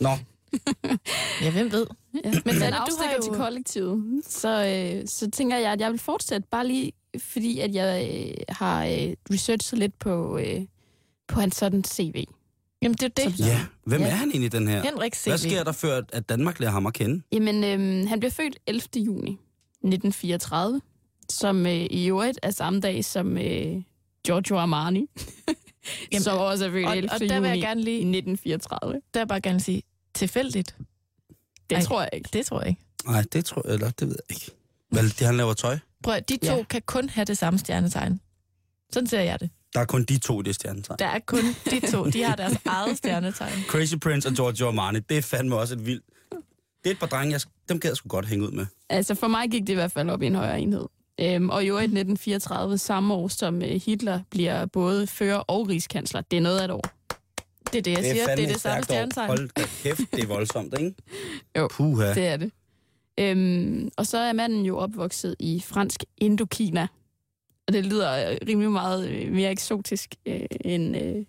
Nå, 0.00 0.10
Ja, 1.42 1.50
hvem 1.52 1.72
ved? 1.72 1.86
Ja. 2.24 2.30
Men 2.44 2.54
den 2.54 2.60
du 2.72 2.96
har 2.98 3.14
jo- 3.16 3.22
til 3.22 3.32
kollektivet, 3.32 4.22
så, 4.26 4.64
øh, 4.98 5.08
så 5.08 5.30
tænker 5.30 5.56
jeg, 5.56 5.72
at 5.72 5.80
jeg 5.80 5.90
vil 5.90 5.98
fortsætte, 5.98 6.48
bare 6.50 6.66
lige 6.66 6.92
fordi, 7.18 7.58
at 7.60 7.74
jeg 7.74 8.10
øh, 8.26 8.34
har 8.48 8.84
øh, 8.84 9.14
researchet 9.32 9.78
lidt 9.78 9.98
på, 9.98 10.38
øh, 10.38 10.60
på 11.28 11.40
hans 11.40 11.56
sådan 11.56 11.84
CV. 11.84 12.24
Jamen, 12.82 12.94
det 12.94 13.02
er 13.18 13.24
det. 13.24 13.36
Som- 13.36 13.46
ja, 13.46 13.60
hvem 13.84 14.00
Ja. 14.00 14.06
er 14.06 14.10
han 14.10 14.28
egentlig, 14.30 14.52
den 14.52 14.68
her? 14.68 14.82
Henrik 14.82 15.14
CV. 15.14 15.28
Hvad 15.30 15.38
sker 15.38 15.64
der 15.64 15.72
før, 15.72 16.02
at 16.12 16.28
Danmark 16.28 16.60
lærer 16.60 16.70
ham 16.72 16.86
at 16.86 16.94
kende? 16.94 17.22
Jamen, 17.32 17.64
øh, 17.64 18.08
han 18.08 18.20
blev 18.20 18.30
født 18.30 18.58
11. 18.66 18.82
juni 18.96 19.30
1934, 19.82 20.80
som 21.30 21.66
øh, 21.66 21.72
i 21.90 22.06
øvrigt 22.08 22.38
er 22.42 22.50
samme 22.50 22.80
dag 22.80 23.04
som 23.04 23.38
øh, 23.38 23.82
Giorgio 24.26 24.56
Armani, 24.58 25.06
Jamen, 26.12 26.22
som 26.22 26.38
også 26.38 26.66
er 26.66 26.70
født 26.70 26.86
og, 26.86 26.96
11. 26.96 27.12
og 27.12 27.20
der 27.20 27.40
vil 27.40 27.48
jeg 27.48 27.60
gerne 27.60 27.80
i 27.80 27.84
lige, 27.84 27.96
1934. 27.96 28.92
der 28.94 28.98
vil 29.12 29.20
jeg 29.20 29.28
bare 29.28 29.40
gerne 29.40 29.60
sige, 29.60 29.82
tilfældigt. 30.14 30.76
Det 31.70 31.76
Ej. 31.76 31.82
tror 31.82 32.00
jeg 32.00 32.10
ikke. 32.12 32.28
Det 32.32 32.46
tror 32.46 32.60
jeg 32.60 32.68
ikke. 32.68 32.82
Nej, 33.06 33.24
det 33.32 33.44
tror 33.44 33.62
jeg, 33.66 33.74
eller 33.74 33.90
det 33.90 34.08
ved 34.08 34.16
jeg 34.28 34.36
ikke. 34.36 34.50
Vel, 34.92 35.04
det 35.18 35.26
han 35.26 35.36
laver 35.36 35.54
tøj. 35.54 35.78
Prøv 36.02 36.14
at, 36.14 36.28
de 36.28 36.36
to 36.36 36.56
Ja. 36.56 36.62
kan 36.62 36.82
kun 36.86 37.08
have 37.08 37.24
det 37.24 37.38
samme 37.38 37.58
stjernetegn. 37.58 38.20
Sådan 38.92 39.06
ser 39.06 39.20
jeg 39.20 39.40
det. 39.40 39.50
Der 39.74 39.80
er 39.80 39.84
kun 39.84 40.04
de 40.04 40.18
to 40.18 40.40
i 40.40 40.42
det 40.42 40.54
stjernetegn. 40.54 40.98
Der 40.98 41.06
er 41.06 41.18
kun 41.18 41.44
de 41.70 41.90
to. 41.92 42.04
De 42.10 42.22
har 42.22 42.36
deres 42.36 42.56
eget 42.66 42.96
stjernetegn. 42.98 43.62
Crazy 43.68 43.94
Prince 43.94 44.28
og 44.28 44.34
Giorgio 44.34 44.66
Armani, 44.68 44.98
det 45.00 45.18
er 45.18 45.22
fandme 45.22 45.56
også 45.56 45.74
et 45.74 45.86
vildt... 45.86 46.04
Det 46.84 46.90
er 46.90 46.90
et 46.90 46.98
par 46.98 47.06
drenge, 47.06 47.32
jeg, 47.32 47.40
dem 47.68 47.80
gad 47.80 47.90
jeg 47.90 47.96
sgu 47.96 48.08
godt 48.08 48.26
hænge 48.26 48.46
ud 48.46 48.50
med. 48.52 48.66
Altså 48.88 49.14
for 49.14 49.28
mig 49.28 49.50
gik 49.50 49.60
det 49.62 49.68
i 49.68 49.74
hvert 49.74 49.92
fald 49.92 50.10
op 50.10 50.22
i 50.22 50.26
en 50.26 50.34
højere 50.34 50.60
enhed. 50.60 50.86
Øhm, 51.20 51.50
og 51.50 51.64
i 51.64 51.68
øvrigt 51.68 51.84
1934, 51.84 52.78
samme 52.78 53.14
år 53.14 53.28
som 53.28 53.62
øh, 53.62 53.80
Hitler 53.86 54.20
bliver 54.30 54.66
både 54.66 55.06
fører 55.06 55.36
og 55.38 55.68
rigskansler. 55.68 56.20
Det 56.20 56.36
er 56.36 56.40
noget 56.40 56.58
af 56.60 56.64
et 56.64 56.70
år. 56.70 56.84
Det 57.72 57.78
er 57.78 57.82
det, 57.82 57.90
jeg 57.90 58.04
siger. 58.04 58.34
Det 58.34 58.44
er 58.44 58.48
et 58.48 58.52
det 58.52 58.60
samme 58.60 58.82
stjernetegn. 58.82 59.26
Hold 59.26 59.48
da 59.56 59.62
kæft, 59.82 60.00
det 60.12 60.22
er 60.22 60.26
voldsomt, 60.26 60.74
ikke? 60.78 60.94
Jo, 61.58 61.68
Puha. 61.68 62.14
Det 62.14 62.26
er 62.26 62.36
det. 62.36 62.52
Øhm, 63.18 63.90
og 63.96 64.06
så 64.06 64.18
er 64.18 64.32
manden 64.32 64.66
jo 64.66 64.78
opvokset 64.78 65.36
i 65.38 65.60
fransk 65.60 66.04
Indokina. 66.16 66.86
Og 67.66 67.72
det 67.72 67.86
lyder 67.86 68.30
øh, 68.30 68.36
rimelig 68.48 68.70
meget 68.70 69.08
øh, 69.08 69.32
mere 69.32 69.50
eksotisk 69.50 70.14
øh, 70.26 70.40
end... 70.60 70.96
Øh, 70.96 71.24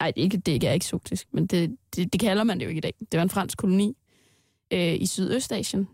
ej, 0.00 0.10
det 0.10 0.22
ikke, 0.22 0.36
det 0.36 0.52
ikke 0.52 0.66
er 0.66 0.72
eksotisk, 0.72 1.26
men 1.32 1.46
det, 1.46 1.76
det, 1.96 2.12
det 2.12 2.20
kalder 2.20 2.44
man 2.44 2.58
det 2.58 2.64
jo 2.64 2.68
ikke 2.68 2.78
i 2.78 2.80
dag. 2.80 2.94
Det 3.12 3.18
var 3.18 3.22
en 3.22 3.30
fransk 3.30 3.58
koloni 3.58 3.96
øh, 4.70 4.94
i 4.94 5.06
Sydøstasien. 5.06 5.88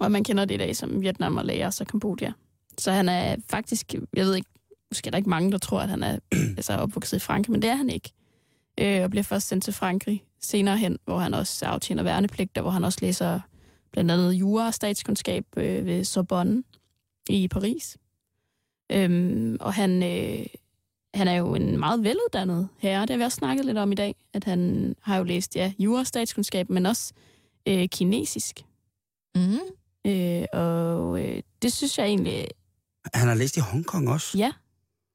Og 0.00 0.12
man 0.12 0.24
kender 0.24 0.44
det 0.44 0.54
i 0.54 0.58
dag 0.58 0.76
som 0.76 1.00
Vietnam 1.02 1.36
og 1.36 1.44
Laos 1.44 1.80
og 1.80 1.86
Kambodja. 1.86 2.32
Så 2.78 2.92
han 2.92 3.08
er 3.08 3.36
faktisk, 3.50 3.94
jeg 4.14 4.24
ved 4.24 4.34
ikke, 4.34 4.48
måske 4.90 5.06
er 5.06 5.10
der 5.10 5.18
ikke 5.18 5.30
mange, 5.30 5.52
der 5.52 5.58
tror, 5.58 5.80
at 5.80 5.88
han 5.88 6.02
er 6.02 6.18
altså, 6.56 6.72
opvokset 6.72 7.16
i 7.16 7.20
Frankrig, 7.20 7.52
men 7.52 7.62
det 7.62 7.70
er 7.70 7.74
han 7.74 7.90
ikke. 7.90 8.12
Øh, 8.78 9.02
og 9.02 9.10
bliver 9.10 9.22
først 9.22 9.48
sendt 9.48 9.64
til 9.64 9.72
Frankrig 9.72 10.24
senere 10.40 10.76
hen, 10.76 10.98
hvor 11.04 11.18
han 11.18 11.34
også 11.34 11.66
aftjener 11.66 12.02
værnepligt, 12.02 12.58
og 12.58 12.62
hvor 12.62 12.70
han 12.70 12.84
også 12.84 12.98
læser 13.02 13.40
blandt 13.92 14.10
andet 14.10 14.32
jura 14.32 14.66
og 14.66 14.74
statskundskab 14.74 15.44
øh, 15.56 15.86
ved 15.86 16.04
Sorbonne 16.04 16.62
i 17.28 17.48
Paris. 17.48 17.96
Øhm, 18.92 19.56
og 19.60 19.74
han, 19.74 20.02
øh, 20.02 20.46
han 21.14 21.28
er 21.28 21.34
jo 21.34 21.54
en 21.54 21.78
meget 21.78 22.04
veluddannet 22.04 22.68
herre, 22.78 23.02
det 23.02 23.10
har 23.10 23.16
vi 23.16 23.22
også 23.22 23.36
snakket 23.36 23.64
lidt 23.66 23.78
om 23.78 23.92
i 23.92 23.94
dag, 23.94 24.14
at 24.32 24.44
han 24.44 24.94
har 25.02 25.16
jo 25.16 25.24
læst 25.24 25.56
ja, 25.56 25.72
jura 25.78 26.00
og 26.00 26.06
statskundskab, 26.06 26.70
men 26.70 26.86
også 26.86 27.12
øh, 27.68 27.88
kinesisk. 27.88 28.64
Mm. 29.34 29.58
Øh, 30.06 30.44
og 30.52 31.24
øh, 31.24 31.42
det 31.62 31.72
synes 31.72 31.98
jeg 31.98 32.06
egentlig, 32.06 32.48
Han 33.14 33.28
har 33.28 33.34
læst 33.34 33.56
i 33.56 33.60
Hongkong 33.60 34.08
også. 34.08 34.38
ja, 34.38 34.52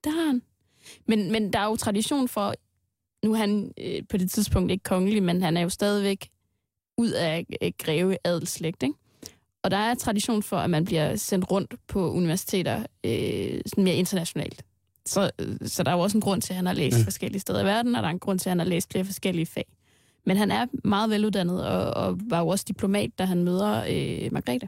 det 0.04 0.12
har 0.14 0.26
han. 0.26 0.42
Men, 1.08 1.32
men 1.32 1.54
der 1.54 1.60
er 1.60 1.66
jo 1.66 1.76
tradition 1.76 2.28
for, 2.28 2.54
nu 3.24 3.34
er 3.34 3.38
han 3.38 3.72
øh, 3.80 4.02
på 4.10 4.18
det 4.18 4.32
tidspunkt 4.32 4.72
ikke 4.72 4.84
kongelig, 4.84 5.24
men 5.24 5.42
han 5.42 5.58
er 5.58 5.62
jo 5.62 5.70
stadigvæk 5.70 6.30
ud 6.98 7.10
af 7.10 7.46
øh, 7.62 7.72
greve 7.78 8.18
adelsslægt, 8.24 8.84
ikke? 8.84 8.96
Og 9.64 9.72
der 9.72 9.78
er 9.78 9.94
tradition 9.94 10.44
for, 10.44 10.58
at 10.58 10.70
man 10.70 10.86
bliver 10.86 11.16
sendt 11.16 11.52
rundt 11.52 11.76
på 11.88 12.12
universiteter 12.12 12.86
øh, 13.04 13.62
sådan 13.66 13.84
mere 13.84 13.96
internationalt. 13.96 14.64
Så, 15.06 15.32
øh, 15.40 15.58
så 15.66 15.84
der 15.84 15.92
er 15.92 15.96
jo 15.96 16.02
også 16.02 16.18
en 16.18 16.22
grund 16.22 16.42
til, 16.42 16.54
at 16.54 16.56
han 16.56 16.66
har 16.66 16.74
læst 16.74 16.98
mm. 16.98 17.04
forskellige 17.04 17.40
steder 17.40 17.62
i 17.62 17.66
verden, 17.66 17.96
og 17.96 18.02
der 18.04 18.08
er 18.08 18.14
en 18.14 18.20
grund 18.20 18.40
til, 18.40 18.50
at 18.50 18.52
han 18.52 18.60
har 18.60 18.66
læst 18.66 18.92
flere 18.92 19.06
forskellige 19.06 19.46
fag. 19.46 19.66
Men 20.26 20.38
han 20.38 20.52
er 20.52 20.66
meget 20.84 21.10
veluddannet, 21.10 21.68
og, 21.68 21.94
og 21.94 22.20
var 22.30 22.40
jo 22.40 22.48
også 22.48 22.66
diplomat, 22.68 23.10
da 23.20 23.26
han 23.26 23.44
møder 23.44 23.84
øh, 23.90 24.34
Margrethe. 24.34 24.68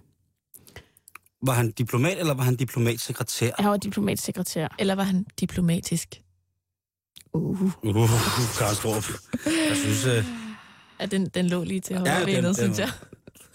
Var 1.41 1.53
han 1.53 1.71
diplomat, 1.71 2.19
eller 2.19 2.33
var 2.33 2.43
han 2.43 2.55
diplomatsekretær? 2.55 3.51
Han 3.59 3.69
var 3.69 3.77
diplomatsekretær. 3.77 4.75
Eller 4.79 4.95
var 4.95 5.03
han 5.03 5.25
diplomatisk? 5.39 6.21
Uh. 7.35 7.61
Uh, 7.83 8.09
Karlstrup. 8.59 9.03
Jeg 9.45 9.77
synes, 9.77 10.05
uh, 10.05 10.25
Ja, 10.99 11.05
den, 11.05 11.25
den 11.25 11.47
lå 11.47 11.63
lige 11.63 11.79
til 11.79 11.93
Ja, 11.93 11.99
højre 11.99 12.19
den- 12.19 12.25
benet, 12.25 12.43
den 12.43 12.53
synes 12.55 12.79
jeg. 12.79 12.89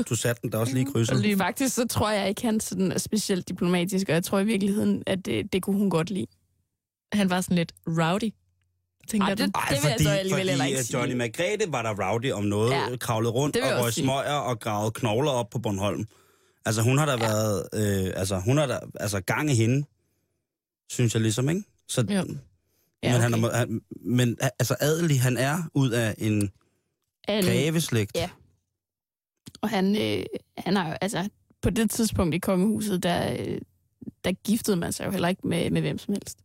du 0.09 0.15
satte 0.15 0.43
den 0.43 0.53
der 0.53 0.59
også 0.59 0.73
lige 0.75 0.89
i 0.89 0.93
krydset. 0.93 1.21
Lige 1.21 1.37
faktisk, 1.37 1.75
så 1.75 1.87
tror 1.89 2.11
jeg 2.11 2.29
ikke, 2.29 2.43
han 2.43 2.61
sådan 2.61 2.93
er 2.93 2.99
specielt 2.99 3.49
diplomatisk, 3.49 4.09
og 4.09 4.15
jeg 4.15 4.25
tror 4.25 4.39
i 4.39 4.45
virkeligheden, 4.45 5.03
at 5.07 5.27
det, 5.27 5.53
det 5.53 5.63
kunne 5.63 5.79
hun 5.79 5.91
godt 5.91 6.11
lide. 6.11 6.27
Han 7.13 7.31
var 7.31 7.41
sådan 7.41 7.57
lidt 7.57 7.73
rowdy, 7.87 8.31
tænker 9.09 9.27
Ej, 9.27 9.35
du? 9.35 9.43
det- 9.43 9.51
Ej, 9.55 9.69
vil 9.71 9.79
jeg 9.83 9.93
fordi, 9.93 10.05
så 10.05 10.11
alligevel 10.11 10.49
fordi 10.57 10.69
ikke 10.69 10.79
at 10.79 10.93
Johnny 10.93 11.09
sige. 11.11 11.17
Margrethe 11.19 11.73
var 11.73 11.83
der 11.83 12.11
rowdy 12.11 12.33
om 12.33 12.45
noget, 12.45 12.71
Ja, 12.71 12.89
ja, 12.91 12.97
kravlede 12.97 13.33
rundt 13.33 13.55
det 13.55 13.63
vil 13.63 13.69
jeg 13.69 13.77
og 13.77 13.85
røg 13.85 13.93
smøger 13.93 14.33
og 14.35 14.61
gravede 14.61 14.91
knogler 14.91 15.31
op 15.31 15.51
på 15.51 15.59
Bornholm. 15.59 16.05
Altså 16.67 16.83
hun 16.83 16.99
har 16.99 17.07
der 17.07 17.13
ja. 17.13 17.19
været, 17.29 17.69
øh, 17.75 18.13
altså 18.17 18.39
hun 18.39 18.59
har 18.59 18.67
der, 18.67 18.79
altså 19.01 19.21
gang 19.21 19.51
i 19.51 19.55
hende, 19.55 19.87
synes 20.91 21.15
jeg 21.15 21.23
ligesom, 21.23 21.49
ikke? 21.49 21.63
Så, 21.89 22.05
Jo. 22.11 22.25
Men, 23.03 23.13
Ja, 23.13 23.19
han 23.19 23.35
okay. 23.35 23.45
er, 23.45 23.57
han, 23.57 23.81
men 24.01 24.37
altså 24.59 24.77
adelig, 24.81 25.21
han 25.21 25.37
er 25.37 25.63
ud 25.75 25.91
af 25.91 26.15
en 26.19 26.51
An, 27.29 27.45
greveslægt. 27.45 28.17
Ja. 28.17 28.31
Og 29.63 29.69
han, 29.71 29.97
øh, 29.97 30.25
han 30.59 30.77
har 30.77 30.89
jo, 30.89 30.97
altså, 31.01 31.29
på 31.63 31.71
det 31.71 31.91
tidspunkt 31.91 32.35
i 32.35 32.39
kongehuset, 32.39 33.03
der, 33.03 33.37
øh, 33.41 33.61
der 34.25 34.33
giftede 34.33 34.77
man 34.77 34.93
sig 34.93 35.07
jo 35.07 35.11
heller 35.11 35.29
ikke 35.29 35.47
med, 35.49 35.71
med 35.71 35.81
hvem 35.81 35.99
som 35.99 36.15
helst. 36.15 36.39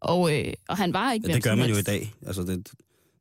Og, 0.00 0.38
øh, 0.38 0.52
og 0.68 0.76
han 0.76 0.92
var 0.92 1.12
ikke 1.12 1.26
hvem 1.26 1.34
Det 1.34 1.42
gør 1.42 1.50
som 1.50 1.58
man 1.58 1.66
jo 1.68 1.72
i 1.72 1.76
helst. 1.76 1.86
dag. 1.86 2.14
Altså, 2.26 2.42
det, 2.42 2.48
Det 2.48 2.72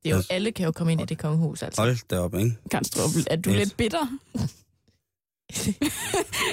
er 0.06 0.10
jo, 0.10 0.16
Altså- 0.16 0.34
alle 0.34 0.52
kan 0.52 0.66
jo 0.66 0.72
komme 0.72 0.92
ind 0.94 1.02
i 1.02 1.06
det 1.06 1.18
kongehus, 1.18 1.64
altså. 1.64 1.82
hold 1.82 2.08
da 2.10 2.20
op, 2.20 2.36
ikke? 2.36 2.56
Kanstrup, 2.72 3.10
er 3.30 3.36
du 3.36 3.50
Yes. 3.50 3.58
lidt 3.58 3.78
bitter? 3.78 4.08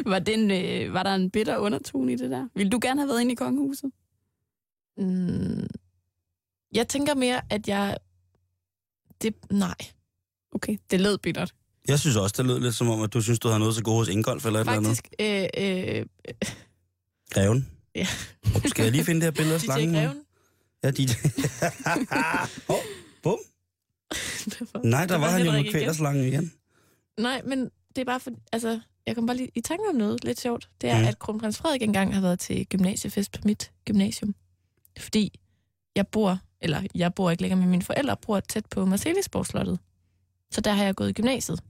var, 0.11 0.18
den, 0.18 0.51
øh, 0.51 0.95
var 0.95 1.03
der 1.03 1.14
en 1.14 1.30
bitter 1.30 1.57
undertone 1.57 2.12
i 2.12 2.16
det 2.16 2.30
der? 2.30 2.49
Vil 2.55 2.72
du 2.72 2.78
gerne 2.82 3.01
have 3.01 3.09
været 3.09 3.20
inde 3.20 3.32
i 3.32 3.35
kongehuset? 3.35 3.91
Mm, 4.97 5.66
jeg 6.75 6.89
tænker 6.89 7.14
mere, 7.14 7.41
at 7.51 7.68
jeg... 7.68 7.97
Det, 9.22 9.35
nej, 9.51 9.75
Okay, 10.55 10.77
det 10.91 11.01
lød 11.01 11.18
bittert. 11.18 11.55
Jeg 11.89 12.01
synes 12.01 12.16
også, 12.16 12.35
det 12.39 12.47
lød 12.47 12.61
lidt 12.61 12.75
som 12.75 12.91
om, 12.91 13.03
at 13.03 13.12
du 13.12 13.20
synes, 13.20 13.39
du 13.39 13.49
havde 13.49 13.59
noget 13.59 13.75
til 13.75 13.85
gode 13.85 13.97
hos 13.97 14.09
Ingolf 14.09 14.47
eller 14.47 14.61
et 14.61 14.64
eller 14.64 14.72
andet. 14.72 14.97
faktisk... 14.97 15.14
Øh, 15.20 15.49
øh, 15.59 16.07
Greven. 17.31 17.68
Ja. 17.97 18.07
Skal 18.66 18.83
jeg 18.83 18.93
lige 18.93 19.05
finde 19.05 19.20
det 19.20 19.25
her 19.27 19.31
billede 19.31 19.55
af 19.55 19.61
DJ 19.62 19.64
slangen? 19.64 19.95
Greven. 19.95 20.22
Ja, 20.83 20.91
DJ. 20.91 21.03
oh, 22.68 22.77
bum. 23.22 23.39
Var- 24.72 24.85
Nej, 24.85 25.07
der 25.07 25.14
det 25.14 25.20
var 25.20 25.31
han 25.31 25.47
jo 25.47 25.53
med 25.53 25.70
kvælerslangen 25.70 26.25
igen. 26.29 26.53
Nej, 27.20 27.43
men 27.45 27.70
det 27.97 27.99
er 27.99 28.05
bare 28.05 28.20
for... 28.20 28.31
Altså, 28.53 28.81
jeg 29.07 29.14
kom 29.14 29.27
bare 29.27 29.37
lige 29.37 29.51
i 29.55 29.61
tanke 29.61 29.85
om 29.89 29.95
noget 29.95 30.25
lidt 30.25 30.41
sjovt. 30.41 30.68
Det 30.81 30.91
er, 30.91 30.99
mm. 30.99 31.05
at 31.05 31.18
kronprins 31.18 31.59
Frederik 31.59 31.83
engang 31.83 32.14
har 32.14 32.20
været 32.20 32.39
til 32.39 32.66
gymnasiefest 32.66 33.33
på 33.33 33.39
mit 33.45 33.72
gymnasium. 33.87 34.35
Fordi 34.99 35.41
jeg 35.97 36.07
bor, 36.07 36.39
eller 36.65 36.83
jeg 36.95 37.15
bor 37.15 37.31
ikke 37.31 37.43
længere, 37.43 37.61
men 37.61 37.71
mine 37.71 37.83
forældre 37.83 38.17
bor 38.17 38.41
tæt 38.41 38.67
på 38.67 38.85
Marcelisborg-slottet. 38.85 39.79
Så 40.51 40.61
der 40.61 40.73
har 40.73 40.85
jeg 40.85 40.95
gået 40.95 41.11
i 41.11 41.12
gymnasiet. 41.12 41.61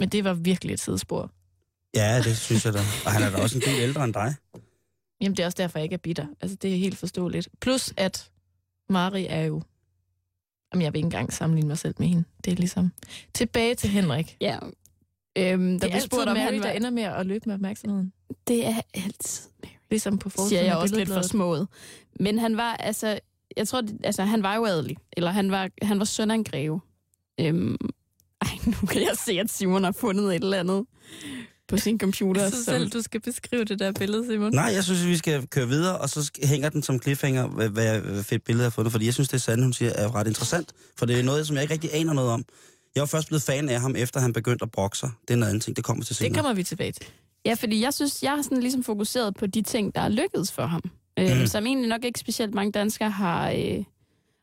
Men 0.00 0.08
det 0.08 0.24
var 0.24 0.34
virkelig 0.34 0.72
et 0.74 0.80
sidespor. 0.80 1.30
Ja, 1.94 2.20
det 2.22 2.38
synes 2.38 2.64
jeg 2.64 2.72
da. 2.72 2.78
Og 2.78 3.12
han 3.12 3.22
er 3.22 3.30
da 3.30 3.42
også 3.42 3.58
en 3.58 3.62
del 3.64 3.80
ældre 3.80 4.04
end 4.04 4.14
dig. 4.14 4.34
Jamen, 5.20 5.36
det 5.36 5.42
er 5.42 5.46
også 5.46 5.56
derfor, 5.56 5.78
jeg 5.78 5.84
ikke 5.84 5.94
er 5.94 5.98
bitter. 5.98 6.26
Altså, 6.40 6.56
det 6.56 6.72
er 6.74 6.78
helt 6.78 6.98
forståeligt. 6.98 7.48
Plus, 7.60 7.94
at 7.96 8.30
Mari 8.88 9.26
er 9.26 9.42
jo... 9.42 9.62
Jamen, 10.72 10.82
jeg 10.82 10.92
vil 10.92 10.98
ikke 10.98 11.06
engang 11.06 11.32
sammenligne 11.32 11.68
mig 11.68 11.78
selv 11.78 11.94
med 11.98 12.08
hende. 12.08 12.24
Det 12.44 12.52
er 12.52 12.56
ligesom... 12.56 12.92
Tilbage 13.34 13.74
til 13.74 13.90
Henrik. 13.90 14.36
Ja. 14.40 14.58
Øhm, 15.38 15.78
Der 15.78 15.78
der 15.78 15.78
det 15.78 15.90
er 15.90 15.94
altid 15.94 16.18
Mary, 16.24 16.36
han 16.36 16.54
der 16.54 16.60
var... 16.60 16.70
ender 16.70 16.90
med 16.90 17.02
at 17.02 17.26
løbe 17.26 17.42
med 17.46 17.54
opmærksomheden. 17.54 18.12
Det 18.48 18.66
er 18.66 18.80
altid 18.94 19.50
Mary. 19.62 19.72
Ligesom 19.90 20.18
på 20.18 20.30
forsiden 20.30 20.48
siger 20.48 20.62
jeg 20.62 20.76
også 20.76 20.96
lidt 20.96 21.08
for 21.08 21.22
smået. 21.22 21.68
Men 22.20 22.38
han 22.38 22.56
var, 22.56 22.76
altså, 22.76 23.20
jeg 23.58 23.68
tror, 23.68 23.80
det- 23.80 23.96
altså, 24.04 24.22
han 24.24 24.42
var 24.42 24.54
jo 24.56 24.64
adelig. 24.66 24.96
Eller 25.12 25.30
han 25.30 25.50
var, 25.50 25.68
han 25.82 25.98
var 25.98 26.04
søn 26.04 26.30
af 26.30 26.34
en 26.34 26.44
greve. 26.44 26.80
Øhm, 27.40 27.76
ej, 28.42 28.48
nu 28.66 28.86
kan 28.88 29.00
jeg 29.02 29.16
se, 29.26 29.32
at 29.40 29.50
Simon 29.50 29.84
har 29.84 29.92
fundet 29.92 30.36
et 30.36 30.42
eller 30.42 30.58
andet 30.60 30.84
på 31.68 31.76
sin 31.76 31.98
computer. 32.00 32.42
Jeg 32.42 32.52
synes 32.52 32.64
selv, 32.64 32.90
du 32.90 33.02
skal 33.02 33.20
beskrive 33.20 33.64
det 33.64 33.78
der 33.78 33.92
billede, 33.92 34.26
Simon. 34.26 34.52
Nej, 34.52 34.70
jeg 34.74 34.84
synes, 34.84 35.06
vi 35.06 35.16
skal 35.16 35.46
køre 35.46 35.68
videre, 35.68 35.98
og 35.98 36.10
så 36.10 36.30
hænger 36.44 36.68
den 36.68 36.82
som 36.82 37.02
cliffhanger, 37.02 37.46
hvad, 37.48 37.68
hvad 37.68 38.00
hvad 38.00 38.22
fedt 38.22 38.44
billede 38.44 38.62
jeg 38.62 38.66
har 38.66 38.70
fundet, 38.70 38.92
fordi 38.92 39.04
jeg 39.06 39.14
synes, 39.14 39.28
det 39.28 39.42
Sande, 39.42 39.62
hun 39.64 39.72
siger, 39.72 39.90
er 39.92 40.14
ret 40.14 40.26
interessant. 40.26 40.72
For 40.98 41.06
det 41.06 41.18
er 41.18 41.22
noget, 41.22 41.46
som 41.46 41.54
jeg 41.56 41.62
ikke 41.62 41.74
rigtig 41.74 41.90
aner 41.94 42.12
noget 42.12 42.30
om. 42.30 42.44
Jeg 42.94 43.00
var 43.00 43.06
først 43.06 43.28
blevet 43.28 43.42
fan 43.42 43.68
af 43.68 43.80
ham, 43.80 43.96
efter 43.96 44.20
han 44.20 44.32
begyndte 44.32 44.62
at 44.62 44.70
brokke 44.70 44.98
sig. 44.98 45.10
Det 45.22 45.30
er 45.30 45.34
en 45.36 45.42
anden 45.42 45.60
ting, 45.60 45.76
det 45.76 45.84
kommer 45.84 46.04
til 46.04 46.16
senere. 46.16 46.28
Det 46.28 46.36
kommer 46.36 46.52
vi 46.54 46.62
tilbage 46.62 46.92
til. 46.92 47.06
Ja, 47.44 47.54
fordi 47.54 47.80
jeg 47.82 47.94
synes, 47.94 48.22
jeg 48.22 48.30
har 48.30 48.42
sådan 48.42 48.60
ligesom 48.60 48.82
fokuseret 48.84 49.36
på 49.36 49.46
de 49.46 49.62
ting, 49.62 49.94
der 49.94 50.00
er 50.00 50.08
lykkedes 50.08 50.52
for 50.52 50.66
ham. 50.66 50.82
Øh, 51.18 51.36
Mhm. 51.36 51.46
Som 51.46 51.66
egentlig 51.66 51.88
nok 51.88 52.04
ikke 52.04 52.20
specielt 52.20 52.54
mange 52.54 52.72
danskere 52.72 53.10
har, 53.10 53.50
øh, 53.50 53.84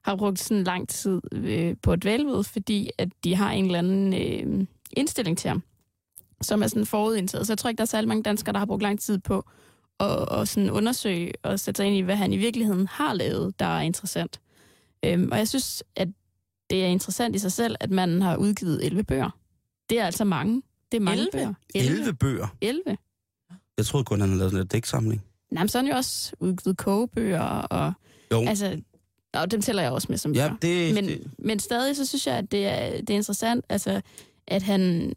har 0.04 0.16
brugt 0.16 0.40
sådan 0.40 0.64
lang 0.64 0.90
tid 0.90 1.22
øh, 1.32 1.76
på 1.82 1.94
et 1.94 2.06
vælved, 2.06 2.44
fordi 2.44 2.90
at 2.98 3.10
de 3.24 3.36
har 3.36 3.52
en 3.52 3.66
eller 3.66 3.80
anden 3.80 4.14
øh, 4.14 4.68
indstilling 4.92 5.38
til 5.38 5.48
ham, 5.48 5.64
som 6.42 6.64
er 6.64 6.68
sådan 6.68 6.86
forudindtaget. 6.86 7.48
Så 7.48 7.54
jeg 7.54 7.58
tror 7.58 7.70
ikke, 7.70 7.78
der 7.78 7.84
er 7.84 7.86
særlig 7.86 8.08
mange 8.08 8.24
danskere, 8.24 8.54
der 8.54 8.60
har 8.60 8.66
brugt 8.66 8.84
lang 8.84 9.00
tid 9.00 9.18
på 9.20 9.46
at, 10.00 10.40
at 10.42 10.48
sådan 10.48 10.70
undersøge 10.72 11.32
og 11.44 11.60
sætte 11.60 11.78
sig 11.80 11.86
ind 11.88 11.96
i, 11.96 12.02
hvad 12.02 12.16
han 12.16 12.34
i 12.34 12.38
virkeligheden 12.38 12.88
har 12.88 13.14
lavet, 13.14 13.60
der 13.60 13.66
er 13.66 13.82
interessant. 13.82 14.40
Øhm, 15.06 15.30
og 15.32 15.38
jeg 15.38 15.48
synes, 15.48 15.84
at 15.96 16.08
det 16.70 16.84
er 16.84 16.88
interessant 16.88 17.36
i 17.36 17.40
sig 17.40 17.52
selv, 17.52 17.76
at 17.80 17.92
man 17.92 18.22
har 18.22 18.36
udgivet 18.38 18.86
11 18.86 19.04
bøger. 19.04 19.30
Det 19.90 20.00
er 20.00 20.06
altså 20.06 20.24
mange. 20.24 20.62
Det 20.92 20.98
er 20.98 21.02
mange 21.02 21.18
11? 21.22 21.32
bøger. 21.32 21.54
11 21.76 22.14
bøger. 22.14 22.48
11. 22.62 22.98
Jeg 23.78 23.86
troede 23.86 24.06
kun, 24.06 24.20
han 24.20 24.30
havde 24.30 24.40
lavet 24.40 24.52
sådan 24.52 24.64
en 24.64 24.68
dæksamling. 24.68 25.24
Nej, 25.52 25.64
men 25.64 25.70
så 25.70 25.78
har 25.78 25.84
han 25.84 25.92
jo 25.92 25.98
også 25.98 26.36
udgivet 26.40 26.78
kogebøger, 26.78 27.42
og 27.42 27.94
Jo. 28.32 28.46
altså, 28.48 28.82
og 29.34 29.52
dem 29.52 29.62
tæller 29.62 29.82
jeg 29.84 29.92
også 29.92 30.08
med 30.10 30.18
som 30.18 30.34
Ja, 30.34 30.54
det, 30.62 30.94
Men, 30.94 31.06
det, 31.06 31.32
men 31.40 31.60
stadig, 31.60 31.96
så 31.96 32.06
synes 32.06 32.28
jeg, 32.28 32.38
at 32.38 32.52
det 32.52 32.66
er, 32.66 32.90
det 33.02 33.10
er 33.10 33.16
interessant, 33.16 33.66
altså, 33.70 34.02
at 34.48 34.64
han, 34.64 35.14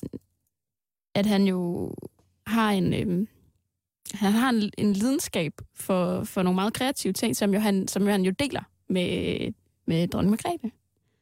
at 1.15 1.27
han 1.27 1.45
jo 1.45 1.93
har 2.47 2.71
en, 2.71 2.95
øhm, 2.95 3.29
han 4.15 4.33
har 4.33 4.51
en, 4.51 4.71
en 4.79 4.93
lidenskab 4.93 5.53
for, 5.75 6.25
for 6.25 6.43
nogle 6.43 6.55
meget 6.55 6.73
kreative 6.73 7.13
ting, 7.13 7.37
som 7.37 7.55
jo 7.55 7.61
han, 7.61 7.89
som 7.89 8.03
jo, 8.03 8.11
han 8.11 8.23
jo 8.23 8.31
deler 8.31 8.63
med, 8.89 9.39
med 9.87 10.09
dronning 10.09 10.31
Margrethe. 10.31 10.71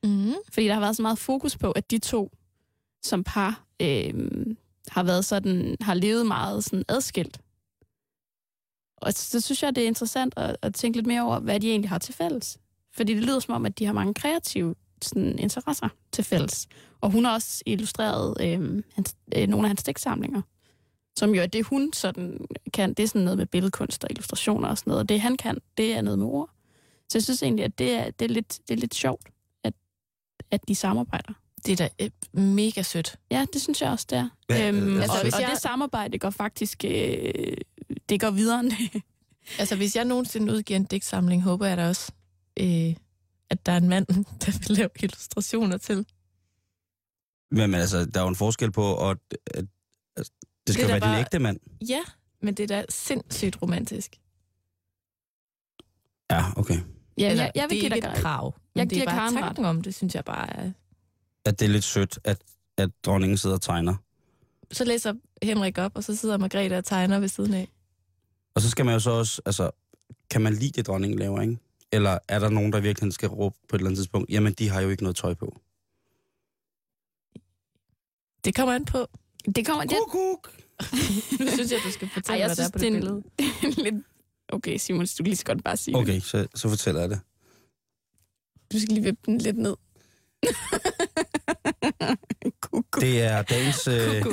Mm. 0.04 0.34
Fordi 0.52 0.66
der 0.66 0.74
har 0.74 0.80
været 0.80 0.96
så 0.96 1.02
meget 1.02 1.18
fokus 1.18 1.56
på, 1.56 1.70
at 1.70 1.90
de 1.90 1.98
to 1.98 2.36
som 3.02 3.24
par 3.24 3.64
øhm, 3.82 4.56
har 4.88 5.02
været 5.02 5.24
sådan, 5.24 5.76
har 5.80 5.94
levet 5.94 6.26
meget 6.26 6.64
sådan 6.64 6.84
adskilt. 6.88 7.40
Og 8.96 9.12
så 9.12 9.40
synes 9.40 9.62
jeg, 9.62 9.76
det 9.76 9.84
er 9.84 9.88
interessant 9.88 10.34
at, 10.36 10.56
at 10.62 10.74
tænke 10.74 10.98
lidt 10.98 11.06
mere 11.06 11.22
over, 11.22 11.38
hvad 11.38 11.60
de 11.60 11.70
egentlig 11.70 11.88
har 11.90 11.98
til 11.98 12.14
fælles. 12.14 12.58
Fordi 12.94 13.14
det 13.14 13.22
lyder 13.22 13.40
som 13.40 13.54
om, 13.54 13.66
at 13.66 13.78
de 13.78 13.86
har 13.86 13.92
mange 13.92 14.14
kreative 14.14 14.74
sådan, 15.02 15.38
interesser 15.38 15.88
til 16.12 16.24
fælles. 16.24 16.68
Og 17.00 17.10
hun 17.10 17.24
har 17.24 17.32
også 17.34 17.62
illustreret 17.66 18.36
øh, 18.40 18.82
hans, 18.94 19.16
øh, 19.36 19.48
nogle 19.48 19.66
af 19.66 19.68
hans 19.68 19.80
stiksamlinger, 19.80 20.42
Som 21.16 21.34
jo 21.34 21.42
er 21.42 21.46
det, 21.46 21.66
hun 21.66 21.92
sådan 21.92 22.46
kan. 22.72 22.94
Det 22.94 23.02
er 23.02 23.06
sådan 23.08 23.22
noget 23.22 23.38
med 23.38 23.46
billedkunst 23.46 24.04
og 24.04 24.10
illustrationer 24.10 24.68
og 24.68 24.78
sådan 24.78 24.90
noget. 24.90 25.00
Og 25.00 25.08
det, 25.08 25.20
han 25.20 25.36
kan, 25.36 25.58
det 25.76 25.94
er 25.94 26.00
noget 26.00 26.18
med 26.18 26.26
ord. 26.26 26.50
Så 27.08 27.18
jeg 27.18 27.22
synes 27.22 27.42
egentlig, 27.42 27.64
at 27.64 27.78
det 27.78 27.92
er, 27.92 28.10
det 28.10 28.24
er, 28.24 28.28
lidt, 28.28 28.58
det 28.68 28.74
er 28.74 28.78
lidt 28.78 28.94
sjovt, 28.94 29.28
at, 29.64 29.74
at 30.50 30.68
de 30.68 30.74
samarbejder. 30.74 31.32
Det 31.66 31.80
er 31.80 31.88
da 31.98 32.04
øh, 32.34 32.42
mega 32.42 32.82
sødt. 32.82 33.16
Ja, 33.30 33.46
det 33.52 33.62
synes 33.62 33.82
jeg 33.82 33.90
også, 33.90 34.06
det 34.10 34.18
er. 34.18 34.28
Ja, 34.50 34.68
øhm, 34.68 34.76
øh, 34.88 35.02
altså, 35.02 35.02
altså, 35.02 35.22
hvis 35.22 35.34
og 35.34 35.40
jeg- 35.40 35.50
det 35.50 35.58
samarbejde 35.60 36.18
går 36.18 36.30
faktisk 36.30 36.84
øh, 36.84 37.56
det 38.08 38.20
går 38.20 38.30
videre. 38.30 38.64
Altså, 39.58 39.76
hvis 39.76 39.96
jeg 39.96 40.04
nogensinde 40.04 40.52
udgiver 40.52 40.76
en 40.76 40.84
digtsamling, 40.84 41.42
håber 41.42 41.66
jeg 41.66 41.76
da 41.76 41.88
også, 41.88 42.12
øh, 42.60 42.94
at 43.50 43.66
der 43.66 43.72
er 43.72 43.76
en 43.76 43.88
mand, 43.88 44.06
der 44.46 44.58
vil 44.68 44.76
lave 44.76 44.88
illustrationer 45.02 45.76
til. 45.78 46.06
men, 47.50 47.70
men 47.70 47.80
altså, 47.80 48.04
der 48.04 48.18
er 48.20 48.22
jo 48.22 48.28
en 48.28 48.36
forskel 48.36 48.72
på, 48.72 49.10
at, 49.10 49.18
at, 49.46 49.64
at 50.16 50.30
det 50.66 50.74
skal 50.74 50.82
Det 50.84 50.92
være 50.92 51.00
da 51.00 51.06
din 51.06 51.12
bare- 51.12 51.20
ægte 51.20 51.38
mand. 51.38 51.60
Ja, 51.88 52.00
men 52.42 52.54
det 52.54 52.70
er 52.70 52.76
da 52.76 52.84
sindssygt 52.88 53.62
romantisk. 53.62 54.16
Ja, 56.30 56.44
okay. 56.56 56.78
Ja, 57.18 57.30
Eller, 57.30 57.44
jeg, 57.44 57.52
jeg 57.54 57.62
vil 57.62 57.70
det 57.70 57.76
er 57.76 57.80
give 57.80 57.90
dig 57.90 57.96
ikke 57.96 58.08
et 58.08 58.14
krav. 58.22 58.54
Jeg 58.74 58.82
er 58.82 58.86
giver 58.86 59.04
bare 59.04 59.14
Karen 59.16 59.34
tanken 59.34 59.64
om 59.64 59.82
det, 59.82 59.94
synes 59.94 60.14
jeg 60.14 60.24
bare 60.24 60.56
er... 60.56 60.72
At 61.46 61.60
det 61.60 61.66
er 61.66 61.70
lidt 61.70 61.84
sødt, 61.84 62.18
at, 62.24 62.38
at 62.76 62.90
dronningen 63.04 63.38
sidder 63.38 63.56
og 63.56 63.62
tegner. 63.62 63.94
Så 64.72 64.84
læser 64.84 65.14
Henrik 65.42 65.78
op, 65.78 65.92
og 65.94 66.04
så 66.04 66.16
sidder 66.16 66.36
Margrethe 66.38 66.78
og 66.78 66.84
tegner 66.84 67.18
ved 67.18 67.28
siden 67.28 67.54
af. 67.54 67.68
Og 68.54 68.62
så 68.62 68.70
skal 68.70 68.84
man 68.84 68.94
jo 68.94 69.00
så 69.00 69.10
også, 69.10 69.42
altså, 69.46 69.70
kan 70.30 70.40
man 70.42 70.54
lide 70.54 70.70
det, 70.70 70.86
dronningen 70.86 71.18
laver, 71.18 71.40
ikke? 71.40 71.58
Eller 71.92 72.18
er 72.28 72.38
der 72.38 72.48
nogen, 72.48 72.72
der 72.72 72.80
virkelig 72.80 73.12
skal 73.12 73.28
råbe 73.28 73.56
på 73.68 73.76
et 73.76 73.80
eller 73.80 73.88
andet 73.88 73.98
tidspunkt, 73.98 74.30
jamen, 74.30 74.52
de 74.52 74.68
har 74.68 74.80
jo 74.80 74.88
ikke 74.88 75.02
noget 75.02 75.16
tøj 75.16 75.34
på. 75.34 75.56
Det 78.44 78.54
kommer 78.54 78.74
an 78.74 78.84
på. 78.84 79.06
Det 79.56 79.66
kommer... 79.66 79.84
Det, 79.84 79.96
Kuk. 80.08 80.52
Nu 81.40 81.46
synes 81.50 81.72
jeg, 81.72 81.80
du 81.84 81.90
skal 81.90 82.08
fortælle, 82.14 82.34
Ej, 82.34 82.38
jeg 82.38 82.48
hvad 82.48 82.56
der 82.56 82.62
er 82.62 82.66
synes, 82.66 82.72
på 82.72 82.78
det 82.78 82.92
det 82.92 82.96
en- 82.96 83.72
billede. 83.74 83.84
lidt... 83.92 84.04
Okay, 84.48 84.76
Simon, 84.76 85.06
du 85.06 85.16
kan 85.16 85.24
lige 85.24 85.36
så 85.36 85.44
godt 85.44 85.64
bare 85.64 85.76
sige 85.76 85.94
det. 85.94 86.02
Okay, 86.02 86.20
så, 86.20 86.46
så 86.54 86.68
fortæller 86.68 87.00
jeg 87.00 87.10
det. 87.10 87.20
Du 88.72 88.78
skal 88.80 88.94
lige 88.94 89.04
vippe 89.04 89.20
den 89.26 89.38
lidt 89.38 89.56
ned. 89.58 89.76
Det 93.00 93.22
er 93.22 93.42
dagens, 93.42 93.88
øh, 93.88 94.24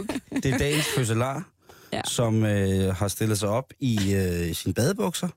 det 0.43 0.53
er 0.53 0.57
dagens 0.57 0.85
fødselar, 0.95 1.49
Ja. 1.93 2.01
som 2.07 2.43
øh, 2.45 2.95
har 2.95 3.07
stillet 3.07 3.39
sig 3.39 3.49
op 3.49 3.65
i 3.79 4.13
øh, 4.13 4.55
sine 4.55 4.73
badebukser. 4.73 5.27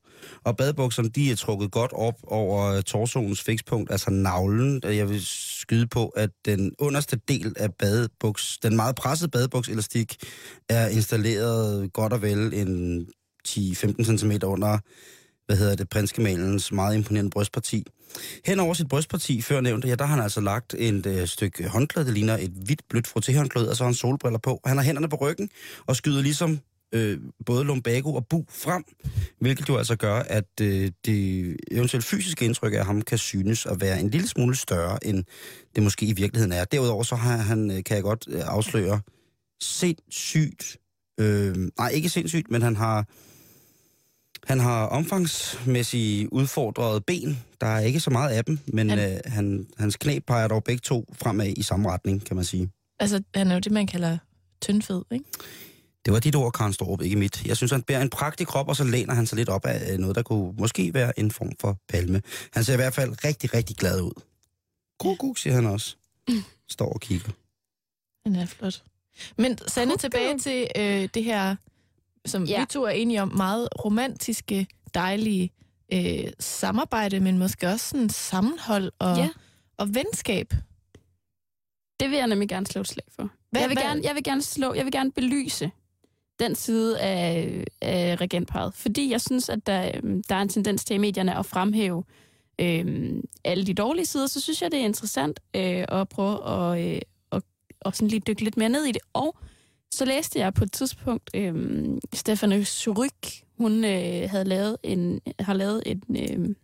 Og 0.45 0.57
badebukserne, 0.57 1.09
de 1.09 1.31
er 1.31 1.37
trukket 1.37 1.71
godt 1.73 1.93
op 1.93 2.15
over 2.27 2.65
øh, 2.65 2.83
torsonens 2.83 3.43
fikspunkt, 3.43 3.91
altså 3.91 4.11
navlen. 4.11 4.85
Og 4.85 4.97
Jeg 4.97 5.09
vil 5.09 5.21
skyde 5.27 5.87
på, 5.87 6.09
at 6.09 6.31
den 6.45 6.73
underste 6.79 7.21
del 7.29 7.53
af 7.57 7.75
badebuks, 7.75 8.59
den 8.63 8.77
meget 8.77 8.97
pressede 8.97 9.31
badebukselastik, 9.31 10.17
er 10.69 10.89
installeret 10.89 11.93
godt 11.93 12.13
og 12.13 12.23
vel 12.23 12.55
en 12.55 13.07
10-15 13.49 14.17
cm 14.19 14.33
under, 14.45 14.79
hvad 15.47 15.57
hedder 15.57 15.75
det, 15.77 15.89
prinskemalens 15.89 16.73
meget 16.73 16.95
imponerende 16.97 17.31
brystparti. 17.31 17.85
Hen 18.47 18.61
over 18.61 18.75
sit 18.75 18.89
brystparti, 18.89 19.43
før 19.43 19.61
nævnte, 19.61 19.89
ja, 19.89 19.95
der 19.95 20.05
har 20.05 20.15
han 20.15 20.23
altså 20.23 20.41
lagt 20.41 20.75
et 20.79 21.07
øh, 21.07 21.27
stykke 21.27 21.69
håndklæde, 21.69 22.07
der 22.07 22.13
ligner 22.13 22.37
et 22.37 22.51
hvidt 22.51 22.83
blødt 22.89 23.07
frotéhåndklæde, 23.07 23.71
og 23.71 23.77
så 23.77 23.85
har 23.85 23.89
han 23.89 23.95
solbriller 23.95 24.39
på. 24.39 24.61
Han 24.65 24.77
har 24.77 24.85
hænderne 24.85 25.09
på 25.09 25.17
ryggen 25.17 25.51
og 25.87 25.97
skyder 25.97 26.23
ligesom 26.23 26.61
øh, 26.95 27.19
både 27.47 27.65
lumbago 27.65 28.15
og 28.15 28.27
bu 28.27 28.45
frem, 28.49 28.85
hvilket 29.41 29.69
jo 29.69 29.77
altså 29.77 29.97
gør, 29.97 30.15
at 30.15 30.61
øh, 30.61 30.91
det 31.07 31.57
eventuelt 31.71 32.05
fysiske 32.05 32.45
indtryk 32.45 32.75
af 32.75 32.87
ham 32.87 33.03
kan 33.03 33.19
synes 33.19 33.67
at 33.67 33.81
være 33.81 34.01
en 34.01 34.11
lille 34.11 34.29
smule 34.29 34.57
større, 34.57 35.07
end 35.07 35.25
det 35.75 35.83
måske 35.83 36.07
i 36.07 36.13
virkeligheden 36.13 36.53
er. 36.53 36.65
Derudover 36.65 37.03
så 37.03 37.17
har 37.17 37.37
han, 37.37 37.71
øh, 37.71 37.85
kan 37.85 37.95
jeg 37.97 38.03
godt 38.03 38.25
øh, 38.29 38.43
afsløre, 38.45 39.01
sindssygt, 39.61 40.77
øh, 41.21 41.57
nej 41.79 41.89
ikke 41.89 42.09
sindssygt, 42.09 42.51
men 42.51 42.63
han 42.63 42.77
har, 42.77 43.07
han 44.47 44.61
har 44.61 44.87
omfangsmæssigt 44.87 46.29
udfordrede 46.33 47.01
ben. 47.01 47.45
Der 47.61 47.67
er 47.67 47.81
ikke 47.81 48.01
så 48.01 48.11
meget 48.11 48.31
af 48.31 48.45
dem, 48.45 48.59
men 48.67 48.91
Han- 48.91 49.13
øh, 49.13 49.21
han, 49.27 49.67
hans 49.79 49.97
knæ 49.97 50.19
peger 50.27 50.49
dog 50.49 50.65
begge 50.65 50.81
to 50.81 51.05
fremad 51.23 51.53
i 51.57 51.63
samme 51.63 51.91
retning, 51.91 52.25
kan 52.27 52.37
man 52.37 52.45
sige. 52.45 52.71
Altså, 53.01 53.23
han 53.35 53.51
er 53.51 53.55
jo 53.55 53.61
det, 53.61 53.73
man 53.73 53.87
kalder 53.87 54.19
tyndfed, 54.63 55.03
ikke? 55.11 55.25
Det 56.05 56.13
var 56.13 56.21
dit 56.21 56.37
ord, 56.37 56.53
Karen 56.53 56.73
Storup, 56.73 57.03
ikke 57.03 57.17
mit. 57.17 57.47
Jeg 57.47 57.57
synes, 57.57 57.73
han 57.73 57.83
bærer 57.83 58.03
en 58.03 58.11
prægtig 58.11 58.47
krop, 58.47 58.69
og 58.69 58.77
så 58.77 58.85
læner 58.85 59.15
han 59.15 59.27
sig 59.27 59.37
lidt 59.37 59.49
op 59.49 59.67
af 59.67 59.93
øh, 59.93 59.99
noget, 59.99 60.17
der 60.17 60.23
kunne 60.23 60.55
måske 60.59 60.95
være 60.95 61.19
en 61.19 61.31
form 61.31 61.53
for 61.61 61.79
palme. 61.89 62.23
Han 62.53 62.65
ser 62.65 62.73
i 62.73 62.77
hvert 62.77 62.95
fald 62.95 63.25
rigtig, 63.25 63.55
rigtig 63.55 63.77
glad 63.77 64.01
ud. 64.01 64.23
God, 64.99 65.17
god, 65.17 65.37
siger 65.37 65.55
han 65.55 65.67
også. 65.67 65.97
Står 66.71 66.93
og 66.93 67.01
kigger. 67.01 67.29
Han 68.27 68.37
er 68.37 68.47
flot. 68.47 68.83
Men 69.39 69.59
Sande, 69.69 69.97
tilbage 69.97 70.39
til 70.39 70.67
øh, 70.77 71.09
det 71.15 71.25
her, 71.25 71.57
som 72.27 72.45
ja. 72.45 72.61
Vi 72.61 72.67
to 72.67 72.83
er 72.85 72.89
enige 72.91 73.23
om, 73.23 73.33
meget 73.37 73.69
romantiske, 73.85 74.67
dejlige 74.95 75.51
øh, 75.93 76.25
samarbejde, 76.39 77.21
men 77.21 77.39
måske 77.39 77.69
også 77.69 77.89
sådan 77.89 78.09
sammenhold 78.11 78.93
og, 78.99 79.17
Ja. 79.17 79.29
og 79.77 79.95
venskab. 79.95 80.53
Det 82.01 82.11
vil 82.11 82.17
jeg 82.19 82.27
nemlig 82.27 82.49
gerne 82.49 82.67
slå 82.67 82.81
et 82.81 82.89
slag 82.89 83.05
for. 83.17 83.31
Hvad- 83.51 83.61
jeg, 83.61 83.69
vil 83.71 83.75
hvad- 83.77 83.83
gerne, 83.85 84.01
jeg 84.05 84.15
vil 84.15 84.23
gerne 84.25 84.43
slå, 84.43 84.75
jeg 84.75 84.85
vil 84.85 84.93
gerne 84.93 85.13
belyse 85.13 85.71
den 86.41 86.55
side 86.55 87.01
af, 87.01 87.65
af 87.83 88.17
regentparet, 88.21 88.75
fordi 88.75 89.11
jeg 89.11 89.21
synes, 89.21 89.49
at 89.49 89.67
der, 89.67 89.91
øhm, 89.95 90.23
der 90.29 90.35
er 90.35 90.43
en 90.43 90.49
tendens 90.49 90.85
til 90.85 90.95
i 90.95 90.99
medierne 90.99 91.39
at 91.39 91.47
fremhæve 91.47 92.05
øhm, 92.61 93.25
alle 93.45 93.67
de 93.67 93.75
dårlige 93.75 94.07
sider, 94.07 94.27
så 94.27 94.41
synes 94.41 94.63
jeg, 94.63 94.71
det 94.71 94.81
er 94.81 94.85
interessant 94.85 95.41
øh, 95.57 95.85
at 95.89 96.09
prøve 96.09 96.49
at, 96.49 96.87
øh, 96.95 97.01
at, 97.33 97.43
at 97.81 97.97
sådan 97.97 98.09
lige 98.09 98.21
dykke 98.27 98.45
lidt 98.45 98.57
mere 98.57 98.69
ned 98.69 98.85
i 98.85 98.93
det. 98.93 99.03
Og 99.13 99.37
så 99.97 100.05
læste 100.05 100.39
jeg 100.39 100.55
på 100.55 100.65
et 100.65 100.73
tidspunkt, 100.73 101.31
øhm, 101.35 101.99
Stefanie 102.13 102.65
Suryk, 102.65 103.45
hun 103.59 103.85
øh, 103.85 104.31
havde 104.31 104.45
lavet 104.45 104.77
en, 104.83 105.21
har 105.41 105.55
lavet 105.55 105.83
et, 105.87 106.03
øh, 106.11 106.55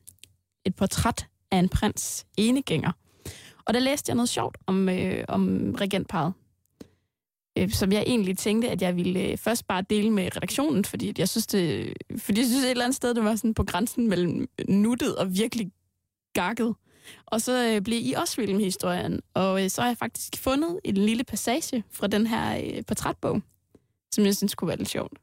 et 0.64 0.76
portræt 0.76 1.26
af 1.50 1.58
en 1.58 1.68
prins 1.68 2.26
enegænger. 2.36 2.92
Og 3.64 3.74
der 3.74 3.80
læste 3.80 4.10
jeg 4.10 4.16
noget 4.16 4.28
sjovt 4.28 4.58
om, 4.66 4.88
øh, 4.88 5.24
om 5.28 5.74
regentparet, 5.80 6.32
øh, 7.58 7.70
som 7.70 7.92
jeg 7.92 8.04
egentlig 8.06 8.38
tænkte, 8.38 8.70
at 8.70 8.82
jeg 8.82 8.96
ville 8.96 9.20
øh, 9.20 9.38
først 9.38 9.66
bare 9.66 9.84
dele 9.90 10.10
med 10.10 10.36
redaktionen, 10.36 10.84
fordi 10.84 11.08
at 11.08 11.18
jeg 11.18 11.28
synes, 11.28 11.46
det, 11.46 11.92
fordi 12.16 12.40
jeg 12.40 12.46
synes 12.46 12.64
et 12.64 12.70
eller 12.70 12.84
andet 12.84 12.96
sted, 12.96 13.14
det 13.14 13.24
var 13.24 13.36
sådan 13.36 13.54
på 13.54 13.64
grænsen 13.64 14.08
mellem 14.08 14.48
nuttet 14.68 15.16
og 15.16 15.36
virkelig 15.36 15.70
gakket. 16.34 16.74
Og 17.26 17.40
så 17.42 17.68
øh, 17.74 17.80
blev 17.82 17.98
I 18.02 18.12
også 18.12 18.36
vild 18.36 18.54
med 18.54 18.64
historien, 18.64 19.20
og 19.34 19.64
øh, 19.64 19.70
så 19.70 19.80
har 19.82 19.88
jeg 19.88 19.96
faktisk 19.98 20.36
fundet 20.38 20.80
en 20.84 20.94
lille 20.96 21.24
passage 21.24 21.84
fra 21.92 22.06
den 22.06 22.26
her 22.26 22.60
øh, 22.76 22.84
portrætbog, 22.86 23.42
som 24.14 24.24
jeg 24.24 24.36
synes 24.36 24.54
kunne 24.54 24.68
være 24.68 24.76
lidt 24.78 24.88
sjovt. 24.88 25.18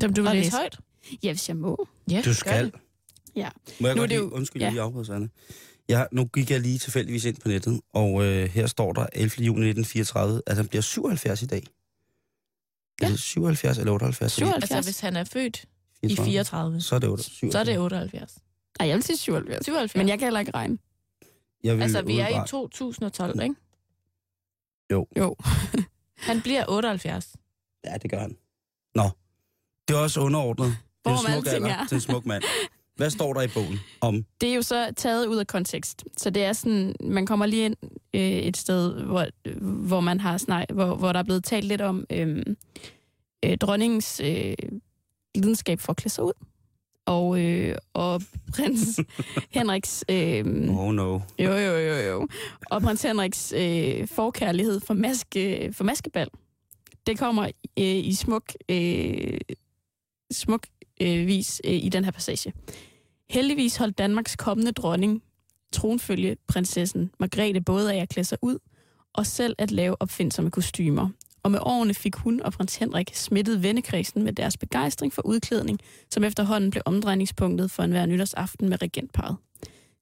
Som 0.00 0.12
du 0.14 0.22
vil 0.22 0.28
Og 0.28 0.34
læse 0.36 0.52
højt? 0.56 0.78
Ja, 1.22 1.32
hvis 1.32 1.48
jeg 1.48 1.56
må. 1.56 1.88
Ja, 2.10 2.22
Du 2.24 2.34
skal. 2.34 2.72
Ja. 3.36 3.48
Må 3.80 3.86
jeg 3.88 3.96
Nu 3.96 4.02
er 4.02 4.06
det 4.06 4.16
lige, 4.16 4.24
jo- 4.24 4.30
undskyld, 4.30 4.62
ja. 4.62 4.66
ja. 4.66 4.70
lige 4.72 4.82
afbryde, 4.82 5.04
Sanne. 5.04 5.28
Jeg, 5.88 6.08
nu 6.12 6.24
gik 6.24 6.50
jeg 6.50 6.60
lige 6.60 6.78
tilfældigvis 6.78 7.24
ind 7.24 7.36
på 7.36 7.48
nettet, 7.48 7.80
og 7.92 8.24
øh, 8.24 8.48
her 8.48 8.66
står 8.66 8.92
der 8.92 9.06
11. 9.12 9.30
juni 9.46 9.48
1934, 9.68 10.42
at 10.46 10.56
han 10.56 10.68
bliver 10.68 10.82
77 10.82 11.42
i 11.42 11.46
dag. 11.46 11.62
Ja. 11.62 13.06
Ja. 13.06 13.10
Altså 13.10 13.24
77 13.24 13.78
eller 13.78 13.92
78? 13.92 14.32
77. 14.32 14.70
Altså, 14.70 14.88
hvis 14.90 15.00
han 15.00 15.16
er 15.16 15.24
født 15.24 15.64
i 16.02 16.08
34, 16.16 16.24
34, 16.24 16.80
Så 16.80 16.94
er 16.94 16.98
det 16.98 17.08
78. 17.08 17.52
så 17.52 17.58
er 17.58 17.64
det 17.64 17.78
78. 17.78 18.38
Nej, 18.78 18.88
jeg 18.88 18.96
vil 18.96 19.02
sige 19.04 19.16
77. 19.16 19.64
77. 19.64 19.96
Men 19.98 20.08
jeg 20.08 20.18
kan 20.18 20.26
heller 20.26 20.40
ikke 20.40 20.52
regne. 20.54 20.78
Jeg 21.64 21.76
vil 21.76 21.82
Altså, 21.82 22.02
vi 22.02 22.18
er 22.18 22.28
i 22.28 22.32
umiddelbart- 22.32 22.48
2012, 22.48 23.42
ikke? 23.42 23.54
Jo. 24.92 25.06
Jo. 25.18 25.36
Han 26.28 26.40
bliver 26.42 26.64
78. 26.68 27.36
Ja, 27.84 27.94
det 28.02 28.10
gør 28.10 28.18
han. 28.18 28.36
Nå, 28.94 29.10
det 29.88 29.96
er 29.96 29.98
også 29.98 30.20
underordnet. 30.20 30.76
Det 31.04 31.10
er 31.10 31.10
en 31.10 31.18
smuk 31.18 31.46
alder 31.46 31.68
er. 31.68 31.86
til 31.86 31.94
en 31.94 32.00
smuk 32.00 32.26
mand. 32.26 32.42
Hvad 32.96 33.10
står 33.10 33.32
der 33.32 33.42
i 33.42 33.48
bogen 33.54 33.78
om? 34.00 34.24
Det 34.40 34.50
er 34.50 34.54
jo 34.54 34.62
så 34.62 34.92
taget 34.96 35.26
ud 35.26 35.36
af 35.36 35.46
kontekst. 35.46 36.04
Så 36.16 36.30
det 36.30 36.44
er 36.44 36.52
sådan, 36.52 36.94
man 37.00 37.26
kommer 37.26 37.46
lige 37.46 37.64
ind 37.64 37.76
øh, 38.14 38.20
et 38.20 38.56
sted, 38.56 39.02
hvor, 39.02 39.26
hvor 39.86 40.00
man 40.00 40.20
har 40.20 40.38
snak, 40.38 40.66
hvor, 40.72 40.94
hvor 40.96 41.12
der 41.12 41.18
er 41.18 41.22
blevet 41.24 41.44
talt 41.44 41.64
lidt 41.64 41.80
om 41.80 42.06
øh, 42.10 42.42
øh, 43.44 43.58
dronningens 43.58 44.20
øh, 44.24 44.54
lidenskab 45.34 45.80
for 45.80 45.92
at 45.92 45.96
klæde 45.96 46.12
sig 46.14 46.24
ud. 46.24 46.32
Og, 47.06 47.40
øh, 47.40 47.76
og 47.94 48.22
prins 48.52 49.00
Henriks... 49.56 50.04
Øh, 50.08 50.44
Oh 50.70 50.94
no. 50.94 51.20
jo, 51.38 51.52
jo, 51.52 51.76
jo, 51.78 51.94
jo. 51.94 52.28
Og 52.70 52.82
prins 52.82 53.02
Henriks 53.02 53.52
øh, 53.56 54.08
forkærlighed 54.08 54.80
for, 54.80 54.94
maske, 54.94 55.72
for 55.72 55.84
maskebal. 55.84 56.28
Det 57.06 57.18
kommer 57.18 57.42
øh, 57.78 57.84
i 57.84 58.14
smuk, 58.14 58.52
øh, 58.68 59.38
smuk 60.32 60.66
øh, 61.00 61.26
vis 61.26 61.60
øh, 61.64 61.72
i 61.84 61.88
den 61.88 62.04
her 62.04 62.10
passage. 62.12 62.52
Heldigvis 63.30 63.76
holdt 63.76 63.98
Danmarks 63.98 64.36
kommende 64.36 64.72
dronning, 64.72 65.22
tronfølge 65.72 66.36
prinsessen 66.48 67.10
Margrethe, 67.20 67.60
både 67.60 67.92
af 67.94 68.02
at 68.02 68.08
klæde 68.08 68.24
sig 68.24 68.38
ud 68.42 68.58
og 69.12 69.26
selv 69.26 69.54
at 69.58 69.70
lave 69.70 70.02
opfindsomme 70.02 70.50
kostymer. 70.50 71.08
Og 71.44 71.50
med 71.50 71.58
årene 71.62 71.94
fik 71.94 72.14
hun 72.14 72.42
og 72.42 72.52
prins 72.52 72.76
Henrik 72.76 73.10
smittet 73.14 73.62
vennekredsen 73.62 74.22
med 74.22 74.32
deres 74.32 74.56
begejstring 74.56 75.12
for 75.12 75.22
udklædning, 75.26 75.78
som 76.10 76.24
efterhånden 76.24 76.70
blev 76.70 76.82
omdrejningspunktet 76.86 77.70
for 77.70 77.82
enhver 77.82 78.06
nytårsaften 78.06 78.68
med 78.68 78.82
regentparet. 78.82 79.36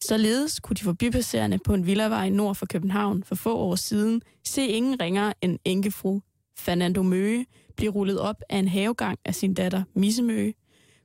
Således 0.05 0.61
kunne 0.61 0.75
de 0.75 0.85
forbipasserende 0.85 1.59
på 1.59 1.75
en 1.75 1.87
villavej 1.87 2.29
nord 2.29 2.55
for 2.55 2.67
København 2.67 3.25
for 3.25 3.35
få 3.35 3.57
år 3.57 3.75
siden 3.75 4.23
se 4.45 4.67
ingen 4.67 5.01
ringere 5.01 5.35
end 5.41 5.59
enkefru 5.65 6.21
Fernando 6.57 7.03
Møge 7.03 7.47
blive 7.77 7.93
rullet 7.93 8.21
op 8.21 8.43
af 8.49 8.59
en 8.59 8.69
havegang 8.69 9.19
af 9.25 9.35
sin 9.35 9.55
datter 9.55 9.83
Misse 9.95 10.23
Møge. 10.23 10.55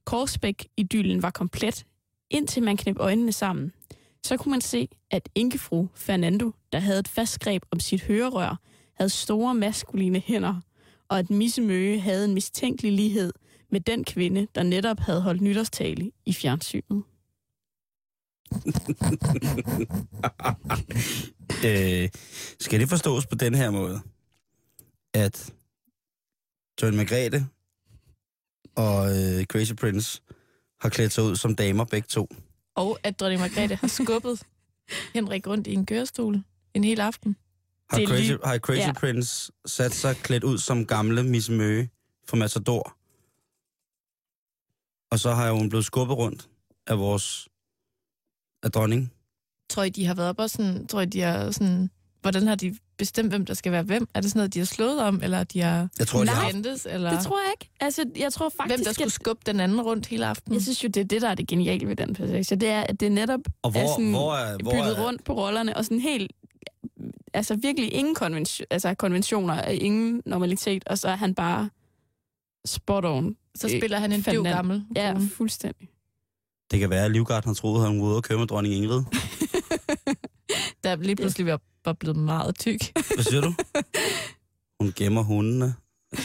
Korsbæk-idyllen 0.05 1.21
var 1.21 1.29
komplet, 1.29 1.85
indtil 2.29 2.63
man 2.63 2.77
knep 2.77 2.99
øjnene 2.99 3.31
sammen. 3.31 3.71
Så 4.23 4.38
kunne 4.38 4.51
man 4.51 4.61
se, 4.61 4.88
at 5.11 5.29
enkefru 5.35 5.88
Fernando, 5.95 6.51
der 6.71 6.79
havde 6.79 6.99
et 6.99 7.07
fast 7.07 7.39
greb 7.39 7.63
om 7.71 7.79
sit 7.79 8.01
hørerør, 8.01 8.59
havde 8.97 9.09
store 9.09 9.55
maskuline 9.55 10.19
hænder, 10.19 10.61
og 11.09 11.19
at 11.19 11.29
Misse 11.29 11.61
Møge 11.61 11.99
havde 11.99 12.25
en 12.25 12.33
mistænkelig 12.33 12.91
lighed 12.91 13.33
med 13.71 13.81
den 13.81 14.03
kvinde, 14.03 14.47
der 14.55 14.63
netop 14.63 14.99
havde 14.99 15.21
holdt 15.21 15.41
nytårstale 15.41 16.11
i 16.25 16.33
fjernsynet. 16.33 17.03
øh, 21.67 22.09
skal 22.59 22.79
det 22.79 22.89
forstås 22.89 23.25
på 23.25 23.35
den 23.35 23.55
her 23.55 23.69
måde, 23.69 24.01
at 25.13 25.53
John 26.81 26.95
Margrethe 26.95 27.47
og 28.75 29.09
øh, 29.09 29.45
Crazy 29.45 29.73
Prince 29.73 30.21
har 30.81 30.89
klædt 30.89 31.13
sig 31.13 31.23
ud 31.23 31.35
som 31.35 31.55
damer 31.55 31.85
begge 31.85 32.07
to? 32.07 32.27
Og 32.75 32.99
at 33.03 33.19
dronning 33.19 33.41
Margrethe 33.41 33.75
har 33.75 33.87
skubbet 33.87 34.43
Henrik 35.15 35.47
rundt 35.47 35.67
i 35.67 35.73
en 35.73 35.85
kørestol 35.85 36.43
en 36.73 36.83
hel 36.83 36.99
aften. 36.99 37.35
Har 37.89 37.97
Det 37.97 38.03
er 38.03 38.07
Crazy, 38.07 38.21
lige- 38.21 38.38
har 38.43 38.57
Crazy 38.57 38.79
ja. 38.88 38.93
Prince 38.93 39.51
sat 39.65 39.93
sig 39.93 40.15
klædt 40.15 40.43
ud 40.43 40.57
som 40.57 40.85
gamle 40.85 41.23
Miss 41.23 41.49
Møge 41.49 41.89
fra 42.29 42.38
Matador? 42.38 42.93
Og 45.11 45.19
så 45.19 45.31
har 45.33 45.51
hun 45.51 45.69
blevet 45.69 45.85
skubbet 45.85 46.17
rundt 46.17 46.49
af 46.88 46.99
vores 46.99 47.47
af 48.63 48.71
dronning. 48.71 49.13
Tror 49.69 49.83
I, 49.83 49.89
de 49.89 50.05
har 50.05 50.13
været 50.13 50.29
op 50.29 50.39
og 50.39 50.49
sådan... 50.49 50.88
Tror 50.88 51.01
I, 51.01 51.05
de 51.05 51.21
har 51.21 51.51
sådan... 51.51 51.89
Hvordan 52.21 52.47
har 52.47 52.55
de 52.55 52.77
bestemt, 52.97 53.29
hvem 53.29 53.45
der 53.45 53.53
skal 53.53 53.71
være 53.71 53.83
hvem? 53.83 54.07
Er 54.13 54.21
det 54.21 54.29
sådan 54.31 54.39
noget, 54.39 54.53
de 54.53 54.59
har 54.59 54.65
slået 54.65 54.99
om, 55.01 55.23
eller 55.23 55.43
de 55.43 55.61
har 55.61 55.89
Jeg 55.99 56.07
tror, 56.07 56.21
de 56.23 56.27
har 56.29 56.49
eller 56.85 57.11
Det 57.15 57.23
tror 57.25 57.39
jeg 57.39 57.53
ikke. 57.61 57.69
Altså, 57.79 58.05
jeg 58.15 58.33
tror 58.33 58.49
faktisk, 58.49 58.75
hvem 58.77 58.85
der 58.85 58.93
skulle 58.93 59.05
at- 59.05 59.11
skubbe 59.11 59.41
den 59.45 59.59
anden 59.59 59.81
rundt 59.81 60.05
hele 60.05 60.25
aftenen? 60.25 60.53
Jeg 60.55 60.61
synes 60.63 60.83
jo, 60.83 60.88
det 60.88 60.97
er 61.01 61.03
det, 61.05 61.21
der 61.21 61.29
er 61.29 61.35
det 61.35 61.47
geniale 61.47 61.88
ved 61.88 61.95
den 61.95 62.13
passage. 62.15 62.55
Det 62.55 62.69
er, 62.69 62.81
at 62.81 62.99
det 62.99 63.11
netop 63.11 63.39
og 63.61 63.71
hvor, 63.71 63.79
er 63.81 63.88
sådan 63.88 64.11
hvor 64.11 64.33
er, 64.35 64.57
hvor 64.63 64.71
byttet 64.71 64.97
er, 64.97 65.05
rundt 65.05 65.23
på 65.23 65.33
rollerne, 65.33 65.77
og 65.77 65.85
sådan 65.85 65.99
helt... 65.99 66.31
Altså 67.33 67.55
virkelig 67.55 67.93
ingen 67.93 68.15
konvention, 68.15 68.65
altså 68.69 68.93
konventioner, 68.93 69.63
ingen 69.63 70.21
normalitet, 70.25 70.83
og 70.88 70.97
så 70.97 71.07
er 71.07 71.15
han 71.15 71.35
bare 71.35 71.69
spot 72.65 73.05
on. 73.05 73.38
så 73.55 73.67
spiller 73.69 73.99
han 73.99 74.11
en 74.11 74.23
er- 74.27 74.43
gammel. 74.43 74.85
Ja, 74.95 75.13
kone. 75.13 75.29
fuldstændig. 75.29 75.89
Det 76.71 76.79
kan 76.79 76.89
være, 76.89 77.05
at 77.05 77.11
Livgard 77.11 77.45
har 77.45 77.53
troet, 77.53 77.81
at 77.83 77.89
han 77.89 77.99
var 77.99 78.05
ude 78.05 78.15
og 78.15 78.23
køre 78.23 78.38
med 78.39 78.47
dronning 78.47 78.75
Ingrid. 78.75 79.03
Der 80.83 80.95
lige 80.95 81.15
pludselig 81.15 81.47
var, 81.47 81.61
var 81.85 81.93
blevet 81.93 82.17
meget 82.17 82.59
tyk. 82.59 82.79
Hvad 83.15 83.23
siger 83.23 83.41
du? 83.41 83.53
Hun 84.79 84.93
gemmer 84.95 85.21
hundene. 85.23 85.75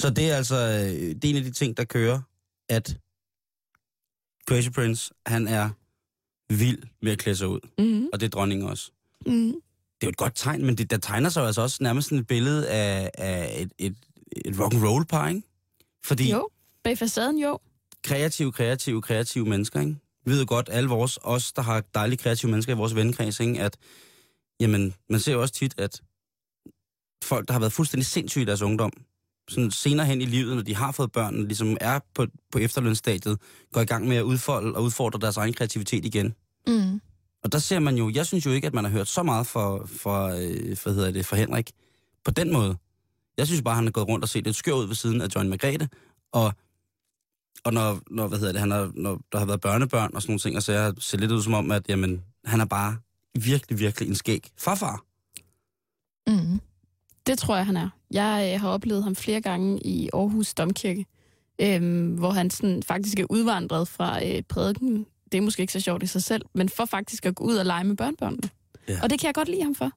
Så 0.00 0.10
det 0.10 0.30
er 0.30 0.36
altså 0.36 0.56
øh, 0.56 1.14
det 1.14 1.24
er 1.24 1.30
en 1.30 1.36
af 1.36 1.42
de 1.42 1.50
ting, 1.52 1.76
der 1.76 1.84
kører, 1.84 2.20
at 2.68 2.96
Crazy 4.48 4.68
Prince, 4.70 5.12
han 5.26 5.48
er 5.48 5.70
vild 6.58 6.82
med 7.02 7.12
at 7.12 7.18
klæde 7.18 7.36
sig 7.36 7.48
ud. 7.48 7.60
Mm-hmm. 7.78 8.08
Og 8.12 8.20
det 8.20 8.26
er 8.26 8.30
dronningen 8.30 8.68
også. 8.68 8.90
Mm-hmm. 9.26 9.54
Det 10.00 10.06
er 10.06 10.06
jo 10.06 10.08
et 10.08 10.16
godt 10.16 10.32
tegn, 10.36 10.64
men 10.66 10.78
det, 10.78 10.90
der 10.90 10.96
tegner 10.96 11.28
sig 11.28 11.40
jo 11.40 11.46
altså 11.46 11.62
også 11.62 11.78
nærmest 11.80 12.08
sådan 12.08 12.18
et 12.18 12.26
billede 12.26 12.68
af, 12.68 13.10
af 13.14 13.62
et, 13.62 13.72
et, 13.78 13.96
et 14.44 14.54
rock'n'roll 14.54 15.04
par, 15.04 15.28
ikke? 15.28 15.42
Fordi 16.04 16.30
Jo, 16.30 16.48
bag 16.84 16.98
facaden 16.98 17.38
jo. 17.38 17.58
kreative, 18.04 18.52
kreative, 18.52 19.02
kreative 19.02 19.46
mennesker, 19.46 19.80
ikke? 19.80 19.96
Vi 20.24 20.32
ved 20.32 20.46
godt, 20.46 20.68
alle 20.72 20.88
vores, 20.88 21.18
os, 21.22 21.52
der 21.52 21.62
har 21.62 21.84
dejlige 21.94 22.18
kreative 22.18 22.50
mennesker 22.50 22.72
i 22.72 22.76
vores 22.76 22.94
vennekreds, 22.94 23.40
ikke? 23.40 23.60
at 23.60 23.76
jamen, 24.60 24.94
man 25.08 25.20
ser 25.20 25.32
jo 25.32 25.40
også 25.40 25.54
tit, 25.54 25.74
at 25.78 26.00
folk, 27.24 27.48
der 27.48 27.52
har 27.52 27.60
været 27.60 27.72
fuldstændig 27.72 28.06
sindssyge 28.06 28.42
i 28.42 28.46
deres 28.46 28.62
ungdom, 28.62 28.92
sådan 29.50 29.70
senere 29.70 30.06
hen 30.06 30.20
i 30.20 30.24
livet, 30.24 30.56
når 30.56 30.62
de 30.62 30.76
har 30.76 30.92
fået 30.92 31.12
børn, 31.12 31.44
ligesom 31.44 31.76
er 31.80 31.98
på, 32.14 32.26
på 32.52 32.58
efterlønsstadiet, 32.58 33.38
går 33.72 33.80
i 33.80 33.84
gang 33.84 34.08
med 34.08 34.16
at 34.16 34.22
udfolde 34.22 34.76
og 34.76 34.82
udfordre 34.82 35.20
deres 35.20 35.36
egen 35.36 35.54
kreativitet 35.54 36.04
igen. 36.04 36.34
Mm. 36.66 37.00
Og 37.44 37.52
der 37.52 37.58
ser 37.58 37.78
man 37.78 37.96
jo, 37.96 38.10
jeg 38.14 38.26
synes 38.26 38.46
jo 38.46 38.50
ikke, 38.50 38.66
at 38.66 38.74
man 38.74 38.84
har 38.84 38.90
hørt 38.90 39.08
så 39.08 39.22
meget 39.22 39.46
for, 39.46 39.86
for, 39.86 40.28
hvad 40.82 40.94
hedder 40.94 41.10
det, 41.10 41.26
for 41.26 41.36
Henrik 41.36 41.70
på 42.24 42.30
den 42.30 42.52
måde. 42.52 42.76
Jeg 43.38 43.46
synes 43.46 43.62
bare, 43.62 43.74
han 43.74 43.84
har 43.84 43.90
gået 43.90 44.08
rundt 44.08 44.24
og 44.24 44.28
set 44.28 44.44
lidt 44.44 44.56
skør 44.56 44.72
ud 44.72 44.86
ved 44.86 44.94
siden 44.94 45.20
af 45.20 45.28
John 45.34 45.48
Margrethe, 45.48 45.88
og, 46.32 46.52
og 47.64 47.72
når, 47.72 48.00
når, 48.10 48.28
hvad 48.28 48.38
hedder 48.38 48.52
det, 48.52 48.60
han 48.60 48.70
har, 48.70 48.90
når 48.94 49.20
der 49.32 49.38
har 49.38 49.46
været 49.46 49.60
børnebørn 49.60 50.10
og 50.14 50.22
sådan 50.22 50.30
nogle 50.32 50.40
ting, 50.40 50.56
og 50.56 50.62
så 50.62 50.72
jeg 50.72 50.94
ser 50.98 51.18
lidt 51.18 51.32
ud 51.32 51.42
som 51.42 51.54
om, 51.54 51.70
at 51.70 51.88
jamen, 51.88 52.24
han 52.44 52.60
er 52.60 52.64
bare 52.64 52.96
virkelig, 53.34 53.78
virkelig 53.78 54.08
en 54.08 54.14
skæg 54.14 54.50
farfar. 54.58 55.04
Mm. 56.26 56.60
Det 57.26 57.38
tror 57.38 57.56
jeg, 57.56 57.66
han 57.66 57.76
er. 57.76 57.88
Jeg 58.10 58.50
øh, 58.54 58.60
har 58.60 58.68
oplevet 58.68 59.02
ham 59.04 59.16
flere 59.16 59.40
gange 59.40 59.80
i 59.86 60.08
Aarhus 60.14 60.54
Domkirke, 60.54 61.06
øhm, 61.60 62.14
hvor 62.14 62.30
han 62.30 62.50
sådan, 62.50 62.82
faktisk 62.82 63.18
er 63.20 63.26
udvandret 63.30 63.88
fra 63.88 64.26
øh, 64.26 64.42
prædiken. 64.42 65.06
Det 65.32 65.38
er 65.38 65.42
måske 65.42 65.60
ikke 65.60 65.72
så 65.72 65.80
sjovt 65.80 66.02
i 66.02 66.06
sig 66.06 66.22
selv, 66.22 66.42
men 66.54 66.68
for 66.68 66.84
faktisk 66.84 67.26
at 67.26 67.34
gå 67.34 67.44
ud 67.44 67.56
og 67.56 67.66
lege 67.66 67.84
med 67.84 67.96
børnebørnene. 67.96 68.42
Ja. 68.88 68.98
Og 69.02 69.10
det 69.10 69.20
kan 69.20 69.26
jeg 69.26 69.34
godt 69.34 69.48
lide 69.48 69.62
ham 69.62 69.74
for. 69.74 69.90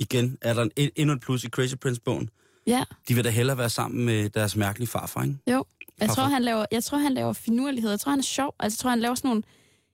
Igen 0.00 0.38
er 0.42 0.54
der 0.54 0.68
en, 0.76 0.90
endnu 0.96 1.14
et 1.14 1.20
plus 1.20 1.44
i 1.44 1.48
Crazy 1.48 1.74
Prince-bogen. 1.82 2.30
Ja, 2.66 2.84
De 3.08 3.14
vil 3.14 3.24
da 3.24 3.30
hellere 3.30 3.58
være 3.58 3.70
sammen 3.70 4.06
med 4.06 4.28
deres 4.30 4.56
mærkelige 4.56 4.88
farfar, 4.88 5.22
ikke? 5.22 5.36
jo. 5.50 5.64
Jeg 6.00 6.08
Farfar. 6.08 6.14
tror, 6.22 6.24
han 6.30 6.42
laver, 6.42 6.64
jeg 6.72 6.84
tror, 6.84 6.98
han 6.98 7.12
laver 7.14 7.32
finurlighed. 7.32 7.90
Jeg 7.90 8.00
tror, 8.00 8.10
han 8.10 8.18
er 8.18 8.22
sjov. 8.22 8.54
Altså, 8.60 8.76
jeg 8.76 8.80
tror, 8.82 8.90
han 8.90 9.00
laver 9.00 9.14
sådan 9.14 9.28
nogle... 9.28 9.42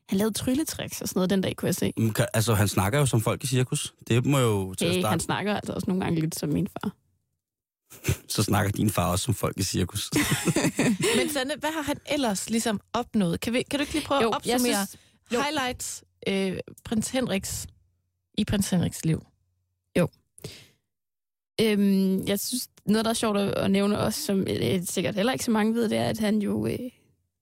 Han 0.09 0.19
lavede 0.19 0.35
trylletricks 0.35 1.01
og 1.03 1.09
sådan 1.09 1.19
noget 1.19 1.31
den 1.31 1.41
dag, 1.41 1.57
kunne 1.57 1.67
jeg 1.67 1.75
se. 1.75 1.93
Kan- 2.15 2.27
Altså, 2.35 2.55
han 2.55 2.69
snakker 2.69 2.99
jo 2.99 3.07
som 3.07 3.21
folk 3.21 3.45
i 3.45 3.47
cirkus. 3.47 3.95
Det 4.09 4.27
må 4.27 4.39
jo 4.39 4.75
til 4.75 4.85
at 4.85 4.93
Hey, 4.93 5.01
starte. 5.01 5.11
han 5.11 5.21
snakker 5.21 5.55
altså 5.55 5.73
også 5.73 5.85
nogle 5.89 6.05
gange 6.05 6.21
lidt 6.21 6.39
som 6.39 6.49
min 6.49 6.69
far. 6.69 6.91
Så 8.35 8.43
snakker 8.43 8.73
din 8.73 8.91
far 8.91 9.11
også 9.11 9.25
som 9.25 9.35
folk 9.35 9.59
i 9.59 9.63
cirkus. 9.63 10.11
Men 11.19 11.29
Sanne, 11.31 11.55
hvad 11.59 11.71
har 11.75 11.83
han 11.83 11.97
ellers 12.07 12.51
ligesom 12.51 12.81
opnået? 12.93 13.41
Kan, 13.41 13.53
vi, 13.53 13.63
kan 13.63 13.79
du 13.79 13.83
ikke 13.83 13.93
lige 13.93 14.05
prøve 14.07 14.23
Jo, 14.23 14.29
at 14.29 14.35
opsummere 14.37 14.59
synes, 14.87 14.97
jo. 15.33 15.41
highlights 15.41 16.05
øh, 16.27 16.59
prins 16.85 17.09
Henriks, 17.11 17.67
i 18.39 18.45
prins 18.45 18.71
Henriks 18.71 19.05
liv? 19.05 19.23
Øhm, 21.61 22.27
jeg 22.27 22.41
synes, 22.41 22.69
noget, 22.87 23.05
der 23.05 23.11
er 23.11 23.15
sjovt 23.15 23.39
at, 23.39 23.55
at 23.55 23.71
nævne 23.71 23.99
også, 23.99 24.23
som 24.23 24.41
øh, 24.41 24.83
sikkert 24.85 25.15
heller 25.15 25.33
ikke 25.33 25.45
så 25.45 25.51
mange 25.51 25.75
ved, 25.75 25.89
det 25.89 25.99
er, 25.99 26.05
at 26.09 26.19
han 26.19 26.39
jo 26.39 26.67
øh, 26.67 26.79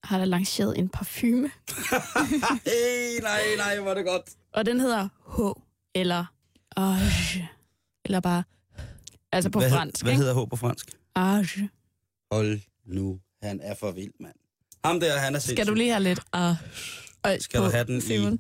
har 0.05 0.25
lanceret 0.25 0.79
en 0.79 0.89
parfume. 0.89 1.51
hey, 2.67 3.21
nej, 3.23 3.41
nej, 3.57 3.79
hvor 3.81 3.91
er 3.91 3.95
det 3.95 4.05
godt. 4.05 4.23
Og 4.53 4.67
den 4.67 4.81
hedder 4.81 5.09
H, 5.37 5.61
eller 5.95 6.25
Age. 6.77 7.51
Eller 8.05 8.21
bare, 8.21 8.43
Altså 9.33 9.51
på 9.51 9.59
hvad, 9.59 9.71
fransk, 9.71 10.05
Hvad 10.05 10.13
ikke? 10.13 10.23
hedder 10.25 10.45
H 10.47 10.49
på 10.49 10.57
fransk? 10.57 10.91
Age. 11.15 11.71
Hold 12.33 12.61
nu, 12.87 13.19
han 13.43 13.61
er 13.63 13.75
for 13.75 13.91
vild, 13.91 14.13
mand. 14.21 14.35
Ham 14.85 15.01
der, 15.01 15.19
han 15.19 15.35
er 15.35 15.39
skal 15.39 15.67
du 15.67 15.75
lige 15.75 15.91
have 15.91 16.03
lidt 16.03 16.21
ah, 16.33 16.55
Og 17.23 17.37
Skal 17.41 17.61
du 17.61 17.71
have 17.71 17.85
den 17.85 17.97
i... 17.97 18.01
Simon? 18.01 18.39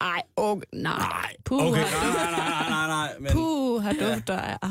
Ej, 0.00 0.22
okay, 0.36 0.66
nej. 0.72 1.32
Puh, 1.44 1.66
Okay, 1.66 1.80
nej, 1.80 1.90
nej, 1.90 2.30
nej, 2.30 2.68
nej, 2.68 2.86
nej, 2.86 3.18
men 3.18 3.32
puh, 3.32 3.65
har 3.86 4.14
dufter 4.14 4.36
af 4.36 4.58
ah. 4.62 4.70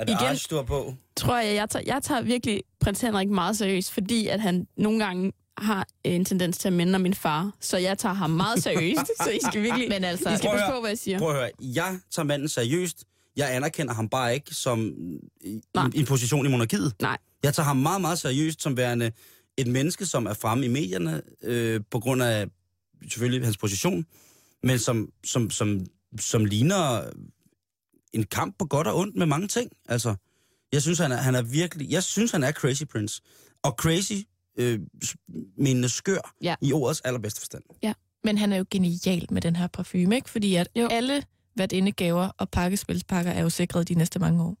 er 0.00 0.04
det 0.04 0.16
igen. 0.20 0.36
Du 0.50 0.56
har 0.56 0.62
på? 0.62 0.94
Tror 1.16 1.38
jeg, 1.38 1.54
jeg 1.54 1.70
tager, 1.70 1.82
jeg 1.86 2.02
tager 2.02 2.22
virkelig 2.22 2.62
prins 2.80 3.00
Henrik 3.00 3.28
meget 3.28 3.56
seriøst, 3.56 3.92
fordi 3.92 4.26
at 4.26 4.40
han 4.40 4.66
nogle 4.76 5.04
gange 5.04 5.32
har 5.58 5.86
en 6.04 6.24
tendens 6.24 6.58
til 6.58 6.68
at 6.68 6.72
minde 6.72 6.94
om 6.94 7.00
min 7.00 7.14
far. 7.14 7.52
Så 7.60 7.78
jeg 7.78 7.98
tager 7.98 8.14
ham 8.14 8.30
meget 8.30 8.62
seriøst. 8.62 9.06
så 9.24 9.30
I 9.30 9.38
skal 9.50 9.62
virkelig... 9.62 9.88
Men 9.88 10.04
altså, 10.04 10.30
I 10.30 10.36
skal 10.36 10.48
Prøv 10.48 10.54
at 10.54 10.58
passe 10.58 10.66
høre. 10.66 10.76
på, 10.76 10.80
hvad 10.80 10.90
jeg 10.90 10.98
siger. 10.98 11.18
Prøv 11.18 11.30
at 11.30 11.36
høre, 11.36 11.50
jeg 11.60 11.98
tager 12.10 12.26
manden 12.26 12.48
seriøst. 12.48 13.04
Jeg 13.36 13.54
anerkender 13.56 13.94
ham 13.94 14.08
bare 14.08 14.34
ikke 14.34 14.54
som 14.54 14.92
i 15.44 15.60
en 15.94 16.06
position 16.06 16.46
i 16.46 16.48
monarkiet. 16.48 16.92
Nej. 17.02 17.18
Jeg 17.42 17.54
tager 17.54 17.66
ham 17.66 17.76
meget, 17.76 18.00
meget 18.00 18.18
seriøst 18.18 18.62
som 18.62 18.76
værende 18.76 19.12
et 19.56 19.66
menneske, 19.66 20.06
som 20.06 20.26
er 20.26 20.34
fremme 20.34 20.64
i 20.64 20.68
medierne 20.68 21.22
øh, 21.42 21.80
på 21.90 22.00
grund 22.00 22.22
af 22.22 22.46
selvfølgelig 23.08 23.44
hans 23.44 23.56
position, 23.56 24.06
men 24.62 24.78
som, 24.78 25.08
som, 25.24 25.50
som, 25.50 25.86
som 26.20 26.44
ligner 26.44 27.02
en 28.12 28.22
kamp 28.24 28.58
på 28.58 28.64
godt 28.66 28.86
og 28.86 28.96
ondt 28.98 29.16
med 29.16 29.26
mange 29.26 29.48
ting. 29.48 29.70
Altså, 29.88 30.14
jeg 30.72 30.82
synes, 30.82 30.98
han 30.98 31.12
er, 31.12 31.16
han 31.16 31.34
er 31.34 31.42
virkelig... 31.42 31.90
Jeg 31.90 32.02
synes, 32.02 32.30
han 32.30 32.42
er 32.42 32.52
Crazy 32.52 32.82
Prince. 32.92 33.22
Og 33.62 33.70
Crazy, 33.78 34.12
øh, 34.58 34.80
menende 35.58 35.88
skør, 35.88 36.34
Ja. 36.42 36.54
i 36.60 36.72
ordets 36.72 37.00
allerbedste 37.00 37.40
forstand. 37.40 37.62
Men 38.24 38.38
han 38.38 38.52
er 38.52 38.56
jo 38.56 38.64
genial 38.70 39.26
med 39.30 39.42
den 39.42 39.56
her 39.56 39.66
parfume, 39.66 40.16
ikke? 40.16 40.30
Fordi 40.30 40.54
at 40.54 40.68
Jo. 40.76 40.88
alle 40.90 41.22
indegaver 41.72 42.28
og 42.38 42.50
pakkespilspakker 42.50 43.32
er 43.32 43.42
jo 43.42 43.50
sikret 43.50 43.88
de 43.88 43.94
næste 43.94 44.18
mange 44.18 44.42
år. 44.44 44.56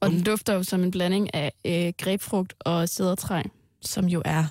Og 0.00 0.10
den 0.10 0.22
dufter 0.22 0.54
jo 0.54 0.62
som 0.62 0.82
en 0.82 0.90
blanding 0.90 1.34
af 1.34 1.52
øh, 1.64 1.92
grebfrugt 1.98 2.54
og 2.60 2.88
sædertræ. 2.88 3.42
Som 3.82 4.06
jo 4.06 4.22
er 4.24 4.46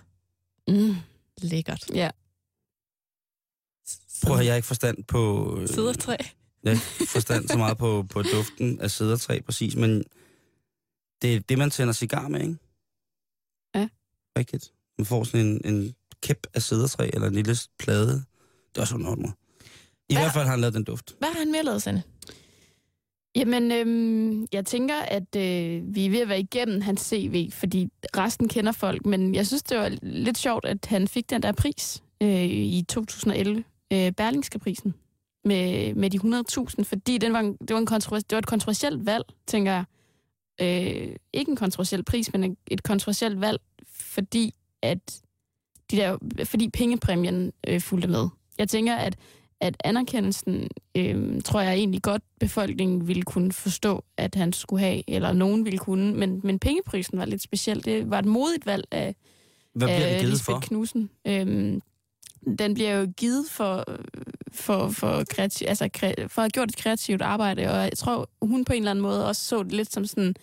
Mm. 0.67 0.95
lækkert. 1.41 1.83
Ja. 1.95 2.09
Prøv 4.23 4.39
at 4.39 4.45
jeg 4.45 4.55
ikke 4.55 4.65
forstand 4.67 5.03
på... 5.03 5.53
Øh, 5.61 5.67
Sædertræ. 5.67 6.15
Jeg 6.63 6.77
forstand 7.07 7.47
så 7.47 7.57
meget 7.57 7.77
på, 7.77 8.05
på 8.09 8.21
duften 8.21 8.79
af 8.81 8.91
sædertræ, 8.91 9.39
præcis, 9.41 9.75
men 9.75 10.03
det 11.21 11.35
er 11.35 11.39
det, 11.39 11.57
man 11.57 11.69
tænder 11.71 11.93
cigar 11.93 12.27
med, 12.27 12.41
ikke? 12.41 12.55
Ja. 13.75 13.87
Rigtigt. 14.37 14.73
Man 14.97 15.05
får 15.05 15.23
sådan 15.23 15.45
en, 15.65 15.73
en 15.75 15.95
kæp 16.21 16.47
af 16.53 16.61
sædertræ, 16.61 17.09
eller 17.13 17.27
en 17.27 17.33
lille 17.33 17.55
plade. 17.79 18.11
Det 18.69 18.77
er 18.77 18.81
også 18.81 18.97
noget 18.97 19.19
mig. 19.19 19.31
I 20.09 20.13
Hvad- 20.13 20.23
hvert 20.23 20.33
fald 20.33 20.43
har 20.45 20.51
han 20.51 20.61
lavet 20.61 20.73
den 20.73 20.83
duft. 20.83 21.15
Hvad 21.19 21.29
har 21.29 21.39
han 21.39 21.51
mere 21.51 21.63
lavet, 21.63 21.81
Sanne? 21.81 22.03
Jamen, 23.35 23.71
øhm, 23.71 24.47
jeg 24.51 24.65
tænker, 24.65 24.95
at 24.95 25.35
øh, 25.35 25.95
vi 25.95 26.05
er 26.05 26.09
ved 26.09 26.19
at 26.19 26.29
være 26.29 26.39
igennem 26.39 26.81
hans 26.81 27.01
CV, 27.01 27.51
fordi 27.51 27.89
resten 28.17 28.47
kender 28.47 28.71
folk, 28.71 29.05
men 29.05 29.35
jeg 29.35 29.47
synes, 29.47 29.63
det 29.63 29.77
var 29.77 29.97
lidt 30.01 30.37
sjovt, 30.37 30.65
at 30.65 30.85
han 30.85 31.07
fik 31.07 31.29
den 31.29 31.43
der 31.43 31.51
pris 31.51 32.03
øh, 32.21 32.43
i 32.49 32.85
2011, 32.89 33.63
øh, 33.93 34.11
Berlingske-prisen, 34.11 34.93
med, 35.45 35.93
med 35.93 36.09
de 36.09 36.17
100.000, 36.17 36.83
fordi 36.83 37.17
den 37.17 37.33
var 37.33 37.39
en, 37.39 37.57
det, 37.67 37.73
var 37.73 37.79
en 37.79 37.85
kontrovers, 37.85 38.23
det 38.23 38.35
var 38.35 38.39
et 38.39 38.47
kontroversielt 38.47 39.05
valg, 39.05 39.23
tænker 39.47 39.71
jeg. 39.71 39.85
Øh, 40.61 41.15
ikke 41.33 41.49
en 41.49 41.55
kontroversiel 41.55 42.03
pris, 42.03 42.33
men 42.33 42.57
et, 42.67 42.83
kontroversielt 42.83 43.41
valg, 43.41 43.61
fordi 43.87 44.53
at 44.81 45.21
de 45.91 45.97
der, 45.97 46.17
fordi 46.43 46.69
pengepræmien 46.69 47.53
øh, 47.67 47.81
fulgte 47.81 48.07
med. 48.07 48.27
Jeg 48.57 48.69
tænker, 48.69 48.95
at 48.95 49.17
at 49.63 49.77
anerkendelsen, 49.83 50.67
øh, 50.95 51.41
tror 51.41 51.61
jeg 51.61 51.73
egentlig 51.73 52.01
godt, 52.01 52.21
befolkningen 52.39 53.07
ville 53.07 53.23
kunne 53.23 53.51
forstå, 53.51 54.03
at 54.17 54.35
han 54.35 54.53
skulle 54.53 54.79
have, 54.79 55.03
eller 55.07 55.33
nogen 55.33 55.65
ville 55.65 55.79
kunne, 55.79 56.13
men, 56.13 56.41
men 56.43 56.59
pengeprisen 56.59 57.17
var 57.17 57.25
lidt 57.25 57.41
speciel. 57.41 57.85
Det 57.85 58.09
var 58.09 58.19
et 58.19 58.25
modigt 58.25 58.65
valg 58.65 58.83
af, 58.91 59.15
Hvad 59.73 59.87
bliver 59.87 60.07
af 60.07 60.19
givet 60.19 60.29
Lisbeth 60.29 60.45
for? 60.45 60.59
Knudsen. 60.59 61.09
Øhm, 61.27 61.81
den 62.59 62.73
bliver 62.73 62.99
jo 62.99 63.11
givet 63.17 63.45
for, 63.49 63.85
for, 64.53 64.89
for, 64.89 65.23
kreativ, 65.29 65.67
altså, 65.67 65.89
kre, 65.93 66.15
for 66.17 66.41
at 66.41 66.43
have 66.43 66.49
gjort 66.49 66.69
et 66.69 66.77
kreativt 66.77 67.21
arbejde, 67.21 67.71
og 67.71 67.75
jeg 67.75 67.97
tror, 67.97 68.29
hun 68.41 68.65
på 68.65 68.73
en 68.73 68.77
eller 68.79 68.91
anden 68.91 69.03
måde 69.03 69.27
også 69.27 69.45
så 69.45 69.63
det 69.63 69.71
lidt 69.71 69.93
som 69.93 70.05
sådan, 70.05 70.35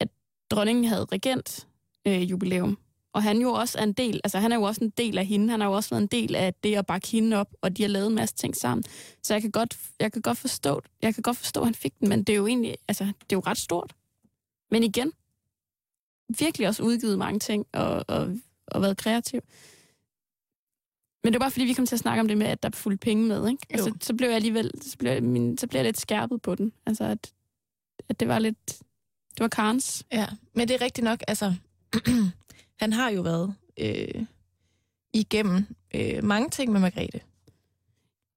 at 0.00 0.08
dronningen 0.50 0.84
havde 0.84 1.06
regent 1.12 1.66
øh, 2.06 2.30
jubilæum. 2.30 2.78
Og 3.14 3.22
han 3.22 3.38
jo 3.38 3.52
også 3.52 3.78
er 3.78 3.82
en 3.82 3.92
del, 3.92 4.20
altså 4.24 4.38
han 4.38 4.52
er 4.52 4.56
jo 4.56 4.62
også 4.62 4.84
en 4.84 4.90
del 4.90 5.18
af 5.18 5.26
hende, 5.26 5.50
han 5.50 5.60
har 5.60 5.68
jo 5.68 5.74
også 5.74 5.90
været 5.90 6.02
en 6.02 6.06
del 6.06 6.34
af 6.34 6.54
det 6.54 6.76
at 6.76 6.86
bakke 6.86 7.08
hende 7.08 7.36
op, 7.36 7.48
og 7.60 7.76
de 7.76 7.82
har 7.82 7.88
lavet 7.88 8.06
en 8.06 8.14
masse 8.14 8.34
ting 8.34 8.56
sammen. 8.56 8.84
Så 9.22 9.34
jeg 9.34 9.42
kan 9.42 9.50
godt, 9.50 9.78
jeg 10.00 10.12
kan 10.12 10.22
godt 10.22 10.38
forstå, 10.38 10.82
jeg 11.02 11.14
kan 11.14 11.22
godt 11.22 11.36
forstå, 11.36 11.60
at 11.60 11.66
han 11.66 11.74
fik 11.74 12.00
den, 12.00 12.08
men 12.08 12.24
det 12.24 12.32
er 12.32 12.36
jo 12.36 12.46
egentlig, 12.46 12.76
altså 12.88 13.04
det 13.04 13.32
er 13.32 13.36
jo 13.36 13.42
ret 13.46 13.58
stort. 13.58 13.94
Men 14.70 14.82
igen, 14.82 15.12
virkelig 16.38 16.68
også 16.68 16.82
udgivet 16.82 17.18
mange 17.18 17.38
ting, 17.38 17.66
og, 17.72 18.04
og, 18.08 18.36
og 18.66 18.82
været 18.82 18.96
kreativ. 18.96 19.40
Men 21.24 21.32
det 21.32 21.40
var 21.40 21.44
bare 21.44 21.50
fordi, 21.50 21.64
vi 21.64 21.72
kom 21.72 21.86
til 21.86 21.96
at 21.96 22.00
snakke 22.00 22.20
om 22.20 22.28
det 22.28 22.38
med, 22.38 22.46
at 22.46 22.62
der 22.62 22.68
er 22.68 22.72
fuldt 22.76 23.00
penge 23.00 23.26
med, 23.26 23.48
ikke? 23.48 23.66
Jo. 23.70 23.76
Altså, 23.76 23.92
så 24.00 24.14
blev 24.14 24.28
jeg 24.28 24.36
alligevel, 24.36 24.70
så 24.82 24.98
blev 24.98 25.12
jeg, 25.12 25.22
min, 25.22 25.58
så 25.58 25.66
blev 25.66 25.78
jeg 25.78 25.84
lidt 25.84 26.00
skærpet 26.00 26.42
på 26.42 26.54
den. 26.54 26.72
Altså, 26.86 27.04
at, 27.04 27.32
at 28.08 28.20
det 28.20 28.28
var 28.28 28.38
lidt, 28.38 28.66
det 29.34 29.40
var 29.40 29.48
Karens. 29.48 30.04
Ja, 30.12 30.26
men 30.54 30.68
det 30.68 30.74
er 30.74 30.80
rigtigt 30.84 31.04
nok, 31.04 31.22
altså, 31.28 31.54
han 32.82 32.92
har 32.92 33.10
jo 33.10 33.20
været 33.22 33.54
øh, 33.80 34.24
igennem 35.12 35.66
øh, 35.94 36.24
mange 36.24 36.50
ting 36.50 36.72
med 36.72 36.80
Margrethe. 36.80 37.20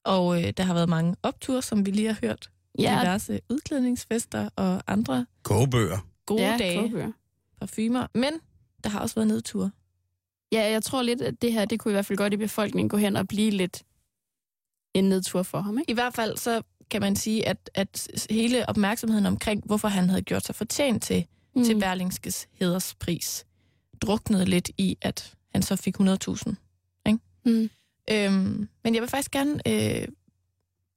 Og 0.03 0.43
øh, 0.43 0.53
der 0.57 0.63
har 0.63 0.73
været 0.73 0.89
mange 0.89 1.15
opture, 1.23 1.61
som 1.61 1.85
vi 1.85 1.91
lige 1.91 2.07
har 2.07 2.17
hørt. 2.21 2.49
Ja. 2.79 2.99
Diverse 3.01 3.39
udklædningsfester 3.49 4.49
og 4.55 4.81
andre 4.87 5.25
Kogebøger. 5.43 5.99
gode 6.25 6.41
ja, 6.41 6.57
dage, 6.59 6.77
kogebøger. 6.79 7.11
parfumer. 7.59 8.07
Men 8.13 8.33
der 8.83 8.89
har 8.89 8.99
også 8.99 9.15
været 9.15 9.27
nedture. 9.27 9.71
Ja, 10.55 10.71
jeg 10.71 10.83
tror 10.83 11.01
lidt, 11.01 11.21
at 11.21 11.41
det 11.41 11.53
her, 11.53 11.65
det 11.65 11.79
kunne 11.79 11.91
i 11.91 11.95
hvert 11.95 12.05
fald 12.05 12.17
godt 12.17 12.33
i 12.33 12.37
befolkningen 12.37 12.89
gå 12.89 12.97
hen 12.97 13.15
og 13.15 13.27
blive 13.27 13.51
lidt 13.51 13.83
en 14.93 15.03
nedtur 15.03 15.43
for 15.43 15.59
ham, 15.61 15.77
ikke? 15.77 15.91
I 15.91 15.93
hvert 15.93 16.13
fald 16.13 16.37
så 16.37 16.61
kan 16.89 17.01
man 17.01 17.15
sige, 17.15 17.47
at, 17.47 17.69
at 17.73 18.07
hele 18.29 18.69
opmærksomheden 18.69 19.25
omkring, 19.25 19.63
hvorfor 19.65 19.87
han 19.87 20.09
havde 20.09 20.21
gjort 20.21 20.45
sig 20.45 20.55
fortjent 20.55 21.03
til 21.03 21.25
mm. 21.55 21.63
til 21.63 21.79
Berlingskes 21.79 22.47
hæderspris 22.53 23.45
druknede 24.01 24.45
lidt 24.45 24.71
i, 24.77 24.97
at 25.01 25.33
han 25.53 25.61
så 25.61 25.75
fik 25.75 25.99
100.000. 25.99 26.53
Ikke? 27.07 27.19
Mm. 27.45 27.69
Øhm, 28.11 28.69
men 28.83 28.93
jeg 28.93 29.01
vil 29.01 29.09
faktisk 29.09 29.31
gerne, 29.31 29.61
øh, 29.67 30.07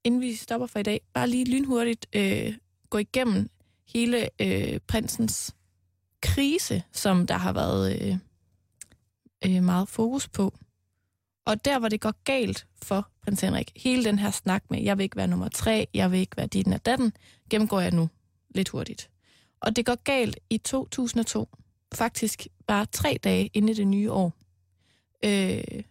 inden 0.04 0.20
vi 0.20 0.34
stopper 0.34 0.66
for 0.66 0.78
i 0.78 0.82
dag, 0.82 1.00
bare 1.14 1.28
lige 1.28 1.44
lynhurtigt 1.44 2.06
øh, 2.12 2.54
gå 2.90 2.98
igennem 2.98 3.50
hele 3.94 4.28
øh, 4.40 4.80
prinsens 4.88 5.54
krise, 6.22 6.82
som 6.92 7.26
der 7.26 7.36
har 7.36 7.52
været 7.52 8.02
øh, 8.02 8.16
øh, 9.45 9.62
meget 9.62 9.89
fokus 9.89 10.28
på. 10.28 10.55
Og 11.47 11.64
der, 11.64 11.78
hvor 11.78 11.89
det 11.89 12.01
går 12.01 12.14
galt 12.24 12.66
for 12.82 13.09
prins 13.22 13.41
Henrik, 13.41 13.72
hele 13.76 14.05
den 14.05 14.18
her 14.18 14.30
snak 14.30 14.64
med, 14.70 14.82
jeg 14.82 14.99
vil 14.99 15.05
ikke 15.05 15.16
være 15.16 15.28
nummer 15.28 15.49
tre, 15.49 15.89
jeg 15.95 16.12
vil 16.12 16.20
ikke 16.20 16.36
være 16.36 16.47
dit 16.47 16.68
og 16.68 16.86
datten, 16.86 17.12
gennemgår 17.51 17.80
jeg 17.80 17.91
nu 17.91 18.09
lidt 18.55 18.68
hurtigt. 18.68 19.11
Og 19.61 19.76
det 19.76 19.86
går 19.86 20.03
galt 20.05 20.39
i 20.51 20.59
2002, 20.59 21.49
faktisk 21.95 22.47
bare 22.66 22.86
tre 22.86 23.18
dage 23.24 23.51
inde 23.55 23.72
i 23.72 23.74
det 23.74 23.86
nye 23.86 24.12
år. 24.12 24.32
Øh, 25.24 25.82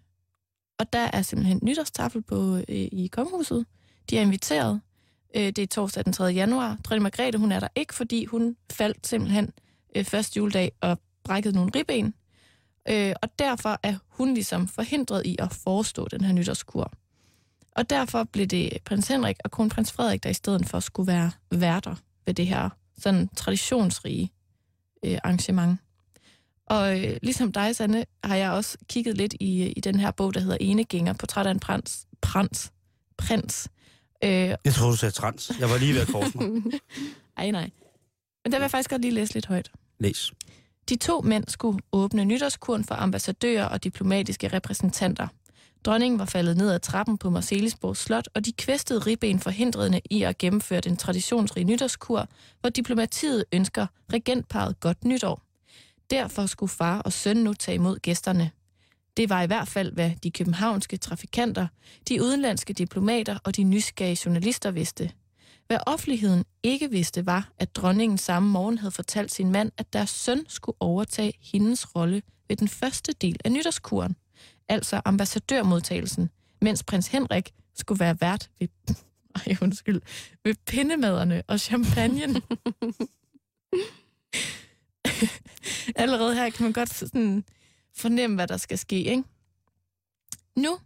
og 0.80 0.93
der 0.93 1.10
er 1.14 1.22
simpelthen 1.22 1.60
nytårstafel 1.64 2.22
på, 2.22 2.56
øh, 2.56 2.64
i 2.70 3.10
kongehuset. 3.12 3.66
De 4.10 4.18
er 4.18 4.22
inviteret. 4.22 4.82
Øh, 5.36 5.41
det 5.41 5.60
er 5.60 5.68
torsdag 5.68 6.06
den 6.06 6.14
3. 6.14 6.24
januar. 6.24 6.78
Dronning 6.84 7.04
Margrethe, 7.04 7.39
hun 7.39 7.52
er 7.52 7.60
der 7.60 7.68
ikke, 7.76 7.93
fordi 7.93 8.26
hun 8.26 8.58
faldt 8.72 9.08
simpelthen 9.08 9.54
øh, 9.95 10.06
første 10.06 10.38
juledag 10.38 10.72
og 10.82 11.00
brækkede 11.24 11.56
nogle 11.56 11.72
ribben. 11.76 12.14
Øh, 12.89 13.13
og 13.21 13.29
derfor 13.39 13.79
er 13.83 13.95
hun 14.07 14.33
ligesom 14.33 14.67
forhindret 14.67 15.25
i 15.25 15.35
at 15.39 15.53
forestå 15.53 16.07
den 16.07 16.23
her 16.23 16.33
nytårskur. 16.33 16.91
Og 17.71 17.89
derfor 17.89 18.23
blev 18.23 18.45
det 18.47 18.77
prins 18.85 19.07
Henrik 19.07 19.35
og 19.43 19.51
kronprins 19.51 19.91
Frederik, 19.91 20.23
der 20.23 20.29
i 20.29 20.33
stedet 20.33 20.65
for 20.65 20.79
skulle 20.79 21.07
være 21.11 21.31
værter 21.51 21.95
ved 22.25 22.33
det 22.33 22.47
her 22.47 22.69
sådan 22.97 23.27
traditionsrige 23.35 24.31
øh, 25.05 25.17
arrangement. 25.23 25.79
Og 26.65 26.99
øh, 27.05 27.17
ligesom 27.23 27.51
dig, 27.51 27.75
Sanne, 27.75 28.05
har 28.23 28.35
jeg 28.35 28.51
også 28.51 28.77
kigget 28.89 29.17
lidt 29.17 29.33
i, 29.39 29.67
i 29.67 29.79
den 29.79 29.99
her 29.99 30.11
bog, 30.11 30.33
der 30.33 30.39
hedder 30.39 30.57
Enegænger, 30.61 31.13
portræt 31.13 31.47
af 31.47 31.51
en 31.51 31.59
prins. 31.59 32.07
prins, 32.21 32.71
prins. 33.17 33.69
Øh, 34.23 34.29
Jeg 34.65 34.73
tror 34.73 34.89
du 34.89 34.95
sagde 34.95 35.11
trans. 35.13 35.51
Jeg 35.59 35.69
var 35.69 35.77
lige 35.77 35.93
ved 35.93 36.01
at 36.01 36.07
korse 36.07 36.38
mig. 36.38 36.61
ej, 37.38 37.51
nej. 37.51 37.69
Men 38.43 38.51
der 38.51 38.57
vil 38.57 38.63
jeg 38.63 38.71
faktisk 38.71 38.89
godt 38.89 39.01
lige 39.01 39.11
læse 39.13 39.33
lidt 39.33 39.45
højt. 39.45 39.71
Læs. 39.99 40.31
De 40.89 40.95
to 40.95 41.21
mænd 41.21 41.43
skulle 41.47 41.79
åbne 41.91 42.25
nytårskuren 42.25 42.83
for 42.83 42.95
ambassadører 42.95 43.65
og 43.65 43.83
diplomatiske 43.83 44.47
repræsentanter. 44.47 45.27
Dronningen 45.85 46.19
var 46.19 46.25
faldet 46.25 46.57
ned 46.57 46.71
ad 46.71 46.79
trappen 46.79 47.17
på 47.17 47.29
Marcelisborg 47.29 47.97
Slot, 47.97 48.29
og 48.35 48.45
de 48.45 48.51
kvæstede 48.51 48.99
ribben 48.99 49.39
forhindrede 49.39 50.01
i 50.09 50.23
at 50.23 50.38
gennemføre 50.38 50.81
den 50.81 50.97
traditionsrige 50.97 51.63
nytårskur, 51.63 52.27
hvor 52.61 52.69
diplomatiet 52.69 53.45
ønsker 53.51 53.88
regentparet 54.13 54.79
godt 54.79 55.05
nytår. 55.05 55.41
Derfor 56.09 56.45
skulle 56.45 56.69
far 56.69 56.99
og 56.99 57.13
søn 57.13 57.38
nu 57.38 57.53
tage 57.53 57.75
imod 57.75 57.99
gæsterne. 57.99 58.51
Det 59.17 59.29
var 59.29 59.41
i 59.41 59.47
hvert 59.47 59.67
fald, 59.67 59.91
hvad 59.91 60.11
de 60.23 60.31
københavnske 60.31 60.97
trafikanter, 60.97 61.67
de 62.09 62.23
udenlandske 62.23 62.73
diplomater 62.73 63.38
og 63.43 63.55
de 63.55 63.63
nysgerrige 63.63 64.19
journalister 64.25 64.71
vidste. 64.71 65.11
Hvad 65.68 65.78
offentligheden 65.86 66.45
ikke 66.63 66.91
vidste 66.91 67.26
var, 67.26 67.49
at 67.57 67.76
dronningen 67.76 68.18
samme 68.18 68.49
morgen 68.49 68.78
havde 68.78 68.91
fortalt 68.91 69.32
sin 69.32 69.51
mand, 69.51 69.72
at 69.78 69.93
deres 69.93 70.09
søn 70.09 70.45
skulle 70.47 70.76
overtage 70.80 71.34
hendes 71.41 71.95
rolle 71.95 72.22
ved 72.47 72.57
den 72.57 72.68
første 72.68 73.13
del 73.13 73.38
af 73.45 73.51
nytårskuren, 73.51 74.15
altså 74.68 75.01
ambassadørmodtagelsen, 75.05 76.30
mens 76.61 76.84
prins 76.84 77.07
Henrik 77.07 77.53
skulle 77.76 77.99
være 77.99 78.22
vært 78.22 78.49
ved, 78.59 78.68
ej, 79.36 79.57
undskyld, 79.61 80.01
ved 80.43 80.55
pindemaderne 80.65 81.43
og 81.47 81.59
champagnen. 81.59 82.36
Allerede 85.95 86.36
her 86.36 86.49
kan 86.49 86.63
man 86.63 86.74
godt 86.74 86.93
sådan 86.93 87.43
fornemme, 87.95 88.36
hvad 88.36 88.47
der 88.47 88.57
skal 88.57 88.78
ske, 88.78 89.03
ikke? 89.03 89.24
Nu, 90.55 90.80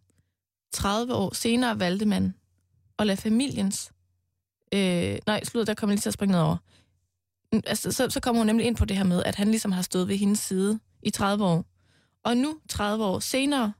30 0.71 1.13
år 1.13 1.33
senere, 1.33 1.79
valgte 1.79 2.05
man 2.05 2.33
at 2.99 3.07
lade 3.07 3.17
familiens... 3.17 3.91
Øh, 4.73 5.17
nej, 5.27 5.43
slut, 5.43 5.67
der 5.67 5.73
kommer 5.73 5.93
lige 5.93 6.01
til 6.01 6.09
at 6.09 6.13
springe 6.13 6.31
ned 6.31 6.41
over. 6.41 6.57
Altså, 7.51 7.91
så, 7.91 8.09
så 8.09 8.19
kommer 8.19 8.39
hun 8.39 8.47
nemlig 8.47 8.67
ind 8.67 8.75
på 8.75 8.85
det 8.85 8.97
her 8.97 9.03
med, 9.03 9.23
at 9.23 9.35
han 9.35 9.47
ligesom 9.47 9.71
har 9.71 9.81
stået 9.81 10.07
ved 10.07 10.17
hendes 10.17 10.39
side 10.39 10.79
i 11.03 11.09
30 11.09 11.45
år. 11.45 11.65
Og 12.23 12.37
nu, 12.37 12.59
30 12.69 13.05
år 13.05 13.19
senere, 13.19 13.73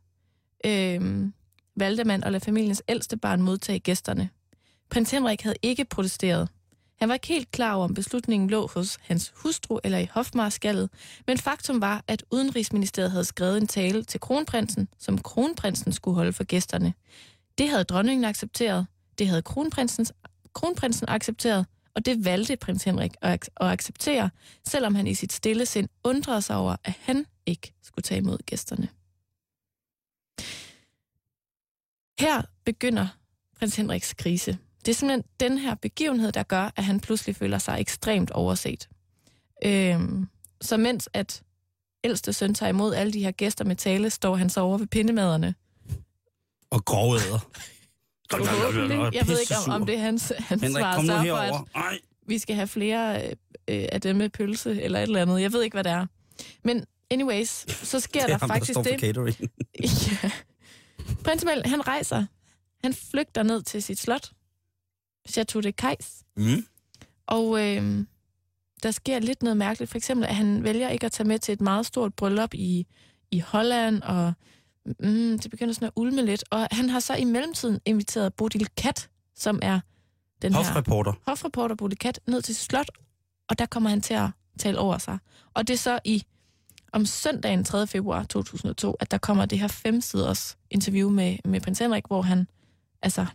øh, 0.66 1.30
valgte 1.76 2.04
man 2.04 2.24
at 2.24 2.32
lade 2.32 2.46
familiens 2.46 2.84
ældste 2.88 3.18
barn 3.18 3.42
modtage 3.42 3.80
gæsterne. 3.80 4.30
Prins 4.90 5.12
Henrik 5.12 5.42
havde 5.42 5.56
ikke 5.62 5.86
protesteret. 5.86 6.50
Han 7.00 7.10
var 7.10 7.14
ikke 7.14 7.28
helt 7.28 7.52
klar 7.52 7.74
over, 7.74 7.86
om 7.86 7.94
beslutningen 7.94 8.50
lå 8.50 8.68
hos 8.68 8.98
hans 9.02 9.34
hustru 9.36 9.80
eller 9.84 9.98
i 9.98 10.08
hofmarskallet, 10.12 10.90
men 11.28 11.38
faktum 11.38 11.82
var, 11.82 12.04
at 12.08 12.24
Udenrigsministeriet 12.32 13.12
havde 13.12 13.26
skrevet 13.26 13.58
en 13.58 13.68
tale 13.68 14.04
til 14.04 14.20
kronprinsen, 14.20 14.88
som 15.00 15.18
kronprinsen 15.18 15.92
skulle 15.92 16.16
holde 16.16 16.34
for 16.34 16.44
gæsterne. 16.44 16.94
Det 17.58 17.70
havde 17.70 17.84
dronningen 17.84 18.26
accepteret, 18.26 18.88
det 19.20 19.28
havde 19.28 19.42
kronprinsens 19.42 20.14
kronprinsen 20.54 21.10
accepteret, 21.10 21.66
og 21.96 22.06
det 22.06 22.26
valgte 22.26 22.56
prins 22.58 22.84
Henrik 22.84 23.12
at, 23.22 23.44
ac- 23.44 23.54
at 23.62 23.68
acceptere, 23.68 24.30
selvom 24.68 24.96
han 24.96 25.08
i 25.08 25.14
sit 25.14 25.34
stille 25.34 25.66
sind 25.66 25.90
undrede 26.04 26.42
sig 26.42 26.56
over, 26.56 26.76
at 26.84 26.94
han 27.00 27.26
ikke 27.46 27.74
skulle 27.84 28.04
tage 28.04 28.22
imod 28.22 28.38
gæsterne. 28.38 28.88
Her 32.20 32.42
begynder 32.66 33.08
prins 33.60 33.76
Henriks 33.76 34.14
krise. 34.14 34.58
Det 34.86 34.92
er 34.92 34.96
simpelthen 34.96 35.24
den 35.40 35.58
her 35.58 35.76
begivenhed, 35.76 36.32
der 36.32 36.44
gør, 36.44 36.72
at 36.76 36.84
han 36.84 37.00
pludselig 37.00 37.36
føler 37.36 37.58
sig 37.58 37.78
ekstremt 37.80 38.32
overset. 38.32 38.90
Øhm, 39.66 40.28
så 40.62 40.78
mens 40.78 41.10
at 41.14 41.44
ældste 42.04 42.34
søn 42.34 42.54
tager 42.54 42.70
imod 42.70 42.94
alle 42.94 43.14
de 43.14 43.24
her 43.24 43.32
gæster 43.32 43.66
med 43.66 43.76
tale, 43.76 44.10
står 44.10 44.36
han 44.36 44.50
så 44.50 44.62
over 44.62 44.78
ved 44.78 44.88
pindemaderne. 44.88 45.56
Og 46.70 46.86
grove 46.86 47.16
æder. 47.16 47.40
Forhåbentlig. 48.32 49.14
Jeg 49.14 49.28
ved 49.28 49.40
ikke, 49.40 49.54
om, 49.68 49.82
om 49.82 49.86
det 49.86 49.96
er 49.96 50.00
hans, 50.00 50.34
hans 50.38 50.62
Henrik, 50.62 50.82
svar 50.82 50.96
kom 50.96 51.06
nu 51.06 51.14
herover. 51.14 51.68
Ej. 51.76 52.00
vi 52.28 52.38
skal 52.38 52.56
have 52.56 52.68
flere 52.68 53.26
øh, 53.68 53.86
af 53.92 54.02
dem 54.02 54.16
med 54.16 54.30
pølse 54.30 54.82
eller 54.82 55.00
et 55.00 55.04
eller 55.04 55.22
andet. 55.22 55.42
Jeg 55.42 55.54
ved 55.54 55.64
ikke, 55.64 55.76
hvad 55.76 55.84
det 55.84 55.92
er. 55.92 56.06
Men 56.64 56.86
anyways, 57.12 57.66
så 57.88 58.00
sker 58.00 58.20
Det 58.26 58.34
er 58.34 58.38
der 58.38 58.38
ham, 58.38 58.50
der 58.50 58.56
faktisk 58.56 58.74
for 58.74 58.84
det. 58.84 59.40
Ja. 60.24 60.32
Prins 61.24 61.44
Emil, 61.44 61.66
han 61.66 61.88
rejser. 61.88 62.26
Han 62.84 62.94
flygter 62.94 63.44
ned 63.44 63.62
til 63.62 63.84
sit 63.84 64.00
slot. 64.00 64.32
Chateau 65.30 65.62
de 65.62 65.72
Cais. 65.72 66.24
Mm. 66.38 66.66
Og 67.28 67.68
øh, 67.68 68.06
der 68.84 68.92
sker 68.92 69.20
lidt 69.20 69.44
noget 69.44 69.58
mærkeligt. 69.58 69.92
For 69.92 69.98
eksempel, 69.98 70.26
at 70.26 70.36
han 70.36 70.64
vælger 70.64 70.90
ikke 70.90 71.06
at 71.06 71.12
tage 71.12 71.28
med 71.28 71.40
til 71.40 71.54
et 71.54 71.62
meget 71.62 71.86
stort 71.86 72.14
bryllup 72.14 72.54
i, 72.54 72.88
i 73.32 73.40
Holland, 73.40 74.02
og 74.02 74.34
mm, 74.86 75.40
det 75.40 75.52
begynder 75.52 75.74
sådan 75.74 75.88
at 75.88 75.94
ulme 75.96 76.26
lidt. 76.26 76.44
Og 76.52 76.68
han 76.72 76.90
har 76.90 77.00
så 77.00 77.16
i 77.16 77.24
mellemtiden 77.24 77.80
inviteret 77.86 78.34
Bodil 78.34 78.68
Kat, 78.78 79.10
som 79.36 79.60
er 79.62 79.80
den 80.42 80.54
her 80.54 80.64
Hofreporter. 80.64 81.14
hofreporter 81.28 81.76
Bodil 81.76 81.98
Kat, 81.98 82.20
ned 82.28 82.42
til 82.42 82.56
slot, 82.56 82.90
og 83.50 83.60
der 83.60 83.66
kommer 83.66 83.90
han 83.90 84.02
til 84.02 84.14
at 84.14 84.30
tale 84.60 84.80
over 84.80 84.98
sig. 84.98 85.18
Og 85.54 85.68
det 85.68 85.74
er 85.74 85.78
så 85.78 86.00
i 86.06 86.24
om 86.94 87.06
søndagen 87.06 87.64
3. 87.64 87.88
februar 87.88 88.24
2002, 88.24 88.92
at 89.00 89.12
der 89.12 89.18
kommer 89.18 89.46
det 89.46 89.60
her 89.60 89.68
femsiders 89.68 90.58
interview 90.70 91.10
med, 91.10 91.38
med 91.46 91.62
prins 91.62 91.80
Henrik, 91.80 92.08
hvor 92.08 92.22
han, 92.22 92.48
altså, 93.02 93.26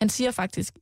han 0.00 0.08
siger 0.08 0.30
faktisk, 0.30 0.74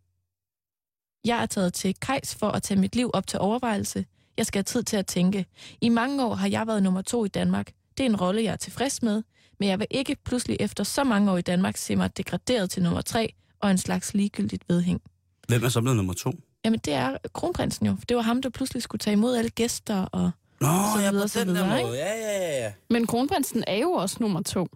jeg 1.24 1.43
er 1.43 1.47
taget 1.47 1.74
til 1.74 1.95
Kajs 1.95 2.34
for 2.34 2.49
at 2.49 2.62
tage 2.62 2.80
mit 2.80 2.97
liv 2.97 3.11
op 3.14 3.26
til 3.26 3.39
overvejelse. 3.39 4.07
Jeg 4.36 4.47
skal 4.47 4.59
have 4.59 4.64
tid 4.64 4.82
til 4.82 4.97
at 4.97 5.07
tænke. 5.07 5.47
I 5.80 5.89
mange 5.89 6.24
år 6.24 6.34
har 6.34 6.49
jeg 6.49 6.66
været 6.66 6.82
nummer 6.82 7.03
to 7.03 7.24
i 7.24 7.28
Danmark. 7.28 7.72
Det 7.99 8.07
er 8.07 8.11
en 8.11 8.16
rolle, 8.20 8.43
jeg 8.43 8.53
er 8.53 8.57
tilfreds 8.57 9.03
med, 9.03 9.22
men 9.61 9.68
jeg 9.68 9.78
vil 9.78 9.86
ikke 9.90 10.16
pludselig 10.24 10.56
efter 10.61 10.84
så 10.84 11.04
mange 11.04 11.32
år 11.32 11.36
i 11.36 11.42
Danmark 11.42 11.76
se 11.76 11.96
mig 11.96 12.16
degraderet 12.16 12.70
til 12.70 12.82
nummer 12.82 13.00
tre 13.00 13.34
og 13.61 13.70
en 13.70 13.78
slags 13.78 14.14
ligegyldigt 14.14 14.64
vedhæng. 14.68 15.00
Hvem 15.48 15.64
er 15.64 15.68
så 15.68 15.80
blevet 15.80 15.96
nummer 15.96 16.14
to? 16.14 16.32
Jamen, 16.64 16.80
det 16.84 16.94
er 16.94 17.16
kronprinsen 17.34 17.86
jo. 17.86 17.96
Det 18.09 18.16
var 18.16 18.22
ham, 18.22 18.42
der 18.42 18.50
pludselig 18.50 18.82
skulle 18.82 19.00
tage 19.00 19.12
imod 19.12 19.36
alle 19.36 19.50
gæster. 19.50 20.04
Og... 20.04 20.30
Nå, 20.61 20.66
så 20.66 21.02
ja, 21.02 21.11
videre, 21.11 21.24
på 21.24 21.28
så 21.28 21.40
den 21.40 21.48
der 21.48 21.54
videre, 21.54 21.82
måde. 21.82 21.96
Ja, 21.96 22.14
ja, 22.14 22.64
ja. 22.64 22.72
Men 22.90 23.06
kronprinsen 23.06 23.64
er 23.66 23.76
jo 23.76 23.90
også 23.90 24.16
nummer 24.20 24.42
to. 24.42 24.68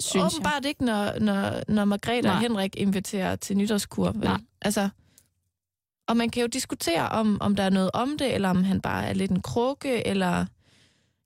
Synes 0.00 0.14
jeg. 0.14 0.24
Åbenbart 0.24 0.64
ikke, 0.64 0.84
når, 0.84 1.18
når, 1.18 1.62
når 1.68 1.84
Margrethe 1.84 2.22
Nej. 2.22 2.32
og 2.32 2.40
Henrik 2.40 2.76
inviterer 2.76 3.36
til 3.36 3.56
nytårskur. 3.56 4.10
Vel? 4.12 4.20
Nej. 4.20 4.38
Altså, 4.62 4.88
og 6.08 6.16
man 6.16 6.30
kan 6.30 6.40
jo 6.40 6.46
diskutere, 6.46 7.08
om, 7.08 7.38
om 7.40 7.56
der 7.56 7.62
er 7.62 7.70
noget 7.70 7.90
om 7.94 8.18
det, 8.18 8.34
eller 8.34 8.50
om 8.50 8.64
han 8.64 8.80
bare 8.80 9.06
er 9.06 9.12
lidt 9.12 9.30
en 9.30 9.42
krukke, 9.42 10.06
eller... 10.06 10.46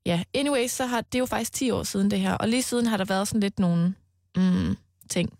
Ja, 0.07 0.23
anyways, 0.33 0.71
så 0.71 0.85
har 0.85 1.01
det 1.01 1.15
er 1.15 1.19
jo 1.19 1.25
faktisk 1.25 1.53
10 1.53 1.71
år 1.71 1.83
siden 1.83 2.11
det 2.11 2.19
her, 2.19 2.33
og 2.33 2.47
lige 2.47 2.63
siden 2.63 2.85
har 2.85 2.97
der 2.97 3.05
været 3.05 3.27
sådan 3.27 3.39
lidt 3.41 3.59
nogle 3.59 3.95
mm, 4.37 4.75
ting. 5.09 5.33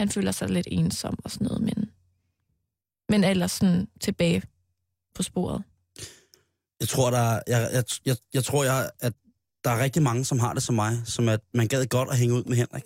Han 0.00 0.08
føler 0.08 0.32
sig 0.32 0.48
lidt 0.50 0.68
ensom 0.70 1.18
og 1.24 1.30
sådan 1.30 1.46
noget, 1.46 1.62
men, 1.62 1.90
men 3.08 3.24
ellers 3.24 3.52
sådan 3.52 3.88
tilbage 4.00 4.42
på 5.14 5.22
sporet. 5.22 5.62
Jeg 6.80 6.88
tror, 6.88 7.10
der 7.10 7.18
er, 7.18 7.40
jeg, 7.46 7.70
jeg, 7.72 7.84
jeg, 8.06 8.16
jeg 8.34 8.44
tror, 8.44 8.64
jeg, 8.64 8.90
at 9.00 9.12
der 9.64 9.70
er 9.70 9.82
rigtig 9.82 10.02
mange, 10.02 10.24
som 10.24 10.38
har 10.38 10.54
det 10.54 10.62
som 10.62 10.74
mig, 10.74 11.02
som 11.04 11.28
at 11.28 11.40
man 11.54 11.68
gad 11.68 11.86
godt 11.86 12.08
at 12.10 12.18
hænge 12.18 12.34
ud 12.34 12.44
med 12.44 12.56
Henrik. 12.56 12.84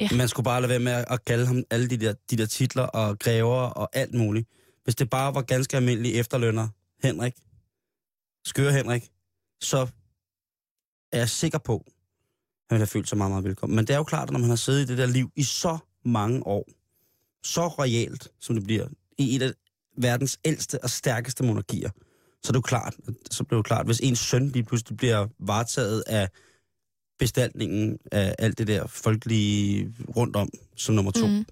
Ja. 0.00 0.08
Man 0.16 0.28
skulle 0.28 0.44
bare 0.44 0.60
lade 0.60 0.68
være 0.70 0.78
med 0.78 0.92
at- 0.92 1.04
at 1.10 1.24
kalde 1.24 1.46
ham 1.46 1.64
alle 1.70 1.90
de 1.90 1.96
der, 1.96 2.14
de 2.30 2.36
der 2.36 2.46
titler 2.46 2.82
og 2.82 3.18
grever 3.18 3.56
og 3.56 3.88
alt 3.92 4.14
muligt. 4.14 4.48
Hvis 4.84 4.94
det 4.94 5.10
bare 5.10 5.34
var 5.34 5.42
ganske 5.42 5.76
almindelige 5.76 6.14
efterlønner 6.14 6.68
Henrik, 7.02 7.34
skøre 8.44 8.72
Henrik, 8.72 9.10
så 9.60 9.86
er 11.12 11.18
jeg 11.18 11.28
sikker 11.28 11.58
på, 11.58 11.76
at 11.76 11.92
han 12.70 12.74
ville 12.74 12.80
have 12.80 12.86
følt 12.86 13.08
sig 13.08 13.18
meget, 13.18 13.30
meget 13.30 13.44
velkommen. 13.44 13.76
Men 13.76 13.86
det 13.86 13.92
er 13.94 13.96
jo 13.98 14.04
klart, 14.04 14.28
at 14.28 14.32
når 14.32 14.38
man 14.40 14.48
har 14.48 14.56
siddet 14.56 14.82
i 14.82 14.86
det 14.86 14.98
der 14.98 15.06
liv 15.06 15.30
i 15.36 15.42
så 15.42 15.78
mange 16.04 16.46
år, 16.46 16.68
så 17.44 17.68
royalt, 17.68 18.28
som 18.40 18.54
det 18.56 18.64
bliver, 18.64 18.88
i 19.18 19.36
et 19.36 19.42
af 19.42 19.52
verdens 19.96 20.38
ældste 20.44 20.84
og 20.84 20.90
stærkeste 20.90 21.44
monarkier, 21.44 21.90
så 22.42 22.50
er 22.50 22.52
det 22.52 22.56
jo 22.56 22.60
klart, 22.60 22.94
så 23.30 23.44
bliver 23.44 23.56
det 23.56 23.68
jo 23.68 23.74
klart, 23.74 23.86
hvis 23.86 24.00
ens 24.00 24.18
søn 24.18 24.48
lige 24.48 24.62
pludselig 24.64 24.96
bliver 24.96 25.28
varetaget 25.38 26.04
af 26.06 26.28
bestaltningen 27.18 27.98
af 28.12 28.34
alt 28.38 28.58
det 28.58 28.66
der 28.66 28.86
folkelige 28.86 29.94
rundt 30.16 30.36
om 30.36 30.48
som 30.76 30.94
nummer 30.94 31.10
to, 31.12 31.26
Mhm. 31.26 31.44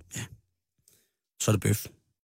så 1.42 1.50
er 1.50 1.52
det 1.52 1.60
bøf. 1.62 1.86